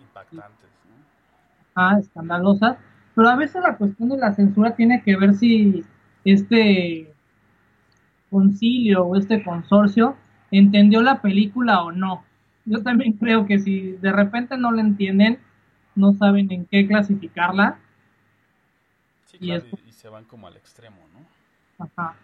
impactantes, 0.00 0.70
¿no? 0.88 1.04
ah, 1.74 1.98
escandalosas, 1.98 2.78
pero 3.14 3.28
a 3.28 3.36
veces 3.36 3.62
la 3.62 3.76
cuestión 3.76 4.08
de 4.08 4.18
la 4.18 4.34
censura 4.34 4.74
tiene 4.74 5.02
que 5.02 5.16
ver 5.16 5.34
si 5.34 5.84
este 6.24 7.12
concilio 8.30 9.04
o 9.04 9.16
este 9.16 9.42
consorcio 9.42 10.16
entendió 10.50 11.02
la 11.02 11.20
película 11.20 11.82
o 11.82 11.92
no. 11.92 12.24
Yo 12.64 12.82
también 12.82 13.12
creo 13.20 13.46
que 13.46 13.58
si 13.58 13.92
de 13.92 14.12
repente 14.12 14.56
no 14.56 14.72
la 14.72 14.82
entienden, 14.82 15.38
no 15.94 16.12
saben 16.14 16.50
en 16.52 16.66
qué 16.66 16.86
clasificarla. 16.86 17.78
Sí, 19.24 19.38
Y 19.38 19.52
claro, 19.52 19.66
eso- 19.66 19.78
y, 19.84 19.92
se 19.92 20.08
van 20.08 20.24
como 20.26 20.46
al 20.46 20.56
extremo, 20.56 21.08
¿no? 21.08 21.26
Ajá. 21.78 22.16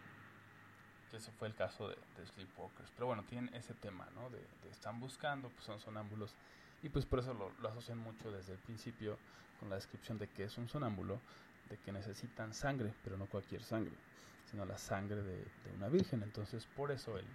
Que 1.11 1.17
ese 1.17 1.33
fue 1.33 1.49
el 1.49 1.55
caso 1.55 1.89
de, 1.89 1.97
de 2.17 2.27
Sleepwalkers. 2.27 2.91
Pero 2.93 3.07
bueno, 3.07 3.25
tienen 3.25 3.53
ese 3.55 3.75
tema, 3.75 4.11
¿no? 4.15 4.29
De, 4.31 4.47
de 4.63 4.69
están 4.71 5.01
buscando, 5.01 5.51
pues 5.51 5.65
son 5.65 5.81
sonámbulos. 5.81 6.37
Y 6.83 6.91
pues 6.91 7.07
por 7.07 7.19
eso 7.21 7.33
lo, 7.35 7.51
lo 7.59 7.69
asocian 7.69 7.99
mucho 7.99 8.31
desde 8.31 8.53
el 8.53 8.59
principio 8.59 9.19
con 9.57 9.69
la 9.71 9.77
descripción 9.77 10.19
de 10.19 10.31
que 10.31 10.45
es 10.45 10.59
un 10.59 10.69
sonámbulo, 10.69 11.23
de 11.65 11.79
que 11.79 11.93
necesitan 11.93 12.53
sangre, 12.55 12.95
pero 13.03 13.17
no 13.17 13.27
cualquier 13.29 13.65
sangre, 13.65 13.99
sino 14.45 14.65
la 14.65 14.79
sangre 14.79 15.23
de, 15.23 15.51
de 15.65 15.73
una 15.73 15.89
virgen. 15.89 16.23
Entonces 16.23 16.67
por 16.67 16.93
eso 16.93 17.17
el 17.19 17.27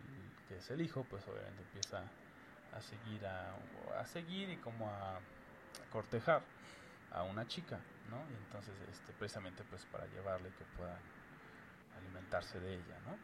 que 0.46 0.58
es 0.58 0.70
el 0.70 0.82
hijo, 0.82 1.06
pues 1.08 1.28
obviamente 1.28 1.64
empieza 1.64 2.14
a 2.72 2.82
seguir 2.82 3.26
a, 3.26 3.56
a 3.98 4.06
seguir 4.06 4.50
y 4.50 4.58
como 4.60 4.90
a 4.90 5.22
cortejar 5.92 6.42
a 7.12 7.24
una 7.24 7.48
chica, 7.48 7.80
¿no? 8.10 8.18
Y 8.32 8.36
entonces 8.46 8.74
este, 8.92 9.14
precisamente 9.14 9.64
pues 9.70 9.86
para 9.86 10.06
llevarle 10.08 10.50
que 10.50 10.66
pueda 10.78 10.98
alimentarse 11.98 12.60
de 12.60 12.76
ella, 12.76 13.00
¿no? 13.06 13.18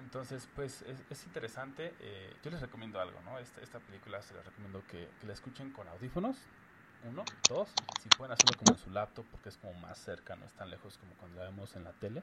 Entonces, 0.00 0.48
pues 0.54 0.82
es, 0.82 0.98
es 1.10 1.26
interesante. 1.26 1.94
eh, 2.00 2.34
yo 2.42 2.50
les 2.50 2.60
recomiendo 2.60 3.00
algo, 3.00 3.20
¿no? 3.22 3.38
Esta, 3.38 3.60
esta 3.60 3.80
película 3.80 4.22
se 4.22 4.34
les 4.34 4.44
recomiendo 4.44 4.82
que, 4.86 5.10
que 5.20 5.26
la 5.26 5.34
escuchen 5.34 5.70
con 5.72 5.86
audífonos. 5.88 6.38
Uno, 7.04 7.24
dos, 7.48 7.70
si 8.02 8.08
pueden 8.10 8.32
hacerlo 8.32 8.56
como 8.58 8.72
en 8.72 8.78
su 8.78 8.90
laptop, 8.90 9.24
porque 9.30 9.48
es 9.50 9.56
como 9.56 9.74
más 9.74 9.98
cerca, 9.98 10.36
no 10.36 10.46
es 10.46 10.52
tan 10.52 10.70
lejos 10.70 10.98
como 10.98 11.14
cuando 11.14 11.38
la 11.38 11.44
vemos 11.44 11.76
en 11.76 11.84
la 11.84 11.92
tele. 11.92 12.22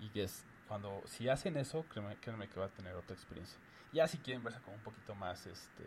Y 0.00 0.08
que 0.10 0.24
es 0.24 0.44
cuando, 0.68 1.02
si 1.06 1.28
hacen 1.28 1.56
eso, 1.56 1.84
créanme, 1.88 2.16
créanme 2.16 2.48
que 2.48 2.60
va 2.60 2.66
a 2.66 2.70
tener 2.70 2.94
otra 2.94 3.14
experiencia. 3.14 3.58
Ya 3.92 4.06
si 4.08 4.18
quieren 4.18 4.42
verse 4.42 4.60
como 4.60 4.76
un 4.76 4.82
poquito 4.82 5.14
más, 5.14 5.46
este, 5.46 5.84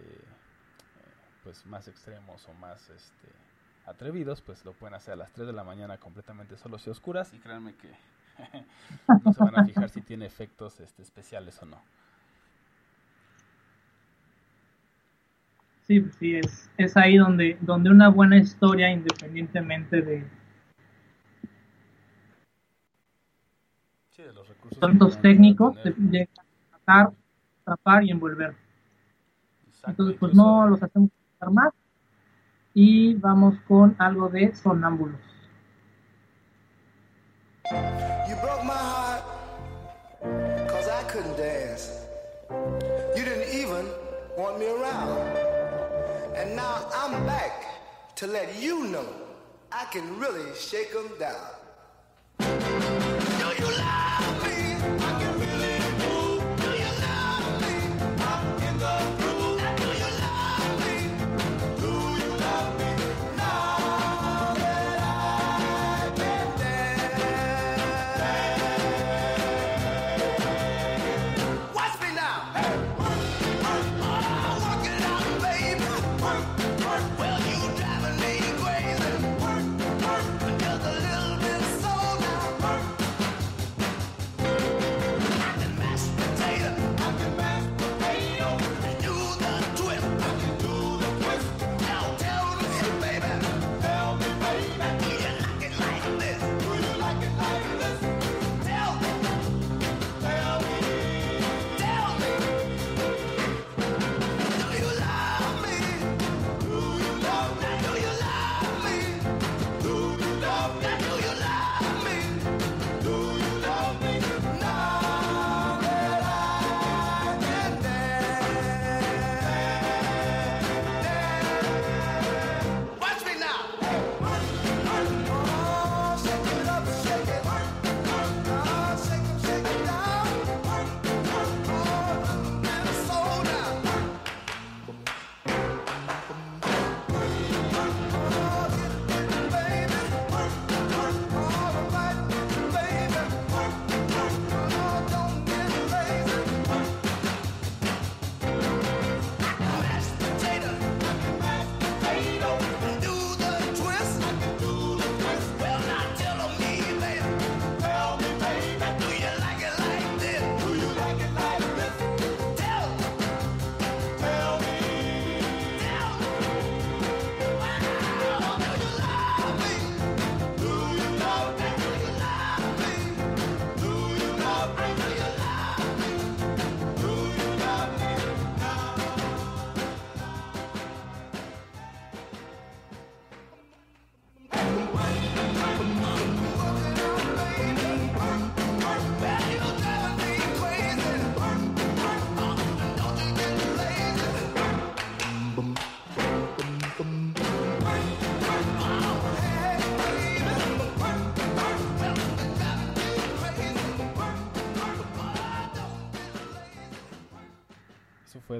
pues 1.48 1.66
más 1.66 1.88
extremos 1.88 2.46
o 2.50 2.54
más, 2.56 2.90
este, 2.90 3.30
atrevidos, 3.86 4.42
pues 4.42 4.66
lo 4.66 4.74
pueden 4.74 4.96
hacer 4.96 5.14
a 5.14 5.16
las 5.16 5.32
3 5.32 5.48
de 5.48 5.54
la 5.54 5.64
mañana 5.64 5.98
completamente 5.98 6.58
solos 6.58 6.86
y 6.86 6.90
oscuras. 6.90 7.34
Y 7.34 7.38
créanme 7.38 7.74
que 7.76 7.90
no 9.24 9.32
se 9.32 9.42
van 9.42 9.58
a 9.58 9.64
fijar 9.64 9.90
si 9.90 10.02
tiene 10.02 10.26
efectos 10.26 10.82
este, 10.82 11.04
especiales 11.04 11.58
o 11.64 11.68
no. 11.68 11.78
Sí, 15.84 16.06
sí, 16.20 16.36
es, 16.36 16.70
es 16.76 16.98
ahí 16.98 17.16
donde, 17.16 17.58
donde 17.62 17.92
una 17.92 18.10
buena 18.10 18.36
historia, 18.36 18.92
independientemente 18.92 20.02
de 20.02 20.28
Sí, 24.10 24.22
de 24.22 24.34
los 24.34 24.50
recursos 24.50 24.82
tantos 24.82 25.18
técnicos, 25.22 25.78
llega 26.12 26.30
a 26.36 26.76
atrapar, 26.76 27.14
atrapar 27.62 28.04
y 28.04 28.12
envolver. 28.12 28.54
Exacto, 29.66 29.92
Entonces, 29.92 30.18
pues 30.20 30.34
no 30.34 30.68
los 30.68 30.84
hacemos 30.84 31.10
pensar 31.40 31.54
más. 31.54 31.74
Y 32.74 33.16
vamos 33.16 33.56
con 33.68 33.96
algo 34.00 34.30
de 34.30 34.56
sonámbulos. 34.56 35.20
You 38.30 38.36
broke 38.42 38.64
my 38.64 38.74
heart 38.74 39.24
because 40.22 40.88
I 40.88 41.04
couldn't 41.12 41.38
dance. 41.38 42.06
You 43.16 43.26
didn't 43.26 43.54
even 43.54 43.88
want 44.38 44.60
me 44.60 44.68
around. 44.68 45.20
And 46.36 46.56
now 46.56 46.88
I'm 46.94 47.26
back 47.26 47.66
to 48.18 48.28
let 48.28 48.62
you 48.62 48.86
know 48.88 49.06
I 49.72 49.86
can 49.92 50.20
really 50.20 50.54
shake 50.56 50.94
'em 50.96 51.18
down. 51.20 51.57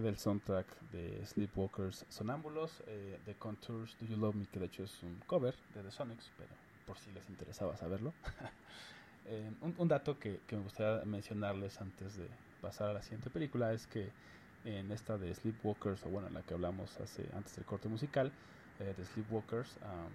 Del 0.08 0.18
soundtrack 0.18 0.66
de 0.92 1.26
Sleepwalkers 1.26 2.06
Sonámbulos, 2.08 2.82
eh, 2.88 3.20
The 3.26 3.36
Contours 3.36 3.98
Do 4.00 4.06
You 4.06 4.16
Love 4.16 4.36
Me, 4.36 4.46
que 4.46 4.58
de 4.58 4.68
hecho 4.68 4.84
es 4.86 5.04
un 5.04 5.20
cover 5.28 5.54
de 5.76 5.84
The 5.84 5.92
Sonics, 5.92 6.32
pero 6.38 6.50
por 6.86 6.98
si 6.98 7.12
les 7.12 7.30
interesaba 7.30 7.76
saberlo. 7.78 8.14
Eh, 9.30 9.52
un, 9.60 9.76
un 9.78 9.90
dato 9.90 10.18
que, 10.18 10.40
que 10.48 10.56
me 10.56 10.62
gustaría 10.62 11.04
mencionarles 11.04 11.82
antes 11.82 12.16
de 12.16 12.30
pasar 12.62 12.92
a 12.92 12.94
la 12.94 13.02
siguiente 13.02 13.30
película 13.30 13.74
es 13.74 13.86
que 13.86 14.10
en 14.64 14.90
esta 14.90 15.18
de 15.18 15.36
Sleepwalkers, 15.36 16.06
o 16.06 16.10
bueno, 16.10 16.30
en 16.30 16.34
la 16.34 16.44
que 16.44 16.54
hablamos 16.54 16.98
hace, 17.02 17.28
antes 17.34 17.58
del 17.58 17.66
corte 17.66 17.90
musical, 17.90 18.32
eh, 18.80 18.94
de 18.96 19.04
Sleepwalkers, 19.04 19.80
am, 19.82 20.14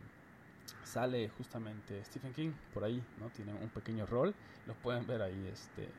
sale 0.82 1.28
justamente 1.28 2.02
Stephen 2.06 2.32
King 2.32 2.52
por 2.72 2.84
ahí, 2.84 3.04
¿no? 3.20 3.28
Tiene 3.28 3.52
un 3.52 3.68
pequeño 3.68 4.06
rol, 4.06 4.34
lo 4.64 4.72
pueden 4.76 5.06
ver 5.06 5.20
ahí, 5.20 5.46
este, 5.52 5.90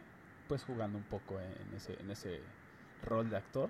pues 0.47 0.63
jugando 0.63 0.97
un 0.97 1.03
poco 1.03 1.39
en 1.39 1.75
ese, 1.75 1.93
en 2.01 2.09
ese 2.09 2.41
rol 3.03 3.29
de 3.29 3.37
actor. 3.37 3.69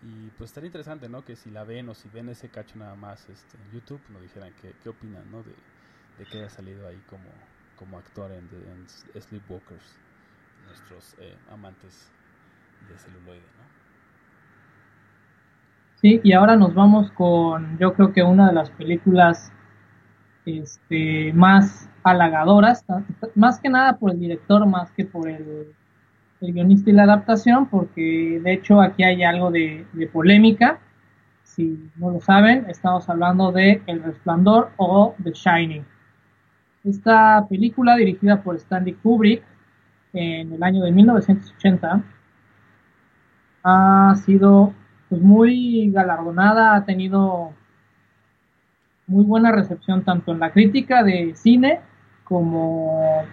Y 0.00 0.30
pues 0.32 0.50
estaría 0.50 0.68
interesante, 0.68 1.08
¿no? 1.08 1.24
Que 1.24 1.36
si 1.36 1.50
la 1.50 1.64
ven 1.64 1.88
o 1.88 1.94
si 1.94 2.08
ven 2.08 2.28
ese 2.28 2.50
cacho 2.50 2.78
nada 2.78 2.94
más 2.96 3.28
este, 3.28 3.56
en 3.58 3.70
YouTube, 3.70 4.08
nos 4.08 4.22
dijeran 4.22 4.54
qué, 4.54 4.76
qué 4.78 4.88
opinan, 4.90 5.30
¿no? 5.30 5.42
De, 5.42 5.64
de 6.16 6.26
que 6.28 6.38
haya 6.38 6.50
salido 6.50 6.86
ahí 6.86 7.02
como, 7.02 7.50
como 7.74 7.98
actor 7.98 8.32
en, 8.32 8.48
The- 8.48 8.70
en 8.70 8.88
Sleepwalkers, 8.88 10.00
nuestros 10.58 11.14
eh, 11.18 11.40
amantes 11.46 12.14
de 12.80 12.98
celuloide, 12.98 13.52
¿no? 13.54 13.72
Sí, 15.96 16.20
y 16.22 16.32
ahora 16.32 16.56
nos 16.56 16.74
vamos 16.74 17.10
con, 17.12 17.78
yo 17.78 17.94
creo 17.94 18.12
que 18.12 18.22
una 18.22 18.48
de 18.48 18.52
las 18.54 18.70
películas 18.70 19.52
este, 20.44 21.32
más 21.34 21.90
halagadoras, 22.04 22.84
más 23.34 23.60
que 23.60 23.70
nada 23.70 23.98
por 23.98 24.12
el 24.12 24.20
director, 24.20 24.66
más 24.66 24.92
que 24.92 25.04
por 25.06 25.28
el, 25.30 25.76
el 26.40 26.52
guionista 26.52 26.90
y 26.90 26.92
la 26.92 27.04
adaptación, 27.04 27.66
porque 27.66 28.40
de 28.42 28.52
hecho 28.52 28.80
aquí 28.80 29.02
hay 29.02 29.22
algo 29.22 29.50
de, 29.50 29.86
polémica. 30.12 30.78
Si 31.42 31.90
no 31.96 32.10
lo 32.10 32.20
saben, 32.20 32.66
estamos 32.68 33.08
hablando 33.08 33.52
de 33.52 33.82
El 33.86 34.02
Resplandor 34.02 34.70
o 34.76 35.14
The 35.22 35.32
Shining. 35.32 35.84
Esta 36.84 37.46
película, 37.48 37.96
dirigida 37.96 38.42
por 38.42 38.56
Stanley 38.56 38.94
Kubrick 38.94 39.42
en 40.12 40.52
el 40.52 40.62
año 40.62 40.82
de 40.82 40.92
1980, 40.92 42.02
ha 43.62 44.14
sido 44.24 44.74
pues 45.08 45.20
muy 45.22 45.90
galardonada, 45.90 46.76
ha 46.76 46.84
tenido 46.84 47.52
muy 49.06 49.24
buena 49.24 49.52
recepción 49.52 50.02
tanto 50.04 50.32
en 50.32 50.40
la 50.40 50.50
crítica 50.50 51.02
de 51.02 51.34
cine 51.34 51.80
como 52.24 53.24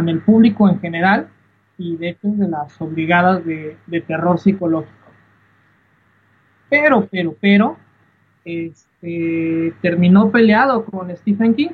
en 0.00 0.08
el 0.08 0.20
público 0.20 0.68
en 0.68 0.80
general 0.80 1.28
y 1.78 1.96
de 1.96 2.10
hecho 2.10 2.28
de 2.28 2.48
las 2.48 2.80
obligadas 2.80 3.44
de, 3.44 3.76
de 3.86 4.00
terror 4.00 4.38
psicológico. 4.38 4.92
Pero, 6.68 7.08
pero, 7.10 7.34
pero, 7.40 7.76
este, 8.44 9.72
terminó 9.80 10.30
peleado 10.30 10.84
con 10.84 11.14
Stephen 11.16 11.54
King 11.54 11.70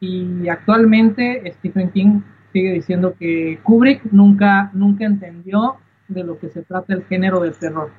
y 0.00 0.48
actualmente 0.48 1.42
Stephen 1.54 1.90
King 1.90 2.20
sigue 2.52 2.72
diciendo 2.72 3.14
que 3.18 3.60
Kubrick 3.62 4.04
nunca, 4.12 4.70
nunca 4.74 5.04
entendió 5.04 5.76
de 6.08 6.24
lo 6.24 6.38
que 6.38 6.48
se 6.48 6.62
trata 6.62 6.94
el 6.94 7.04
género 7.04 7.40
del 7.40 7.54
terror. 7.54 7.90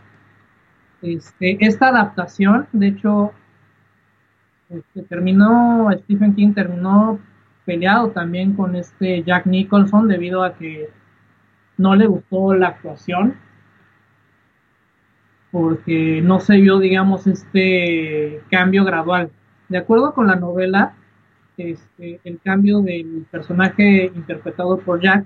Este, 1.01 1.57
esta 1.65 1.89
adaptación, 1.89 2.67
de 2.71 2.87
hecho, 2.87 3.31
este, 4.69 5.03
terminó, 5.03 5.89
Stephen 6.03 6.35
King 6.35 6.53
terminó 6.53 7.19
peleado 7.67 8.11
también 8.11 8.53
con 8.53 8.77
este 8.77 9.23
Jack 9.23 9.45
Nicholson 9.45 10.07
debido 10.07 10.41
a 10.43 10.55
que 10.55 10.89
no 11.77 11.95
le 11.95 12.07
gustó 12.07 12.53
la 12.53 12.69
actuación 12.69 13.35
porque 15.51 16.21
no 16.23 16.39
se 16.39 16.57
vio, 16.57 16.79
digamos, 16.79 17.27
este 17.27 18.41
cambio 18.49 18.85
gradual. 18.85 19.31
De 19.67 19.77
acuerdo 19.77 20.13
con 20.13 20.27
la 20.27 20.35
novela, 20.37 20.93
este, 21.57 22.21
el 22.23 22.39
cambio 22.39 22.81
del 22.81 23.25
personaje 23.29 24.11
interpretado 24.15 24.79
por 24.79 25.01
Jack 25.01 25.25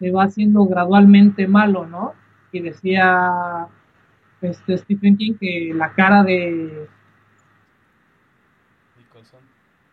se 0.00 0.10
va 0.10 0.24
haciendo 0.24 0.64
gradualmente 0.66 1.46
malo, 1.46 1.86
¿no? 1.86 2.14
Y 2.50 2.60
decía 2.60 3.68
este 4.40 4.78
Stephen 4.78 5.16
King 5.16 5.34
que 5.38 5.72
la 5.74 5.92
cara 5.92 6.22
de, 6.22 6.88
Nicholson. 8.96 9.40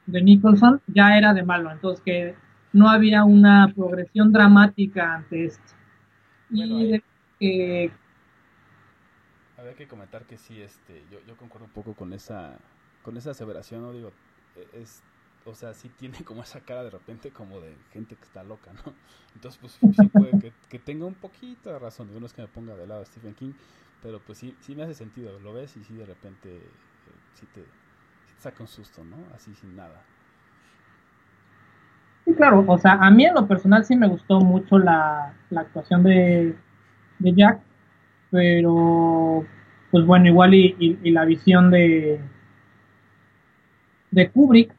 De 0.06 0.22
Nicholson 0.22 0.82
ya 0.88 1.18
era 1.18 1.34
de 1.34 1.43
malo, 1.43 1.72
entonces 1.72 2.03
que 2.06 2.36
no 2.74 2.89
había 2.89 3.24
una 3.24 3.72
progresión 3.76 4.32
dramática 4.32 5.16
ante 5.16 5.45
esto. 5.45 5.74
Bueno, 6.49 6.82
y 6.82 6.91
de 6.91 7.03
que 7.39 7.91
Habría 9.58 9.76
que 9.76 9.88
comentar 9.88 10.26
que 10.26 10.38
sí, 10.38 10.62
este, 10.62 11.08
yo, 11.08 11.22
yo 11.22 11.38
concuerdo 11.38 11.66
un 11.66 11.72
poco 11.72 11.95
con 11.95 12.12
esa, 12.14 12.60
con 13.01 13.16
esa 13.18 13.32
aseveración, 13.32 13.82
no 13.82 13.93
digo, 13.93 14.18
e- 14.53 14.70
es, 14.74 15.03
o 15.45 15.56
sea, 15.56 15.74
sí 15.74 15.89
tiene 15.89 16.24
como 16.26 16.43
esa 16.43 16.62
cara 16.62 16.84
de 16.84 16.89
repente 16.89 17.32
como 17.32 17.62
de 17.62 17.86
gente 17.89 18.18
que 18.18 18.26
está 18.26 18.43
loca, 18.43 18.74
¿no? 18.74 18.97
Entonces, 19.34 19.58
pues 19.60 19.80
sí 19.91 20.10
puede 20.10 20.38
que, 20.38 20.53
que 20.68 20.80
tenga 20.80 21.06
un 21.06 21.16
poquito 21.16 21.70
de 21.72 21.80
razón, 21.80 22.08
digo, 22.08 22.20
no 22.20 22.26
es 22.26 22.34
que 22.34 22.41
me 22.41 22.47
ponga 22.49 22.76
de 22.76 22.88
lado 22.88 23.01
a 23.01 23.06
Stephen 23.06 23.34
King, 23.36 23.53
pero 24.01 24.24
pues 24.24 24.38
sí, 24.39 24.58
sí 24.60 24.76
me 24.76 24.84
hace 24.84 24.93
sentido, 24.95 25.39
lo 25.39 25.53
ves 25.53 25.78
y 25.78 25.84
sí 25.86 25.95
de 25.95 26.06
repente, 26.06 26.78
eh, 27.06 27.20
sí 27.34 27.47
te 27.47 27.72
saca 28.38 28.63
un 28.63 28.67
susto, 28.67 29.03
¿no? 29.03 29.17
Así 29.36 29.53
sin 29.55 29.75
nada. 29.75 30.01
Sí, 32.25 32.33
claro, 32.33 32.63
o 32.67 32.77
sea, 32.77 32.93
a 32.93 33.11
mí 33.11 33.25
en 33.25 33.36
lo 33.36 33.47
personal 33.47 33.86
sí 33.86 33.95
me 33.95 34.07
gustó 34.07 34.39
mucho 34.39 34.79
la, 34.79 35.33
la 35.51 35.61
actuación 35.61 36.03
de, 36.03 36.55
de 37.19 37.33
Jack, 37.33 37.59
pero 38.31 39.45
pues 39.91 40.05
bueno, 40.05 40.27
igual 40.27 40.53
y, 40.53 40.97
la 41.11 41.23
visión 41.23 41.71
de, 41.71 42.19
de 44.11 44.29
Kubrick, 44.29 44.73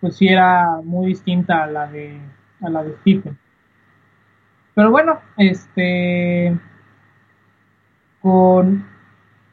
pues 0.00 0.16
sí 0.16 0.28
era 0.28 0.80
muy 0.82 1.06
distinta 1.06 1.64
a 1.64 1.66
la 1.66 1.86
de, 1.86 2.20
a 2.60 2.68
la 2.68 2.82
de 2.82 2.96
Stephen. 2.98 3.38
Pero 4.74 4.90
bueno, 4.90 5.20
este, 5.36 6.58
con 8.20 8.89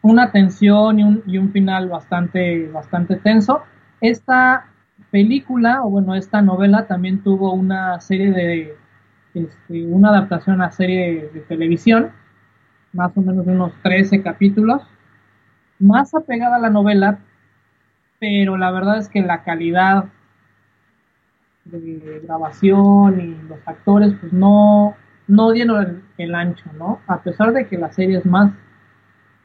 una 0.08 0.32
tensión 0.32 1.00
y 1.00 1.04
un, 1.04 1.24
y 1.26 1.38
un 1.38 1.52
final 1.52 1.90
bastante, 1.90 2.68
bastante 2.70 3.18
tenso, 3.18 3.64
esta 4.02 4.68
película, 5.12 5.84
o 5.84 5.90
bueno, 5.90 6.16
esta 6.16 6.42
novela 6.42 6.88
también 6.88 7.22
tuvo 7.24 7.54
una 7.54 8.00
serie 8.00 8.32
de, 8.32 8.78
este, 9.34 9.86
una 9.86 10.10
adaptación 10.10 10.62
a 10.62 10.72
serie 10.72 11.30
de 11.34 11.40
televisión, 11.42 12.12
más 12.94 13.16
o 13.18 13.22
menos 13.22 13.46
de 13.46 13.52
unos 13.52 13.74
13 13.84 14.22
capítulos, 14.22 14.82
más 15.80 16.14
apegada 16.16 16.56
a 16.56 16.60
la 16.60 16.70
novela, 16.70 17.20
pero 18.20 18.58
la 18.58 18.72
verdad 18.72 18.98
es 18.98 19.10
que 19.10 19.22
la 19.22 19.44
calidad 19.44 20.06
de 21.66 22.22
grabación 22.24 23.20
y 23.20 23.48
los 23.48 23.60
actores, 23.66 24.14
pues 24.20 24.32
no, 24.32 24.96
no 25.28 25.52
dieron 25.52 25.84
el, 25.84 26.04
el 26.18 26.36
ancho, 26.36 26.70
¿no? 26.78 27.02
A 27.08 27.22
pesar 27.22 27.52
de 27.54 27.68
que 27.68 27.78
la 27.78 27.92
serie 27.92 28.18
es 28.18 28.26
más 28.26 28.52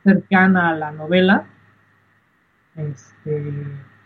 cercana 0.05 0.71
a 0.71 0.75
la 0.75 0.93
novela, 0.93 1.47
este, 2.77 3.53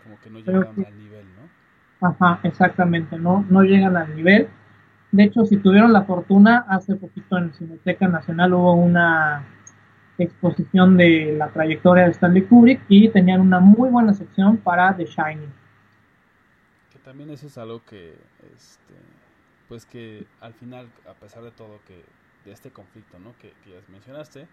Como 0.03 0.19
que 0.21 0.29
no 0.29 0.39
llegan 0.39 0.75
que- 0.75 0.85
al 0.85 0.97
nivel, 0.97 1.25
¿no? 1.35 2.07
Ajá, 2.09 2.39
exactamente, 2.43 3.17
no, 3.17 3.45
no 3.49 3.63
llegan 3.63 3.97
al 3.97 4.15
nivel. 4.15 4.47
De 5.11 5.23
hecho, 5.23 5.45
si 5.45 5.57
tuvieron 5.57 5.93
la 5.93 6.03
fortuna, 6.03 6.65
hace 6.67 6.95
poquito 6.95 7.37
en 7.37 7.53
Cineteca 7.53 8.07
Nacional 8.07 8.53
hubo 8.53 8.73
una 8.73 9.43
exposición 10.17 10.97
de 10.97 11.33
la 11.37 11.47
trayectoria 11.49 12.05
de 12.05 12.11
Stanley 12.11 12.43
Kubrick 12.43 12.81
y 12.89 13.09
tenían 13.09 13.39
una 13.41 13.59
muy 13.59 13.89
buena 13.89 14.13
sección 14.13 14.57
para 14.57 14.95
The 14.95 15.05
Shining. 15.05 15.51
Que 16.91 16.99
también 16.99 17.29
eso 17.29 17.47
es 17.47 17.57
algo 17.57 17.83
que, 17.85 18.15
este, 18.55 18.93
pues 19.69 19.85
que 19.85 20.25
al 20.41 20.53
final, 20.53 20.87
a 21.09 21.13
pesar 21.13 21.43
de 21.43 21.51
todo, 21.51 21.79
que 21.87 22.03
de 22.45 22.51
este 22.51 22.71
conflicto, 22.71 23.17
¿no? 23.19 23.33
Que, 23.39 23.53
que 23.63 23.71
ya 23.71 23.77
mencionaste, 23.91 24.47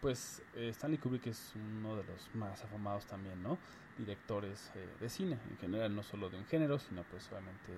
pues 0.00 0.42
eh, 0.54 0.68
Stanley 0.70 0.98
Kubrick 0.98 1.26
es 1.26 1.52
uno 1.54 1.96
de 1.96 2.04
los 2.04 2.34
más 2.34 2.62
afamados 2.62 3.06
también, 3.06 3.42
¿no? 3.42 3.58
Directores 3.96 4.70
eh, 4.74 4.88
de 5.00 5.08
cine, 5.08 5.38
en 5.50 5.58
general, 5.58 5.94
no 5.94 6.02
solo 6.02 6.30
de 6.30 6.36
un 6.36 6.46
género, 6.46 6.78
sino 6.78 7.02
pues 7.04 7.28
obviamente 7.32 7.72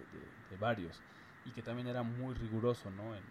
de, 0.51 0.57
varios. 0.59 1.01
Y 1.47 1.51
que 1.51 1.63
también 1.63 1.89
era 1.89 2.03
muy 2.03 2.35
riguroso, 2.35 2.91
¿no? 2.91 3.15
En, 3.15 3.23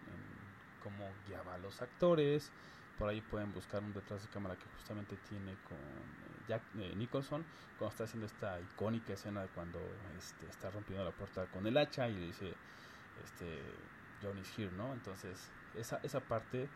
cómo 0.82 1.10
guiaba 1.28 1.54
a 1.54 1.58
los 1.58 1.82
actores. 1.82 2.50
Por 2.98 3.08
ahí 3.08 3.20
pueden 3.20 3.52
buscar 3.52 3.82
un 3.82 3.92
detrás 3.92 4.22
de 4.22 4.28
cámara 4.28 4.56
que 4.56 4.64
justamente 4.76 5.16
tiene 5.28 5.54
con 5.68 5.76
eh, 5.76 6.44
Jack 6.48 6.62
Nicholson, 6.96 7.44
cuando 7.78 7.92
está 7.92 8.04
haciendo 8.04 8.26
esta 8.26 8.60
icónica 8.60 9.12
escena 9.12 9.42
de 9.42 9.48
cuando 9.48 9.78
este, 10.18 10.46
está 10.46 10.70
rompiendo 10.70 11.04
la 11.04 11.12
puerta 11.12 11.46
con 11.46 11.66
el 11.66 11.76
hacha 11.76 12.08
y 12.08 12.14
le 12.14 12.26
dice, 12.26 12.54
este, 13.24 13.62
Johnny's 14.22 14.58
here, 14.58 14.72
¿no? 14.72 14.92
Entonces, 14.92 15.50
esa, 15.74 16.00
esa 16.02 16.20
parte 16.20 16.68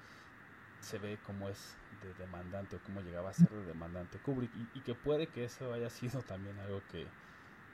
se 0.85 0.99
ve 0.99 1.19
como 1.19 1.49
es 1.49 1.77
de 1.91 2.15
demandante 2.15 2.77
o 2.77 2.81
cómo 2.81 3.01
llegaba 3.01 3.31
a 3.31 3.35
ser 3.35 3.51
de 3.51 3.65
demandante 3.65 4.19
Kubrick 4.21 4.53
y, 4.55 4.81
que 4.83 4.95
puede 4.95 5.29
que 5.29 5.45
eso 5.45 5.73
haya 5.73 5.91
sido 5.91 6.23
también 6.23 6.59
algo 6.59 6.87
que, 6.87 7.09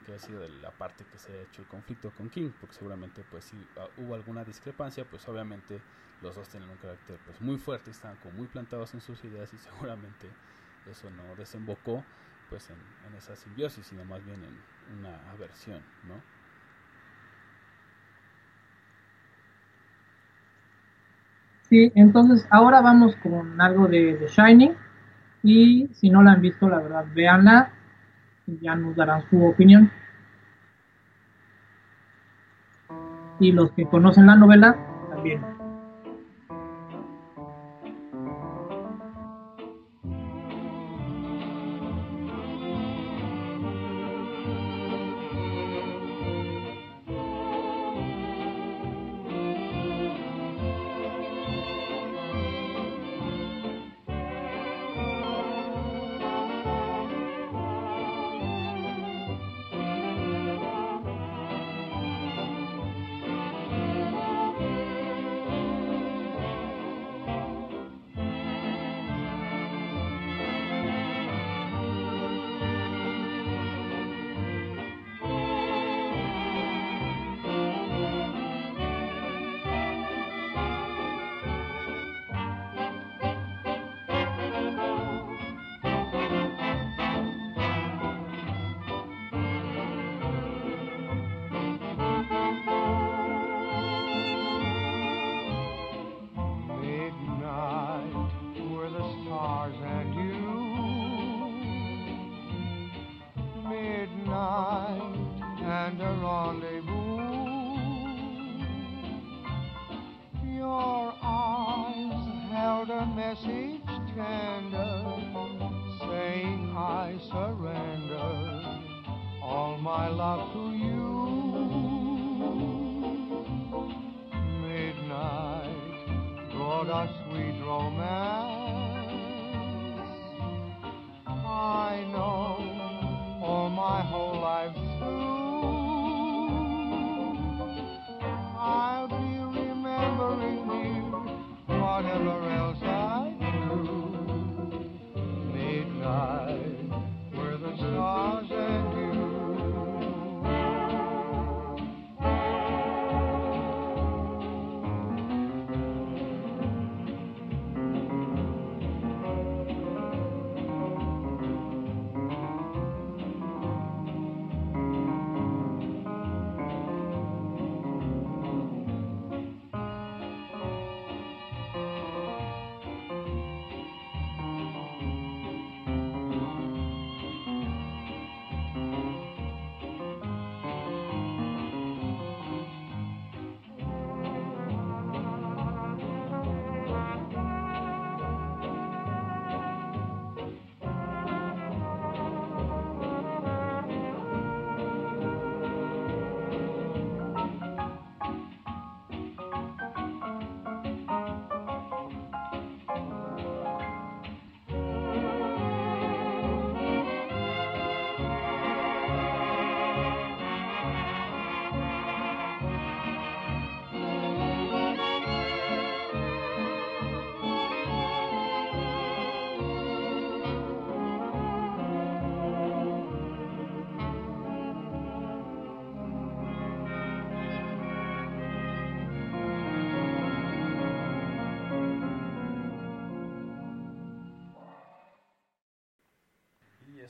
que 0.05 0.13
ha 0.13 0.19
sido 0.19 0.39
de 0.39 0.49
la 0.49 0.71
parte 0.71 1.05
que 1.05 1.19
se 1.19 1.33
ha 1.33 1.41
hecho 1.41 1.61
el 1.61 1.67
conflicto 1.67 2.11
con 2.11 2.29
King, 2.29 2.51
porque 2.59 2.75
seguramente 2.75 3.23
pues 3.23 3.45
si 3.45 3.69
ah, 3.77 3.89
hubo 3.97 4.15
alguna 4.15 4.43
discrepancia, 4.43 5.05
pues 5.05 5.27
obviamente 5.27 5.81
los 6.21 6.35
dos 6.35 6.49
tienen 6.49 6.69
un 6.69 6.77
carácter 6.77 7.19
pues 7.25 7.41
muy 7.41 7.57
fuerte, 7.57 7.91
están 7.91 8.17
como 8.17 8.37
muy 8.37 8.47
plantados 8.47 8.93
en 8.93 9.01
sus 9.01 9.23
ideas 9.23 9.53
y 9.53 9.57
seguramente 9.57 10.33
eso 10.85 11.09
no 11.09 11.35
desembocó 11.35 12.03
pues 12.49 12.69
en, 12.69 12.79
en 13.05 13.15
esa 13.15 13.35
simbiosis, 13.35 13.85
sino 13.87 14.03
más 14.05 14.23
bien 14.23 14.43
en 14.43 14.63
una 14.97 15.31
aversión, 15.31 15.83
¿no? 16.03 16.40
Sí, 21.71 21.89
entonces 21.95 22.45
ahora 22.49 22.81
vamos 22.81 23.15
con 23.23 23.61
algo 23.61 23.87
de 23.87 24.15
The 24.15 24.27
Shining. 24.27 24.73
Y 25.41 25.87
si 25.93 26.09
no 26.09 26.21
la 26.21 26.33
han 26.33 26.41
visto, 26.41 26.67
la 26.67 26.79
verdad, 26.79 27.05
véanla 27.15 27.71
y 28.45 28.59
ya 28.59 28.75
nos 28.75 28.93
darán 28.93 29.23
su 29.29 29.41
opinión. 29.45 29.89
Y 33.39 33.53
los 33.53 33.71
que 33.71 33.85
conocen 33.85 34.27
la 34.27 34.35
novela, 34.35 34.75
también. 35.09 35.60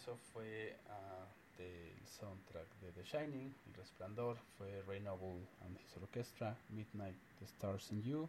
Eso 0.02 0.18
fue 0.34 0.76
ah, 0.90 1.28
del 1.60 2.08
soundtrack 2.08 2.68
de 2.80 2.92
The 2.92 3.04
Shining, 3.04 3.56
El 3.68 3.74
Resplandor, 3.76 4.40
fue 4.58 4.82
Ray 4.88 5.00
Noble 5.00 5.48
and 5.62 5.78
his 5.78 5.96
orchestra, 5.96 6.58
Midnight, 6.70 7.16
The 7.38 7.46
Stars 7.46 7.92
in 7.92 8.02
You. 8.02 8.28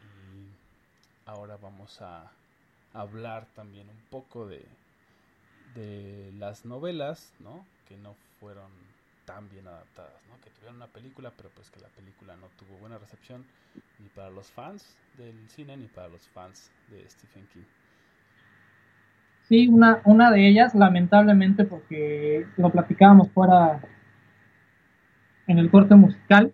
Y 0.00 0.56
ahora 1.26 1.58
vamos 1.58 2.00
a 2.00 2.32
hablar 2.94 3.46
también 3.52 3.90
un 3.90 4.00
poco 4.08 4.46
de, 4.46 4.66
de 5.74 6.32
las 6.32 6.64
novelas, 6.64 7.34
¿no? 7.40 7.66
Que 7.84 7.98
no 7.98 8.14
fueron 8.40 8.72
tan 9.26 9.50
bien 9.50 9.68
adaptadas, 9.68 10.26
¿no? 10.28 10.40
Que 10.40 10.48
tuvieron 10.48 10.76
una 10.76 10.90
película, 10.90 11.30
pero 11.36 11.50
pues 11.50 11.70
que 11.70 11.80
la 11.80 11.90
película 11.90 12.36
no 12.36 12.48
tuvo 12.56 12.78
buena 12.78 12.96
recepción 12.96 13.44
ni 13.98 14.08
para 14.08 14.30
los 14.30 14.50
fans 14.50 14.96
del 15.12 15.50
cine 15.50 15.76
ni 15.76 15.88
para 15.88 16.08
los 16.08 16.26
fans 16.28 16.72
de 16.86 17.06
Stephen 17.10 17.46
King. 17.48 17.66
Sí, 19.48 19.66
una, 19.68 20.00
una 20.04 20.30
de 20.30 20.46
ellas, 20.46 20.74
lamentablemente, 20.74 21.64
porque 21.64 22.46
lo 22.58 22.70
platicábamos 22.70 23.30
fuera 23.30 23.80
en 25.46 25.58
el 25.58 25.70
corte 25.70 25.94
musical, 25.94 26.52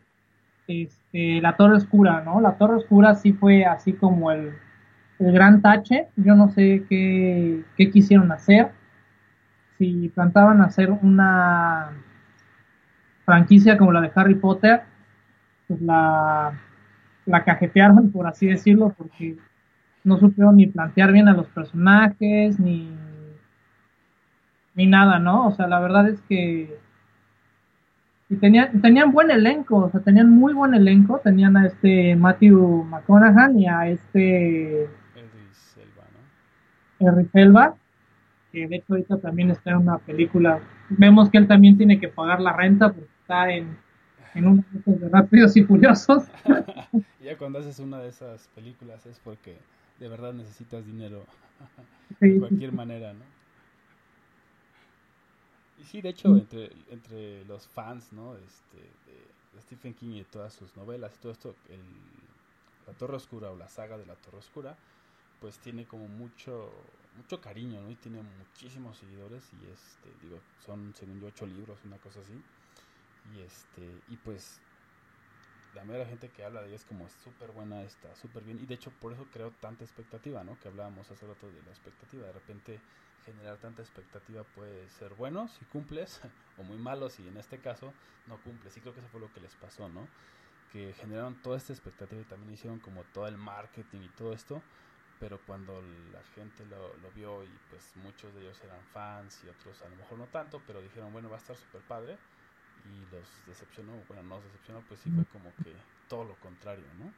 este, 0.68 1.40
La 1.40 1.56
Torre 1.56 1.76
Oscura, 1.76 2.22
¿no? 2.24 2.40
La 2.40 2.56
Torre 2.56 2.76
Oscura 2.76 3.16
sí 3.16 3.32
fue 3.32 3.64
así 3.64 3.94
como 3.94 4.30
el, 4.30 4.52
el 5.18 5.32
gran 5.32 5.60
tache. 5.60 6.06
Yo 6.16 6.36
no 6.36 6.48
sé 6.50 6.84
qué, 6.88 7.64
qué 7.76 7.90
quisieron 7.90 8.30
hacer. 8.30 8.70
Si 9.78 10.08
plantaban 10.10 10.60
hacer 10.60 10.92
una 10.92 11.90
franquicia 13.24 13.76
como 13.76 13.90
la 13.90 14.02
de 14.02 14.12
Harry 14.14 14.36
Potter, 14.36 14.82
pues 15.66 15.80
la, 15.80 16.52
la 17.26 17.44
cajetearon, 17.44 18.12
por 18.12 18.28
así 18.28 18.46
decirlo, 18.46 18.94
porque 18.96 19.36
no 20.04 20.18
supieron 20.18 20.56
ni 20.56 20.66
plantear 20.66 21.12
bien 21.12 21.28
a 21.28 21.32
los 21.32 21.46
personajes, 21.48 22.60
ni, 22.60 22.88
ni 24.74 24.86
nada, 24.86 25.18
¿no? 25.18 25.48
O 25.48 25.52
sea, 25.52 25.66
la 25.66 25.80
verdad 25.80 26.08
es 26.08 26.20
que 26.22 26.78
y 28.28 28.36
tenían, 28.36 28.80
tenían 28.80 29.12
buen 29.12 29.30
elenco, 29.30 29.76
o 29.76 29.90
sea, 29.90 30.00
tenían 30.00 30.30
muy 30.30 30.54
buen 30.54 30.74
elenco, 30.74 31.20
tenían 31.22 31.56
a 31.56 31.66
este 31.66 32.16
Matthew 32.16 32.84
McConaughey 32.84 33.62
y 33.62 33.66
a 33.66 33.88
este 33.88 34.84
Elba, 34.84 36.04
¿no? 36.12 37.06
Henry 37.06 37.28
Selva, 37.32 37.76
que 38.50 38.66
de 38.66 38.76
hecho 38.76 38.94
ahorita 38.94 39.18
también 39.18 39.50
está 39.50 39.72
en 39.72 39.76
una 39.78 39.98
película. 39.98 40.60
Vemos 40.88 41.28
que 41.28 41.38
él 41.38 41.46
también 41.46 41.76
tiene 41.76 42.00
que 42.00 42.08
pagar 42.08 42.40
la 42.40 42.54
renta 42.54 42.92
porque 42.92 43.10
está 43.20 43.50
en, 43.50 43.76
en 44.34 44.46
un 44.46 44.66
de 44.86 45.08
Rápidos 45.08 45.56
y 45.56 45.62
Furiosos. 45.62 46.24
Ya 47.24 47.38
cuando 47.38 47.58
haces 47.58 47.78
una 47.78 48.00
de 48.00 48.10
esas 48.10 48.48
películas 48.48 49.06
es 49.06 49.18
porque 49.18 49.56
de 49.98 50.08
verdad 50.08 50.32
necesitas 50.32 50.84
dinero 50.84 51.24
de 52.20 52.38
cualquier 52.38 52.72
manera, 52.72 53.12
¿no? 53.12 53.24
Y 55.76 55.84
sí, 55.84 56.00
de 56.00 56.10
hecho, 56.10 56.28
entre, 56.28 56.70
entre 56.90 57.44
los 57.44 57.66
fans, 57.66 58.12
¿no? 58.12 58.36
Este, 58.36 58.76
de, 58.76 59.34
de 59.52 59.60
Stephen 59.62 59.94
King 59.94 60.10
y 60.10 60.18
de 60.20 60.24
todas 60.24 60.52
sus 60.52 60.76
novelas 60.76 61.14
y 61.16 61.18
todo 61.18 61.32
esto, 61.32 61.56
el, 61.68 61.80
La 62.86 62.92
Torre 62.94 63.16
Oscura 63.16 63.50
o 63.50 63.56
la 63.56 63.68
saga 63.68 63.98
de 63.98 64.06
La 64.06 64.16
Torre 64.16 64.38
Oscura, 64.38 64.76
pues 65.40 65.58
tiene 65.58 65.86
como 65.86 66.08
mucho 66.08 66.70
mucho 67.16 67.40
cariño, 67.40 67.80
¿no? 67.80 67.90
Y 67.90 67.96
tiene 67.96 68.22
muchísimos 68.22 68.98
seguidores 68.98 69.52
y 69.52 69.66
este, 69.66 70.16
digo, 70.20 70.42
son 70.58 70.94
según 70.94 71.20
yo 71.20 71.26
ocho 71.28 71.46
libros, 71.46 71.84
una 71.84 71.98
cosa 71.98 72.20
así. 72.20 72.44
Y 73.24 73.40
este, 73.40 74.02
y 74.08 74.16
pues 74.16 74.60
la 75.74 75.84
mera 75.84 76.06
gente 76.06 76.30
que 76.30 76.44
habla 76.44 76.60
de 76.62 76.68
ella 76.68 76.76
es 76.76 76.84
como 76.84 77.08
súper 77.08 77.50
buena, 77.50 77.82
está 77.82 78.14
súper 78.16 78.44
bien. 78.44 78.58
Y 78.60 78.66
de 78.66 78.74
hecho 78.74 78.90
por 79.00 79.12
eso 79.12 79.26
creo 79.32 79.50
tanta 79.60 79.84
expectativa, 79.84 80.44
¿no? 80.44 80.58
Que 80.60 80.68
hablábamos 80.68 81.10
hace 81.10 81.26
rato 81.26 81.46
de 81.48 81.62
la 81.62 81.70
expectativa. 81.70 82.26
De 82.26 82.32
repente 82.32 82.80
generar 83.24 83.56
tanta 83.58 83.82
expectativa 83.82 84.44
puede 84.44 84.88
ser 84.90 85.14
bueno 85.14 85.48
si 85.48 85.64
cumples, 85.66 86.20
o 86.58 86.62
muy 86.62 86.78
malo 86.78 87.08
si 87.08 87.26
en 87.26 87.36
este 87.36 87.58
caso 87.58 87.92
no 88.26 88.38
cumples. 88.38 88.76
Y 88.76 88.80
creo 88.80 88.94
que 88.94 89.00
eso 89.00 89.08
fue 89.08 89.20
lo 89.20 89.32
que 89.32 89.40
les 89.40 89.54
pasó, 89.56 89.88
¿no? 89.88 90.06
Que 90.72 90.92
generaron 90.94 91.40
toda 91.42 91.56
esta 91.56 91.72
expectativa 91.72 92.20
y 92.20 92.24
también 92.24 92.52
hicieron 92.52 92.80
como 92.80 93.02
todo 93.12 93.26
el 93.26 93.36
marketing 93.36 94.00
y 94.02 94.08
todo 94.10 94.32
esto. 94.32 94.62
Pero 95.20 95.40
cuando 95.46 95.80
la 96.12 96.22
gente 96.34 96.66
lo, 96.66 96.96
lo 96.98 97.10
vio 97.12 97.44
y 97.44 97.50
pues 97.70 97.94
muchos 97.96 98.34
de 98.34 98.42
ellos 98.42 98.60
eran 98.64 98.80
fans 98.92 99.42
y 99.44 99.48
otros 99.48 99.80
a 99.82 99.88
lo 99.88 99.96
mejor 99.96 100.18
no 100.18 100.26
tanto, 100.26 100.60
pero 100.66 100.82
dijeron, 100.82 101.12
bueno, 101.12 101.30
va 101.30 101.36
a 101.36 101.38
estar 101.38 101.56
súper 101.56 101.80
padre 101.82 102.18
y 102.84 103.14
los 103.14 103.42
decepcionó, 103.46 103.92
bueno, 104.08 104.22
no 104.24 104.36
los 104.36 104.44
decepcionó, 104.44 104.80
pues 104.88 105.00
sí 105.00 105.10
fue 105.10 105.24
como 105.26 105.50
que 105.62 105.72
todo 106.08 106.24
lo 106.24 106.34
contrario, 106.36 106.84
¿no? 106.98 107.10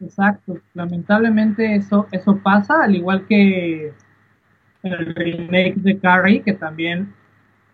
Exacto, 0.00 0.60
lamentablemente 0.74 1.76
eso, 1.76 2.08
eso 2.10 2.36
pasa, 2.38 2.82
al 2.82 2.94
igual 2.94 3.26
que 3.26 3.94
el 4.82 5.14
remake 5.14 5.76
de 5.76 5.98
Carrie, 5.98 6.42
que 6.42 6.52
también 6.52 7.14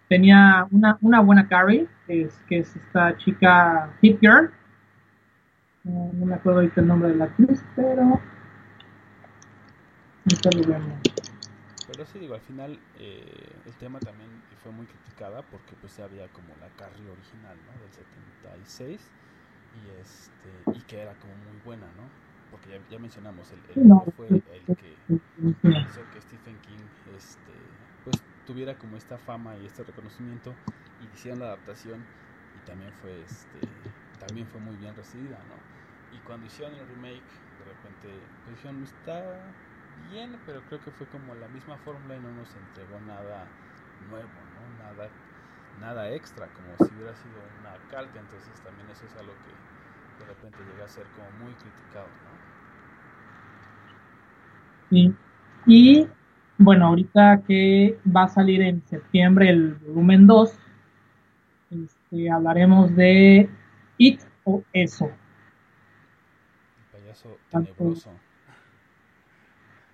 tenía 0.09 0.67
una, 0.71 0.99
una 1.01 1.21
buena 1.21 1.49
Carrie, 1.49 1.89
que 2.07 2.23
es, 2.23 2.35
que 2.49 2.59
es 2.59 2.77
esta 2.77 3.17
chica 3.17 3.91
Hit 4.01 4.21
Girl, 4.21 4.51
no, 5.85 6.11
no 6.13 6.27
me 6.27 6.35
acuerdo 6.35 6.61
ahorita 6.61 6.81
el 6.83 6.87
nombre 6.87 7.11
de 7.11 7.17
la 7.17 7.25
actriz, 7.25 7.65
pero 7.75 8.21
ahorita 10.25 10.51
lo 10.57 10.69
vemos. 10.69 11.30
Pero 12.01 12.09
sí, 12.11 12.19
digo, 12.19 12.33
al 12.33 12.41
final 12.41 12.83
eh, 12.95 13.61
el 13.67 13.77
tema 13.77 14.01
también 14.01 14.43
fue 14.57 14.73
muy 14.73 14.87
criticada 14.87 15.47
porque 15.51 15.77
pues 15.77 15.99
había 16.01 16.31
como 16.31 16.57
la 16.57 16.71
Carrie 16.71 17.09
original, 17.11 17.63
¿no? 17.63 17.79
Del 17.79 17.93
76 17.93 19.13
y 19.71 19.91
este 19.91 20.65
y 20.73 20.85
que 20.85 21.01
era 21.01 21.17
como 21.19 21.37
muy 21.37 21.59
buena, 21.59 21.93
¿no? 21.93 22.15
Porque 22.49 22.71
ya, 22.71 22.83
ya 22.89 22.99
mencionamos, 22.99 23.53
el, 23.53 23.65
el 23.69 23.83
No. 23.85 24.01
libro 24.01 24.07
fue 24.07 24.43
el 24.47 24.71
que 24.77 25.03
hizo 25.77 26.09
que 26.09 26.23
Stephen 26.23 26.59
King 26.59 26.89
este, 27.05 27.77
pues 28.03 28.17
tuviera 28.45 28.79
como 28.79 28.97
esta 28.97 29.19
fama 29.19 29.59
y 29.59 29.67
este 29.67 29.85
reconocimiento 29.85 30.59
y 30.99 31.11
hicieron 31.13 31.41
la 31.41 31.49
adaptación 31.49 32.09
y 32.55 32.61
también 32.61 32.95
fue 32.95 33.23
este 33.23 33.61
también 34.19 34.49
fue 34.49 34.63
muy 34.63 34.79
bien 34.79 34.97
recibida, 34.97 35.45
¿no? 35.45 35.67
Y 36.11 36.23
cuando 36.23 36.47
hicieron 36.47 36.75
el 36.77 36.89
remake, 36.89 37.43
de 37.59 37.65
repente 37.65 38.31
pues 38.43 38.57
dijeron, 38.57 38.83
está 38.85 39.55
bien, 40.09 40.37
pero 40.47 40.61
creo 40.63 40.81
que 40.81 40.91
fue 40.93 41.07
como 41.09 41.35
la 41.35 41.49
misma 41.49 41.77
fórmula 41.79 42.17
y 42.17 42.21
no 42.21 42.33
nos 42.33 42.55
entregó 42.55 43.01
nada 43.01 43.47
nuevo, 44.09 44.29
¿no? 44.29 44.85
Nada, 44.85 45.09
nada 45.81 46.11
extra, 46.13 46.47
como 46.49 46.77
si 46.79 46.95
hubiera 46.95 47.15
sido 47.15 47.35
una 47.61 47.75
calca, 47.91 48.19
entonces 48.19 48.61
también 48.63 48.89
eso 48.91 49.05
es 49.07 49.17
algo 49.17 49.33
que 49.45 50.25
de 50.25 50.27
repente 50.27 50.59
llega 50.73 50.85
a 50.85 50.89
ser 50.89 51.07
como 51.17 51.31
muy 51.45 51.53
criticado, 51.55 52.07
¿no? 52.07 52.61
Sí. 54.91 55.15
Y 55.67 56.09
bueno, 56.59 56.87
ahorita 56.89 57.43
que 57.47 57.99
va 58.15 58.25
a 58.25 58.29
salir 58.29 58.61
en 58.63 58.83
septiembre 58.87 59.51
el 59.51 59.75
volumen 59.75 60.27
2, 60.27 60.59
este, 61.71 62.31
hablaremos 62.31 62.95
de 62.97 63.49
It 63.99 64.21
o 64.45 64.63
Eso. 64.73 65.07
El 65.07 67.01
payaso 67.01 67.39
tenebroso. 67.51 68.20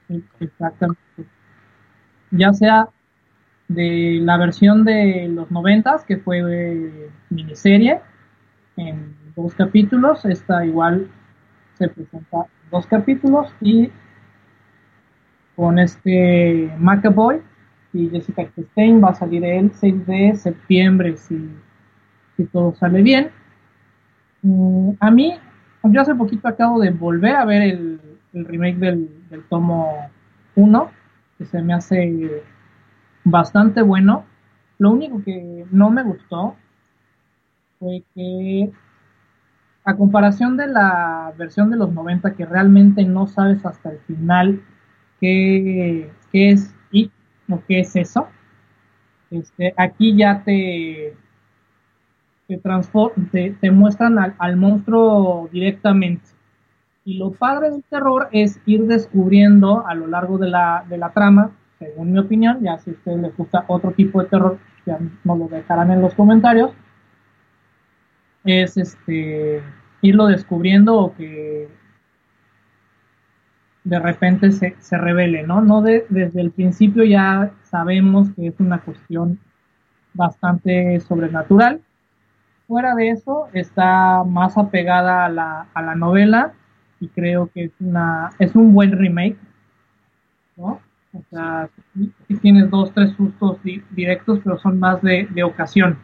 Exactamente. 0.09 1.01
Ya 2.31 2.53
sea 2.53 2.89
de 3.69 4.19
la 4.23 4.37
versión 4.37 4.85
de 4.85 5.29
los 5.29 5.51
noventas, 5.51 6.05
que 6.05 6.19
fue 6.19 6.43
eh, 6.47 7.11
miniserie, 7.31 8.01
en 8.77 9.17
dos 9.35 9.55
capítulos. 9.55 10.25
Esta 10.25 10.65
igual 10.65 11.09
se 11.79 11.89
presenta 11.89 12.37
en 12.39 12.71
dos 12.71 12.87
capítulos 12.87 13.53
y 13.61 13.91
con 15.57 15.79
este 15.79 16.71
McAvoy 16.79 17.41
y 17.93 18.11
Jessica 18.11 18.47
Chastain 18.55 19.03
va 19.03 19.09
a 19.09 19.15
salir 19.15 19.45
el 19.45 19.73
6 19.73 20.07
de 20.07 20.35
septiembre 20.37 21.17
si, 21.17 21.51
si 22.37 22.45
todo 22.45 22.75
sale 22.75 23.03
bien. 23.03 23.31
Mm, 24.43 24.91
a 25.01 25.11
mí, 25.11 25.35
yo 25.85 26.01
hace 26.01 26.15
poquito 26.15 26.47
acabo 26.47 26.79
de 26.81 26.91
volver 26.91 27.35
a 27.37 27.45
ver 27.45 27.63
el, 27.63 28.01
el 28.37 28.45
remake 28.45 28.77
del, 28.77 29.09
tomo 29.49 30.11
1, 30.55 30.91
que 31.39 31.47
se 31.47 31.63
me 31.63 31.75
hace 31.75 32.43
bastante 33.25 33.83
bueno. 33.83 34.25
Lo 34.79 34.91
único 34.91 35.23
que 35.25 35.65
no 35.71 35.91
me 35.91 36.03
gustó 36.03 36.55
fue 37.79 38.03
que 38.15 38.71
a 39.85 39.97
comparación 39.97 40.57
de 40.57 40.67
la 40.67 41.33
versión 41.39 41.71
de 41.71 41.77
los 41.77 41.93
90 41.93 42.35
que 42.35 42.45
realmente 42.45 43.05
no 43.05 43.27
sabes 43.27 43.65
hasta 43.65 43.91
el 43.91 43.99
final 44.01 44.63
qué, 45.21 46.11
qué 46.31 46.51
es 46.51 46.75
y 46.91 47.11
o 47.49 47.63
qué 47.67 47.81
es 47.81 47.97
eso, 47.97 48.29
este, 49.31 49.73
aquí 49.77 50.17
ya 50.17 50.43
te 50.45 51.17
te, 52.47 52.61
te, 53.33 53.51
te 53.61 53.71
muestran 53.71 54.19
al 54.39 54.57
monstruo 54.57 55.49
directamente. 55.53 56.36
Y 57.07 57.19
lo 57.19 57.31
padre 57.31 57.71
del 57.71 57.85
terror 57.85 58.29
es 58.33 58.59
ir 58.67 58.85
descubriendo 58.87 59.87
a 59.87 59.95
lo 59.95 60.09
largo 60.09 60.39
de 60.39 60.49
la, 60.49 60.85
de 60.89 60.99
la 60.99 61.11
trama, 61.11 61.53
según 61.79 62.11
mi 62.11 62.19
opinión, 62.19 62.59
ya 62.63 62.79
si 62.79 62.91
a 62.91 62.95
ustedes 62.95 63.19
les 63.21 63.37
gusta 63.37 63.65
otro 63.69 63.93
tipo 63.93 64.21
de 64.21 64.29
terror, 64.29 64.59
ya 64.85 64.99
nos 65.23 65.39
lo 65.39 65.47
dejarán 65.47 65.93
en 65.93 66.03
los 66.03 66.15
comentarios, 66.15 66.73
es 68.43 68.77
este 68.77 69.63
irlo 70.03 70.27
descubriendo 70.27 70.97
o 70.97 71.15
que 71.15 71.69
de 73.85 73.99
repente 74.01 74.51
se, 74.51 74.75
se 74.81 74.99
revele, 74.99 75.47
¿no? 75.47 75.61
No 75.61 75.83
de- 75.83 76.07
desde 76.09 76.41
el 76.41 76.51
principio 76.51 77.05
ya 77.05 77.53
sabemos 77.63 78.31
que 78.35 78.49
es 78.49 78.59
una 78.59 78.81
cuestión 78.81 79.39
bastante 80.13 80.99
sobrenatural. 80.99 81.81
Fuera 82.67 82.97
de 82.97 83.11
eso, 83.11 83.47
está 83.53 84.25
más 84.25 84.59
apegada 84.59 85.25
a 85.25 85.29
la, 85.29 85.69
a 85.73 85.83
la 85.83 85.95
novela 85.95 86.53
y 87.01 87.09
creo 87.09 87.51
que 87.53 87.65
es 87.65 87.73
una 87.81 88.31
es 88.39 88.55
un 88.55 88.73
buen 88.75 88.93
remake, 88.93 89.39
¿no? 90.57 90.81
O 91.13 91.23
sea, 91.31 91.71
sí 92.29 92.35
tienes 92.41 92.71
dos, 92.71 92.93
tres 92.93 93.13
sustos 93.17 93.63
di- 93.63 93.83
directos, 93.91 94.41
pero 94.45 94.59
son 94.59 94.79
más 94.79 95.01
de, 95.03 95.27
de 95.31 95.43
ocasión, 95.45 95.99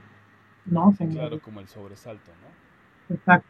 ¿no? 0.67 0.97
Sí, 0.97 1.09
claro, 1.09 1.41
como 1.43 1.59
el 1.61 1.67
sobresalto, 1.69 2.37
¿no? 2.37 2.57
Exacto. 3.09 3.49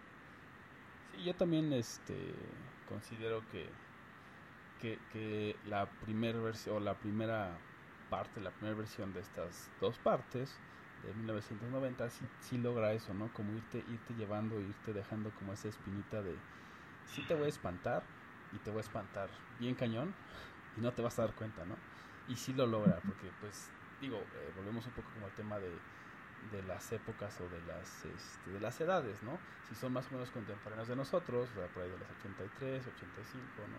Sí, 1.10 1.22
yo 1.24 1.36
también 1.36 1.72
este 1.72 2.58
considero 2.84 3.46
que, 3.46 3.78
que, 4.78 5.04
que 5.08 5.60
la 5.62 5.92
primera 5.98 6.40
versión 6.40 6.76
o 6.76 6.80
la 6.80 6.98
primera 7.00 7.62
parte, 8.08 8.40
la 8.40 8.54
primera 8.54 8.76
versión 8.76 9.12
de 9.12 9.20
estas 9.20 9.72
dos 9.80 9.98
partes 9.98 10.62
de 10.98 11.14
1990 11.14 12.10
sí, 12.10 12.30
sí 12.38 12.58
logra 12.58 12.92
eso, 12.94 13.14
¿no? 13.14 13.32
Como 13.32 13.54
irte, 13.54 13.82
irte 13.86 14.14
llevando, 14.14 14.60
irte 14.60 14.92
dejando 14.92 15.34
como 15.34 15.52
esa 15.52 15.68
espinita 15.68 16.22
de 16.22 16.44
sí 17.04 17.22
te 17.26 17.34
voy 17.34 17.46
a 17.46 17.48
espantar 17.48 18.02
y 18.50 18.58
te 18.60 18.70
voy 18.70 18.78
a 18.78 18.82
espantar 18.82 19.30
bien 19.58 19.74
cañón 19.74 20.14
y 20.76 20.80
no 20.80 20.92
te 20.94 21.02
vas 21.02 21.18
a 21.18 21.22
dar 21.22 21.34
cuenta, 21.34 21.64
¿no? 21.64 21.76
Y 22.26 22.36
sí 22.36 22.52
lo 22.52 22.66
logra, 22.66 23.00
porque 23.00 23.32
pues 23.32 23.74
digo, 24.00 24.18
eh, 24.34 24.52
volvemos 24.54 24.86
un 24.86 24.92
poco 24.92 25.10
como 25.12 25.26
al 25.26 25.34
tema 25.34 25.58
de, 25.60 25.70
de 26.50 26.62
las 26.62 26.92
épocas 26.92 27.40
o 27.40 27.48
de 27.48 27.60
las, 27.62 28.04
este, 28.04 28.50
de 28.50 28.60
las 28.60 28.80
edades, 28.80 29.22
¿no? 29.22 29.38
Si 29.62 29.74
son 29.74 29.92
más 29.92 30.10
o 30.10 30.14
menos 30.14 30.30
contemporáneos 30.30 30.88
de 30.88 30.96
nosotros, 30.96 31.50
o 31.50 31.54
sea, 31.54 31.68
por 31.68 31.82
ahí 31.82 31.90
de 31.90 31.98
los 31.98 32.10
83, 32.10 32.86
85, 32.86 33.68
¿no? 33.68 33.78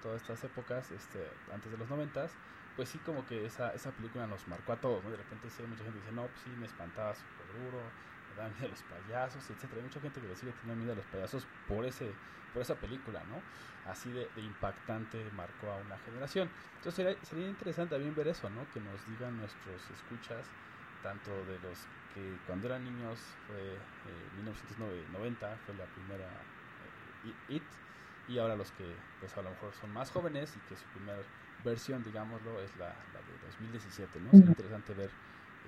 Todas 0.00 0.22
estas 0.22 0.42
épocas, 0.44 0.90
este, 0.90 1.18
antes 1.52 1.70
de 1.70 1.78
los 1.78 1.88
90, 1.88 2.26
pues 2.76 2.88
sí 2.88 2.98
como 3.00 3.26
que 3.26 3.44
esa, 3.44 3.70
esa 3.74 3.92
película 3.92 4.26
nos 4.26 4.46
marcó 4.46 4.72
a 4.72 4.80
todos, 4.80 5.02
¿no? 5.04 5.10
De 5.10 5.16
repente 5.16 5.48
mucha 5.66 5.84
gente 5.84 5.98
dice, 5.98 6.12
no, 6.12 6.28
pues 6.28 6.42
sí, 6.42 6.50
me 6.56 6.66
espantaba 6.66 7.14
súper 7.14 7.46
duro, 7.48 7.94
daba 8.38 8.50
miedo 8.50 8.66
a 8.66 8.68
los 8.70 8.82
payasos, 8.82 9.50
etcétera. 9.50 9.76
Hay 9.78 9.82
mucha 9.84 10.00
gente 10.00 10.20
que 10.20 10.28
le 10.28 10.36
sigue 10.36 10.52
teniendo 10.52 10.76
miedo 10.76 10.92
a 10.92 10.96
los 10.96 11.06
payasos 11.06 11.46
por 11.66 11.84
ese, 11.84 12.18
por 12.52 12.62
esa 12.62 12.80
película, 12.80 13.24
¿no? 13.24 13.42
Así 13.84 14.12
de, 14.12 14.30
de 14.34 14.42
impactante 14.42 15.30
marcó 15.32 15.70
a 15.70 15.76
una 15.76 15.98
generación. 15.98 16.50
Entonces 16.76 16.94
sería, 16.94 17.24
sería 17.24 17.48
interesante 17.48 17.94
también 17.94 18.14
ver 18.14 18.28
eso, 18.28 18.48
¿no? 18.50 18.68
Que 18.70 18.80
nos 18.80 19.04
digan 19.06 19.36
nuestros 19.36 19.90
escuchas, 19.90 20.54
tanto 21.02 21.44
de 21.44 21.58
los 21.58 21.88
que 22.08 22.40
cuando 22.46 22.66
eran 22.66 22.84
niños 22.84 23.38
fue 23.46 23.74
eh, 24.04 24.30
1990, 24.32 25.58
fue 25.58 25.74
la 25.74 25.86
primera 25.86 26.48
eh, 27.22 27.36
It, 27.48 27.74
y 28.26 28.38
ahora 28.38 28.56
los 28.56 28.72
que 28.72 29.04
pues 29.18 29.36
a 29.36 29.42
lo 29.42 29.50
mejor 29.50 29.74
son 29.74 29.90
más 29.90 30.10
jóvenes 30.10 30.56
y 30.56 30.60
que 30.60 30.76
su 30.76 30.88
primera 30.90 31.22
versión, 31.58 32.02
digámoslo, 32.02 32.60
es 32.60 32.76
la, 32.76 33.06
la 33.12 33.22
de 33.22 33.38
2017, 33.38 34.20
¿no? 34.20 34.34
Sería 34.34 34.50
interesante 34.50 34.94
ver 34.94 35.16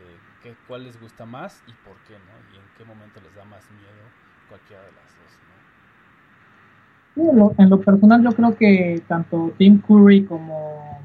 eh, 0.00 0.18
qué, 0.42 0.56
cuál 0.66 0.84
les 0.84 0.98
gusta 1.00 1.24
más 1.26 1.62
y 1.66 1.72
por 1.84 1.96
qué, 2.06 2.14
¿no? 2.14 2.54
Y 2.54 2.58
en 2.58 2.64
qué 2.76 2.84
momento 2.84 3.20
les 3.20 3.34
da 3.34 3.44
más 3.44 3.68
miedo 3.70 4.02
cualquiera 4.48 4.82
de 4.82 4.92
las 4.92 5.14
dos, 5.16 5.38
¿no? 5.46 5.50
En, 7.58 7.70
lo, 7.70 7.80
personal 7.80 8.22
yo 8.22 8.32
creo 8.32 8.56
que 8.56 9.02
tanto 9.06 9.52
Tim 9.58 9.80
Curry 9.80 10.24
como 10.24 11.00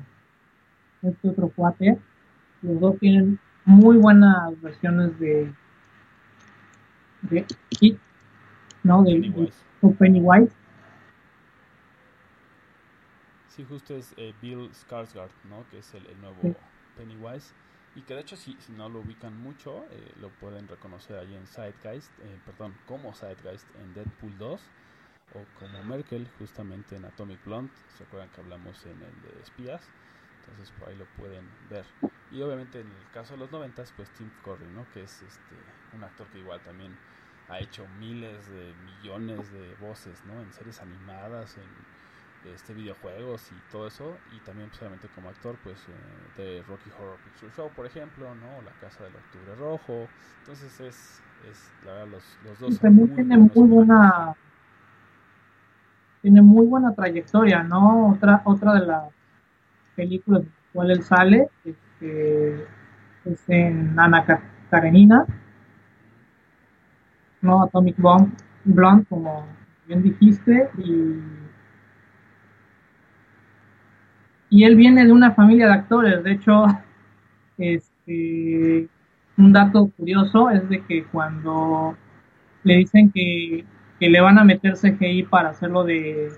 este 1.01 1.30
otro 1.30 1.49
cuate, 1.49 1.99
los 2.61 2.80
dos 2.80 2.97
tienen 2.99 3.39
muy 3.65 3.97
buenas 3.97 4.59
versiones 4.61 5.19
de 5.19 5.53
de 7.30 7.45
It, 7.81 7.99
¿no? 8.84 9.03
De, 9.03 9.13
de, 9.13 9.22
Pennywise. 9.22 9.57
de 9.81 9.89
Pennywise. 9.95 10.55
Sí, 13.47 13.65
justo 13.67 13.95
es 13.95 14.13
eh, 14.17 14.34
Bill 14.41 14.69
Skarsgård, 14.72 15.31
¿no? 15.49 15.65
Que 15.69 15.80
es 15.80 15.93
el, 15.93 16.05
el 16.07 16.22
nuevo 16.22 16.38
Sí. 16.41 16.53
Pennywise. 16.97 17.53
Y 17.95 18.03
que 18.03 18.13
de 18.13 18.22
hecho, 18.22 18.35
si, 18.35 18.59
si 18.59 18.73
no 18.73 18.89
lo 18.89 18.99
ubican 18.99 19.38
mucho, 19.38 19.88
eh, 19.89 20.13
lo 20.17 20.30
pueden 20.30 20.67
reconocer 20.67 21.17
ahí 21.17 21.34
en 21.34 21.47
Sidegeist, 21.47 22.19
eh, 22.19 22.39
perdón, 22.45 22.77
como 22.85 23.13
Sidegeist 23.13 23.73
en 23.76 23.93
Deadpool 23.93 24.38
2, 24.38 24.61
o 25.30 25.45
como 25.53 25.81
Merkel, 25.84 26.30
justamente 26.30 26.97
en 26.97 27.05
Atomic 27.05 27.43
Blonde. 27.43 27.73
¿Se 27.88 28.03
acuerdan 28.03 28.30
que 28.30 28.41
hablamos 28.41 28.85
en 28.85 29.01
el 29.01 29.22
de 29.22 29.39
espías? 29.39 29.93
Entonces 30.41 30.72
por 30.72 30.89
ahí 30.89 30.95
lo 30.95 31.07
pueden 31.07 31.49
ver. 31.69 31.88
Y 32.30 32.41
obviamente 32.41 32.81
en 32.81 32.91
el 32.91 33.09
caso 33.09 33.34
de 33.34 33.39
los 33.39 33.51
noventas, 33.51 33.91
pues 33.93 34.11
Tim 34.11 34.30
Curry, 34.41 34.69
¿no? 34.69 34.89
Que 34.89 35.03
es 35.03 35.22
este 35.22 35.55
un 35.91 36.03
actor 36.03 36.30
que 36.30 36.39
igual 36.39 36.61
también 36.61 36.99
ha 37.47 37.59
hecho 37.59 37.88
miles 37.88 38.47
de 38.47 38.76
millones 38.76 39.51
de 39.51 39.73
voces, 39.76 40.26
¿no? 40.26 40.41
En 40.41 40.51
series 40.51 40.81
animadas, 40.81 41.57
en 41.57 41.88
este 42.53 42.73
videojuegos 42.73 43.51
y 43.51 43.61
todo 43.63 43.88
eso 43.88 44.22
y 44.26 44.41
también 44.41 44.69
pues, 44.69 44.81
obviamente 44.81 45.09
como 45.09 45.30
actor 45.30 45.59
pues 45.59 45.88
eh, 45.89 46.30
de 46.35 46.63
Rocky 46.63 46.91
Horror 46.91 47.19
Picture 47.22 47.51
Show 47.51 47.73
por 47.73 47.85
ejemplo 47.85 48.35
no 48.35 48.61
la 48.61 48.73
casa 48.76 49.03
del 49.03 49.15
octubre 49.15 49.55
rojo 49.55 50.11
entonces 50.38 50.80
es 50.80 51.23
es 51.39 51.73
la 51.81 51.93
verdad 51.93 52.07
los, 52.09 52.38
los 52.41 52.59
dos 52.59 52.73
Y 52.73 52.76
también 52.76 53.09
muy 53.09 53.09
tiene 53.11 53.38
muy 53.38 53.67
buena 53.67 54.35
tiene 56.22 56.41
muy 56.41 56.65
buena 56.65 56.93
trayectoria, 56.93 57.63
¿no? 57.63 58.09
Otra 58.11 58.41
otra 58.45 58.73
de 58.73 58.85
las 58.85 59.03
películas 59.95 60.41
en 60.43 60.47
las 60.47 60.73
cuales 60.73 60.97
él 60.99 61.03
sale 61.05 61.49
este, 61.65 62.63
es 63.26 63.49
en 63.49 63.99
Ana 63.99 64.26
Ka- 64.26 64.43
Karenina, 64.69 65.26
¿no? 67.41 67.63
Atomic 67.63 67.97
Bomb, 67.97 68.31
Blonde, 68.65 69.05
como 69.07 69.45
bien 69.88 70.01
dijiste, 70.03 70.69
y 70.77 71.19
y 74.56 74.64
él 74.64 74.77
viene 74.77 75.03
de 75.06 75.11
una 75.11 75.34
familia 75.34 75.68
de 75.68 75.73
actores, 75.73 76.23
de 76.23 76.32
hecho, 76.32 76.65
este, 77.57 78.88
un 79.38 79.52
dato 79.52 79.91
curioso 79.98 80.49
es 80.49 80.69
de 80.69 80.82
que 80.86 81.03
cuando 81.03 81.98
le 82.64 82.77
dicen 82.77 83.11
que, 83.11 83.65
le 83.99 84.22
van 84.22 84.40
a 84.40 84.45
meter 84.45 84.76
CGI 84.76 85.23
para 85.23 85.49
hacerlo 85.49 85.84
de 85.84 86.30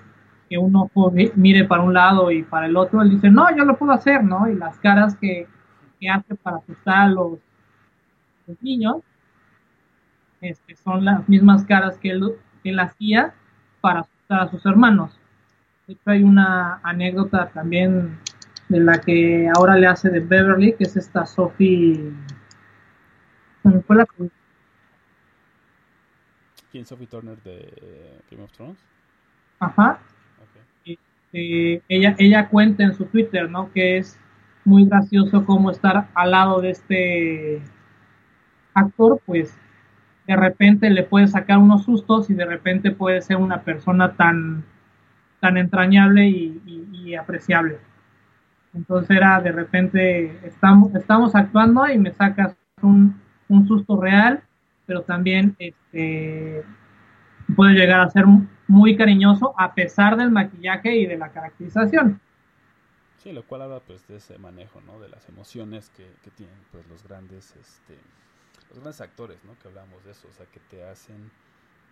que 0.49 0.57
un 0.57 0.75
ojo 0.75 1.13
mire 1.35 1.65
para 1.65 1.83
un 1.83 1.93
lado 1.93 2.31
y 2.31 2.41
para 2.41 2.65
el 2.65 2.75
otro, 2.75 3.03
él 3.03 3.11
dice, 3.11 3.29
no, 3.29 3.55
yo 3.55 3.65
lo 3.65 3.77
puedo 3.77 3.91
hacer, 3.91 4.23
¿no? 4.23 4.49
Y 4.49 4.55
las 4.55 4.79
caras 4.79 5.15
que, 5.17 5.47
hace 6.09 6.33
para 6.33 6.57
asustar 6.57 6.97
a 6.97 7.09
los, 7.09 7.37
los 8.47 8.63
niños 8.63 8.95
este, 10.41 10.75
son 10.75 11.05
las 11.05 11.29
mismas 11.29 11.65
caras 11.65 11.99
que 11.99 12.09
él, 12.09 12.33
que 12.63 12.71
él 12.71 12.79
hacía 12.79 13.35
para 13.79 13.99
asustar 13.99 14.39
a 14.39 14.49
sus 14.49 14.65
hermanos. 14.65 15.16
De 15.87 15.93
hecho, 15.93 16.01
hay 16.07 16.23
una 16.23 16.79
anécdota 16.83 17.49
también 17.49 18.19
de 18.69 18.79
la 18.81 18.99
que 18.99 19.49
ahora 19.55 19.77
le 19.77 19.87
hace 19.87 20.09
de 20.09 20.19
Beverly, 20.19 20.73
que 20.73 20.83
es 20.83 20.97
esta 20.97 21.25
Sophie. 21.25 22.11
fue 23.85 23.95
la- 23.95 24.07
¿Quién 26.71 26.85
Sophie 26.85 27.07
Turner 27.07 27.41
de 27.43 27.73
eh, 27.81 28.19
Game 28.29 28.43
of 28.43 28.51
Thrones? 28.51 28.77
Ajá. 29.59 29.99
Ok. 30.39 30.97
eh, 31.33 31.81
ella, 31.87 32.15
ella 32.19 32.49
cuenta 32.49 32.83
en 32.83 32.93
su 32.93 33.05
Twitter, 33.05 33.49
¿no? 33.49 33.71
Que 33.73 33.97
es 33.97 34.19
muy 34.65 34.85
gracioso 34.85 35.45
como 35.45 35.71
estar 35.71 36.09
al 36.13 36.31
lado 36.31 36.61
de 36.61 36.71
este 36.71 37.61
actor, 38.73 39.21
pues 39.25 39.57
de 40.27 40.35
repente 40.35 40.89
le 40.89 41.03
puede 41.03 41.27
sacar 41.27 41.57
unos 41.57 41.83
sustos 41.85 42.29
y 42.29 42.33
de 42.33 42.45
repente 42.45 42.91
puede 42.91 43.21
ser 43.21 43.37
una 43.37 43.61
persona 43.61 44.13
tan, 44.15 44.65
tan 45.39 45.57
entrañable 45.57 46.27
y, 46.27 47.15
apreciable. 47.15 47.77
Entonces 48.73 49.15
era 49.15 49.39
de 49.39 49.53
repente, 49.53 50.39
estamos, 50.45 51.33
actuando 51.33 51.87
y 51.87 51.97
me 51.97 52.11
sacas 52.11 52.53
un, 52.81 53.19
susto 53.65 53.99
real, 53.99 54.43
pero 54.85 55.03
también 55.03 55.55
este, 55.57 56.63
puede 57.55 57.75
llegar 57.75 58.01
a 58.01 58.09
ser 58.09 58.25
muy 58.67 58.97
cariñoso 58.97 59.55
a 59.57 59.73
pesar 59.73 60.17
del 60.17 60.31
maquillaje 60.31 60.97
y 60.97 61.05
de 61.05 61.17
la 61.17 61.29
caracterización. 61.29 62.19
Sí, 63.15 63.31
lo 63.31 63.43
cual 63.43 63.61
habla 63.63 63.79
pues 63.79 64.05
de 64.07 64.17
ese 64.17 64.37
manejo, 64.37 64.81
¿no? 64.81 64.99
De 64.99 65.07
las 65.07 65.27
emociones 65.29 65.89
que, 65.95 66.05
que 66.23 66.29
tienen 66.31 66.57
pues 66.71 66.85
los 66.87 67.07
grandes, 67.07 67.55
este, 67.55 67.97
los 68.69 68.79
grandes 68.79 68.99
actores, 68.99 69.43
¿no? 69.45 69.57
Que 69.59 69.69
hablamos 69.69 70.03
de 70.03 70.11
eso, 70.11 70.27
o 70.29 70.33
sea, 70.33 70.45
que 70.45 70.59
te 70.59 70.83
hacen 70.83 71.31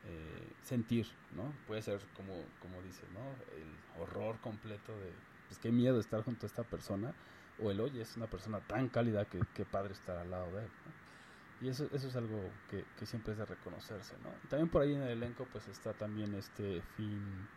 eh, 0.06 0.53
sentir, 0.61 1.07
¿no? 1.36 1.52
Puede 1.68 1.82
ser 1.82 1.99
como, 2.15 2.34
como 2.61 2.82
dices, 2.82 3.06
¿no? 3.11 3.22
El 3.56 4.02
horror 4.02 4.40
completo 4.40 4.91
de, 4.99 5.11
pues 5.48 5.60
qué 5.60 5.72
miedo 5.72 5.99
estar 5.99 6.23
junto 6.23 6.45
a 6.45 6.48
esta 6.48 6.64
persona, 6.64 7.14
o 7.61 7.72
el 7.72 7.80
oye, 7.80 8.02
es 8.02 8.15
una 8.18 8.27
persona 8.27 8.60
tan 8.60 8.90
cálida 8.90 9.26
que 9.26 9.40
qué 9.53 9.65
padre 9.65 9.94
estar 9.94 10.18
al 10.18 10.30
lado 10.30 10.52
de 10.52 10.64
él. 10.64 10.69
Y 11.61 11.69
eso, 11.69 11.88
eso 11.94 12.07
es 12.07 12.15
algo 12.15 12.52
que, 12.69 12.84
que 12.99 13.06
siempre 13.06 13.34
es 13.34 13.40
de 13.40 13.45
reconocerse, 13.45 14.15
¿no? 14.23 14.30
También 14.49 14.69
por 14.69 14.82
ahí 14.82 14.94
en 14.94 15.02
el 15.02 15.10
elenco 15.10 15.48
pues 15.52 15.68
está 15.68 15.94
también 15.94 16.36
este 16.36 16.82
Finn 16.95 17.48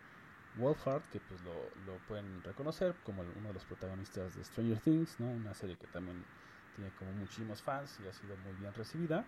Wolfhard, 0.57 1.03
que 1.11 1.21
pues 1.21 1.43
lo, 1.43 1.53
lo 1.85 1.99
pueden 2.07 2.43
reconocer 2.43 2.95
como 3.05 3.23
uno 3.23 3.49
de 3.49 3.55
los 3.55 3.65
protagonistas 3.65 4.37
de 4.37 4.45
Stranger 4.45 4.79
Things, 4.81 5.19
¿no? 5.19 5.27
Una 5.27 5.53
serie 5.55 5.77
que 5.77 5.87
también 5.89 6.25
tiene 6.79 6.93
como 6.93 7.13
muchísimos 7.13 7.61
fans 7.61 7.99
y 8.01 8.07
ha 8.07 8.13
sido 8.13 8.37
muy 8.37 8.55
bien 8.55 8.73
recibida. 8.73 9.25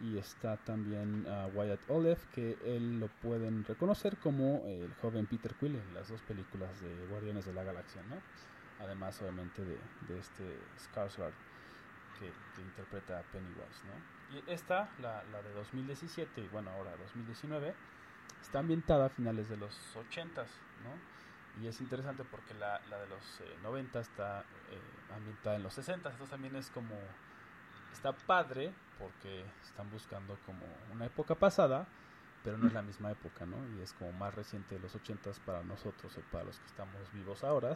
Y 0.00 0.18
está 0.18 0.56
también 0.56 1.26
ah, 1.28 1.48
Wyatt 1.52 1.80
Olive, 1.88 2.18
que 2.32 2.58
él 2.64 2.98
lo 2.98 3.08
pueden 3.08 3.62
reconocer 3.64 4.16
como 4.16 4.64
el 4.66 4.92
joven 4.94 5.26
Peter 5.26 5.54
Quill 5.54 5.76
en 5.76 5.94
las 5.94 6.08
dos 6.08 6.22
películas 6.22 6.80
de 6.80 7.06
Guardianes 7.06 7.44
de 7.44 7.52
la 7.52 7.62
Galaxia, 7.62 8.02
¿no? 8.08 8.16
Además, 8.80 9.20
obviamente, 9.20 9.64
de, 9.64 9.78
de 10.08 10.18
este 10.18 10.58
Skarsgård 10.76 11.34
que, 12.18 12.32
que 12.54 12.62
interpreta 12.62 13.20
a 13.20 13.22
Pennywise, 13.22 13.84
¿no? 13.84 14.36
Y 14.36 14.42
esta, 14.50 14.88
la, 14.98 15.22
la 15.24 15.42
de 15.42 15.52
2017 15.52 16.40
y 16.40 16.48
bueno, 16.48 16.70
ahora 16.70 16.96
2019, 16.96 17.74
está 18.42 18.60
ambientada 18.60 19.06
a 19.06 19.08
finales 19.10 19.48
de 19.48 19.58
los 19.58 19.94
80s, 19.94 20.48
¿no? 20.82 20.98
Y 21.54 21.68
es 21.68 21.80
interesante 21.80 22.24
porque 22.24 22.54
la, 22.54 22.80
la 22.90 22.98
de 22.98 23.06
los 23.06 23.40
eh, 23.40 23.58
90 23.62 24.00
está 24.00 24.40
eh, 24.70 24.80
ambientada 25.14 25.56
en 25.56 25.62
los 25.62 25.74
60, 25.74 26.10
entonces 26.10 26.30
también 26.30 26.56
es 26.56 26.70
como, 26.70 27.16
está 27.92 28.12
padre 28.26 28.74
porque 28.98 29.44
están 29.62 29.90
buscando 29.90 30.36
como 30.46 30.66
una 30.92 31.06
época 31.06 31.34
pasada, 31.36 31.86
pero 32.42 32.58
no 32.58 32.66
es 32.66 32.72
la 32.72 32.82
misma 32.82 33.10
época, 33.12 33.46
¿no? 33.46 33.56
Y 33.68 33.80
es 33.82 33.92
como 33.94 34.12
más 34.12 34.34
reciente 34.34 34.74
de 34.74 34.80
los 34.80 34.94
80s 34.94 35.40
para 35.40 35.62
nosotros 35.62 36.16
o 36.18 36.20
para 36.22 36.44
los 36.44 36.58
que 36.58 36.66
estamos 36.66 37.12
vivos 37.12 37.44
ahora, 37.44 37.74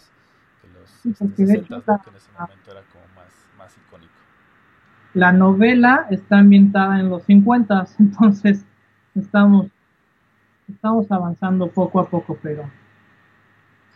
que 0.60 0.68
los 0.68 0.90
este, 1.04 1.12
porque 1.18 1.46
de 1.46 1.54
60s, 1.54 1.62
hecho 1.62 1.74
¿no? 1.78 1.82
la- 1.86 1.98
que 2.02 2.10
en 2.10 2.16
ese 2.16 2.32
momento 2.32 2.70
era 2.70 2.82
como 2.84 3.06
más, 3.14 3.32
más 3.56 3.76
icónico. 3.76 4.14
La 5.14 5.32
novela 5.32 6.06
está 6.10 6.38
ambientada 6.38 7.00
en 7.00 7.10
los 7.10 7.22
50, 7.24 7.86
entonces 7.98 8.64
estamos, 9.14 9.66
estamos 10.68 11.10
avanzando 11.10 11.68
poco 11.68 12.00
a 12.00 12.08
poco, 12.08 12.38
pero 12.42 12.70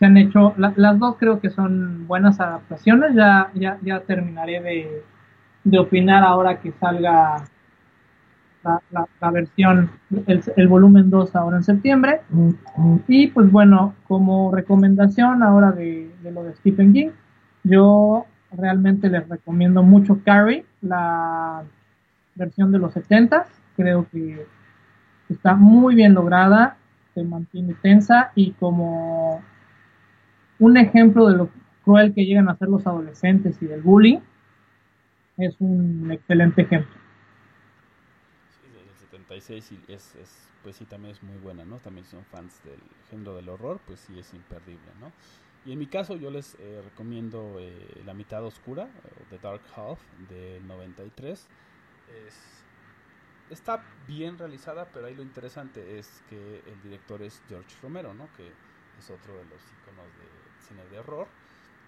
se 0.03 0.07
han 0.07 0.17
hecho, 0.17 0.53
la- 0.57 0.73
las 0.75 0.99
dos 0.99 1.15
creo 1.17 1.39
que 1.39 1.49
son 1.49 2.05
buenas 2.07 2.37
adaptaciones, 2.41 3.15
ya, 3.15 3.49
ya, 3.53 3.77
ya 3.83 4.01
terminaré 4.01 4.61
de, 4.61 5.03
de 5.63 5.79
opinar 5.79 6.23
ahora 6.23 6.59
que 6.59 6.73
salga 6.73 7.45
la, 8.63 8.81
la- 8.91 9.07
la 9.21 9.31
versión, 9.31 9.89
el, 10.27 10.43
el 10.55 10.67
volumen 10.67 11.09
2 11.09 11.35
ahora 11.35 11.57
en 11.57 11.63
septiembre. 11.63 12.21
Y 13.07 13.27
pues 13.27 13.51
bueno, 13.51 13.93
como 14.07 14.53
recomendación 14.53 15.43
ahora 15.43 15.71
de, 15.71 16.11
de 16.21 16.31
lo 16.31 16.43
de 16.43 16.55
Stephen 16.55 16.93
King, 16.93 17.09
yo 17.63 18.25
realmente 18.51 19.09
les 19.09 19.27
recomiendo 19.27 19.83
mucho 19.83 20.19
Carrie, 20.25 20.65
la 20.81 21.63
versión 22.35 22.71
de 22.71 22.79
los 22.79 22.93
70 22.93 23.45
Creo 23.75 24.05
que 24.11 24.45
está 25.29 25.55
muy 25.55 25.95
bien 25.95 26.13
lograda, 26.13 26.77
se 27.15 27.23
mantiene 27.23 27.73
tensa 27.81 28.31
y 28.35 28.51
como 28.51 29.41
un 30.63 30.77
ejemplo 30.77 31.27
de 31.27 31.35
lo 31.35 31.49
cruel 31.83 32.13
que 32.13 32.25
llegan 32.25 32.47
a 32.47 32.55
ser 32.55 32.69
los 32.69 32.87
adolescentes 32.87 33.61
y 33.61 33.65
del 33.65 33.81
bullying, 33.81 34.19
es 35.37 35.55
un 35.59 36.09
excelente 36.09 36.61
ejemplo. 36.61 36.95
Sí, 38.47 38.69
del 38.69 38.95
76 38.95 39.71
y 39.73 39.91
es, 39.91 40.15
es, 40.15 40.53
pues 40.61 40.77
sí, 40.77 40.85
también 40.85 41.11
es 41.13 41.21
muy 41.21 41.37
buena, 41.37 41.65
¿no? 41.65 41.81
También 41.81 42.05
son 42.05 42.23
fans 42.25 42.63
del 42.63 42.79
género 43.09 43.35
del 43.35 43.49
horror, 43.49 43.81
pues 43.85 43.99
sí 43.99 44.17
es 44.17 44.33
imperdible, 44.33 44.93
¿no? 45.01 45.11
Y 45.65 45.73
en 45.73 45.79
mi 45.79 45.87
caso 45.87 46.15
yo 46.15 46.31
les 46.31 46.55
eh, 46.59 46.81
recomiendo 46.81 47.57
eh, 47.59 48.01
La 48.05 48.13
mitad 48.13 48.43
oscura, 48.45 48.89
o 49.03 49.25
The 49.29 49.39
Dark 49.39 49.63
Half, 49.75 49.99
del 50.29 50.65
93. 50.65 51.49
Es, 52.07 52.65
está 53.49 53.83
bien 54.07 54.37
realizada, 54.37 54.91
pero 54.93 55.07
ahí 55.07 55.15
lo 55.15 55.23
interesante 55.23 55.97
es 55.99 56.23
que 56.29 56.63
el 56.65 56.81
director 56.81 57.21
es 57.21 57.41
George 57.47 57.75
Romero, 57.81 58.13
¿no? 58.13 58.31
Que 58.31 58.55
es 58.97 59.09
otro 59.09 59.37
de 59.37 59.45
los 59.45 59.61
iconos 59.71 60.15
de 60.17 60.42
cine 60.63 60.87
de 60.87 60.99
horror, 60.99 61.27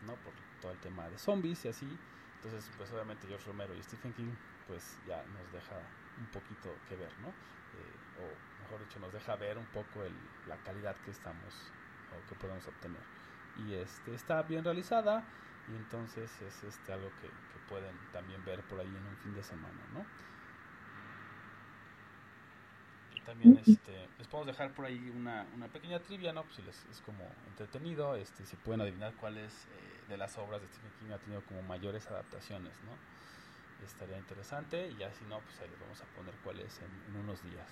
¿no? 0.01 0.21
Por 0.21 0.35
todo 0.59 0.71
el 0.71 0.79
tema 0.79 1.09
de 1.09 1.17
zombies 1.17 1.65
y 1.65 1.67
así. 1.69 1.99
Entonces, 2.35 2.71
pues 2.77 2.91
obviamente 2.91 3.27
George 3.27 3.45
Romero 3.47 3.75
y 3.75 3.81
Stephen 3.83 4.13
King, 4.13 4.35
pues 4.65 5.01
ya 5.03 5.25
nos 5.27 5.51
deja 5.51 5.75
un 6.17 6.27
poquito 6.27 6.83
que 6.85 6.95
ver, 6.95 7.17
¿no? 7.19 7.35
Eh, 7.73 7.99
o 8.13 8.41
mejor 8.59 8.81
dicho, 8.81 8.99
nos 8.99 9.13
deja 9.13 9.35
ver 9.35 9.57
un 9.57 9.67
poco 9.67 10.03
el, 10.03 10.29
la 10.45 10.61
calidad 10.61 10.97
que 10.97 11.11
estamos 11.11 11.73
o 12.09 12.25
que 12.25 12.35
podemos 12.35 12.67
obtener. 12.67 13.03
Y 13.53 13.73
este 13.73 14.13
está 14.13 14.43
bien 14.43 14.63
realizada 14.63 15.33
y 15.65 15.75
entonces 15.75 16.41
es 16.41 16.63
este 16.63 16.91
algo 16.91 17.15
que, 17.15 17.33
que 17.49 17.59
pueden 17.59 18.05
también 18.11 18.43
ver 18.43 18.65
por 18.67 18.79
ahí 18.79 18.95
en 18.97 19.07
un 19.07 19.17
fin 19.17 19.33
de 19.33 19.43
semana, 19.43 19.87
¿no? 19.87 20.11
También 23.25 23.59
este, 23.65 24.07
les 24.19 24.27
podemos 24.27 24.47
dejar 24.47 24.71
por 24.71 24.85
ahí 24.85 25.11
una, 25.15 25.45
una 25.55 25.67
pequeña 25.67 25.99
trivia, 25.99 26.31
¿no? 26.31 26.43
Pues 26.43 26.55
si 26.55 26.61
les 26.61 26.85
es 26.91 27.01
como 27.01 27.23
entretenido, 27.49 28.15
este, 28.15 28.45
si 28.45 28.55
pueden 28.57 28.81
adivinar 28.81 29.13
cuáles 29.19 29.51
eh, 29.65 30.09
de 30.09 30.17
las 30.17 30.37
obras 30.37 30.61
de 30.61 30.67
Stephen 30.67 30.91
King 30.99 31.13
ha 31.13 31.17
tenido 31.17 31.41
como 31.41 31.63
mayores 31.63 32.05
adaptaciones, 32.07 32.73
¿no? 32.85 32.91
Estaría 33.85 34.17
interesante 34.17 34.89
y 34.89 34.97
ya 34.97 35.11
si 35.11 35.25
no, 35.25 35.39
pues 35.39 35.59
ahí 35.61 35.69
les 35.69 35.79
vamos 35.79 36.01
a 36.01 36.05
poner 36.15 36.33
cuáles 36.43 36.79
en, 36.79 37.13
en 37.15 37.21
unos 37.21 37.43
días. 37.43 37.67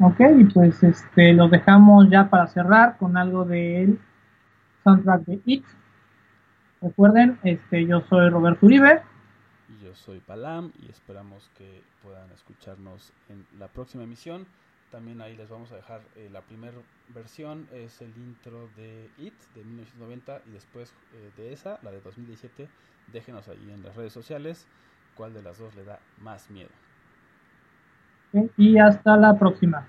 Ok, 0.00 0.20
pues 0.54 0.82
este, 0.84 1.32
los 1.32 1.50
dejamos 1.50 2.08
ya 2.08 2.30
para 2.30 2.46
cerrar 2.46 2.96
con 2.98 3.16
algo 3.16 3.44
del 3.44 3.98
soundtrack 4.84 5.22
de 5.22 5.40
It. 5.44 5.64
Recuerden, 6.80 7.38
este, 7.42 7.84
yo 7.86 8.02
soy 8.02 8.30
Roberto 8.30 8.66
Uribe. 8.66 9.02
Yo 9.88 9.94
soy 9.94 10.20
Palam 10.20 10.70
y 10.82 10.90
esperamos 10.90 11.50
que 11.56 11.82
puedan 12.02 12.30
escucharnos 12.32 13.10
en 13.30 13.46
la 13.58 13.68
próxima 13.68 14.04
emisión. 14.04 14.46
También 14.90 15.22
ahí 15.22 15.34
les 15.34 15.48
vamos 15.48 15.72
a 15.72 15.76
dejar 15.76 16.02
eh, 16.14 16.28
la 16.30 16.42
primera 16.42 16.76
versión, 17.14 17.66
es 17.72 18.02
el 18.02 18.14
intro 18.18 18.68
de 18.76 19.08
It 19.16 19.32
de 19.54 19.64
1990 19.64 20.42
y 20.46 20.50
después 20.50 20.92
eh, 21.14 21.30
de 21.38 21.54
esa, 21.54 21.78
la 21.82 21.90
de 21.90 22.02
2017, 22.02 22.68
déjenos 23.14 23.48
ahí 23.48 23.70
en 23.70 23.82
las 23.82 23.96
redes 23.96 24.12
sociales 24.12 24.66
cuál 25.14 25.32
de 25.32 25.42
las 25.42 25.56
dos 25.58 25.74
le 25.74 25.84
da 25.84 26.00
más 26.20 26.50
miedo. 26.50 26.70
Y 28.58 28.76
hasta 28.76 29.16
la 29.16 29.38
próxima. 29.38 29.88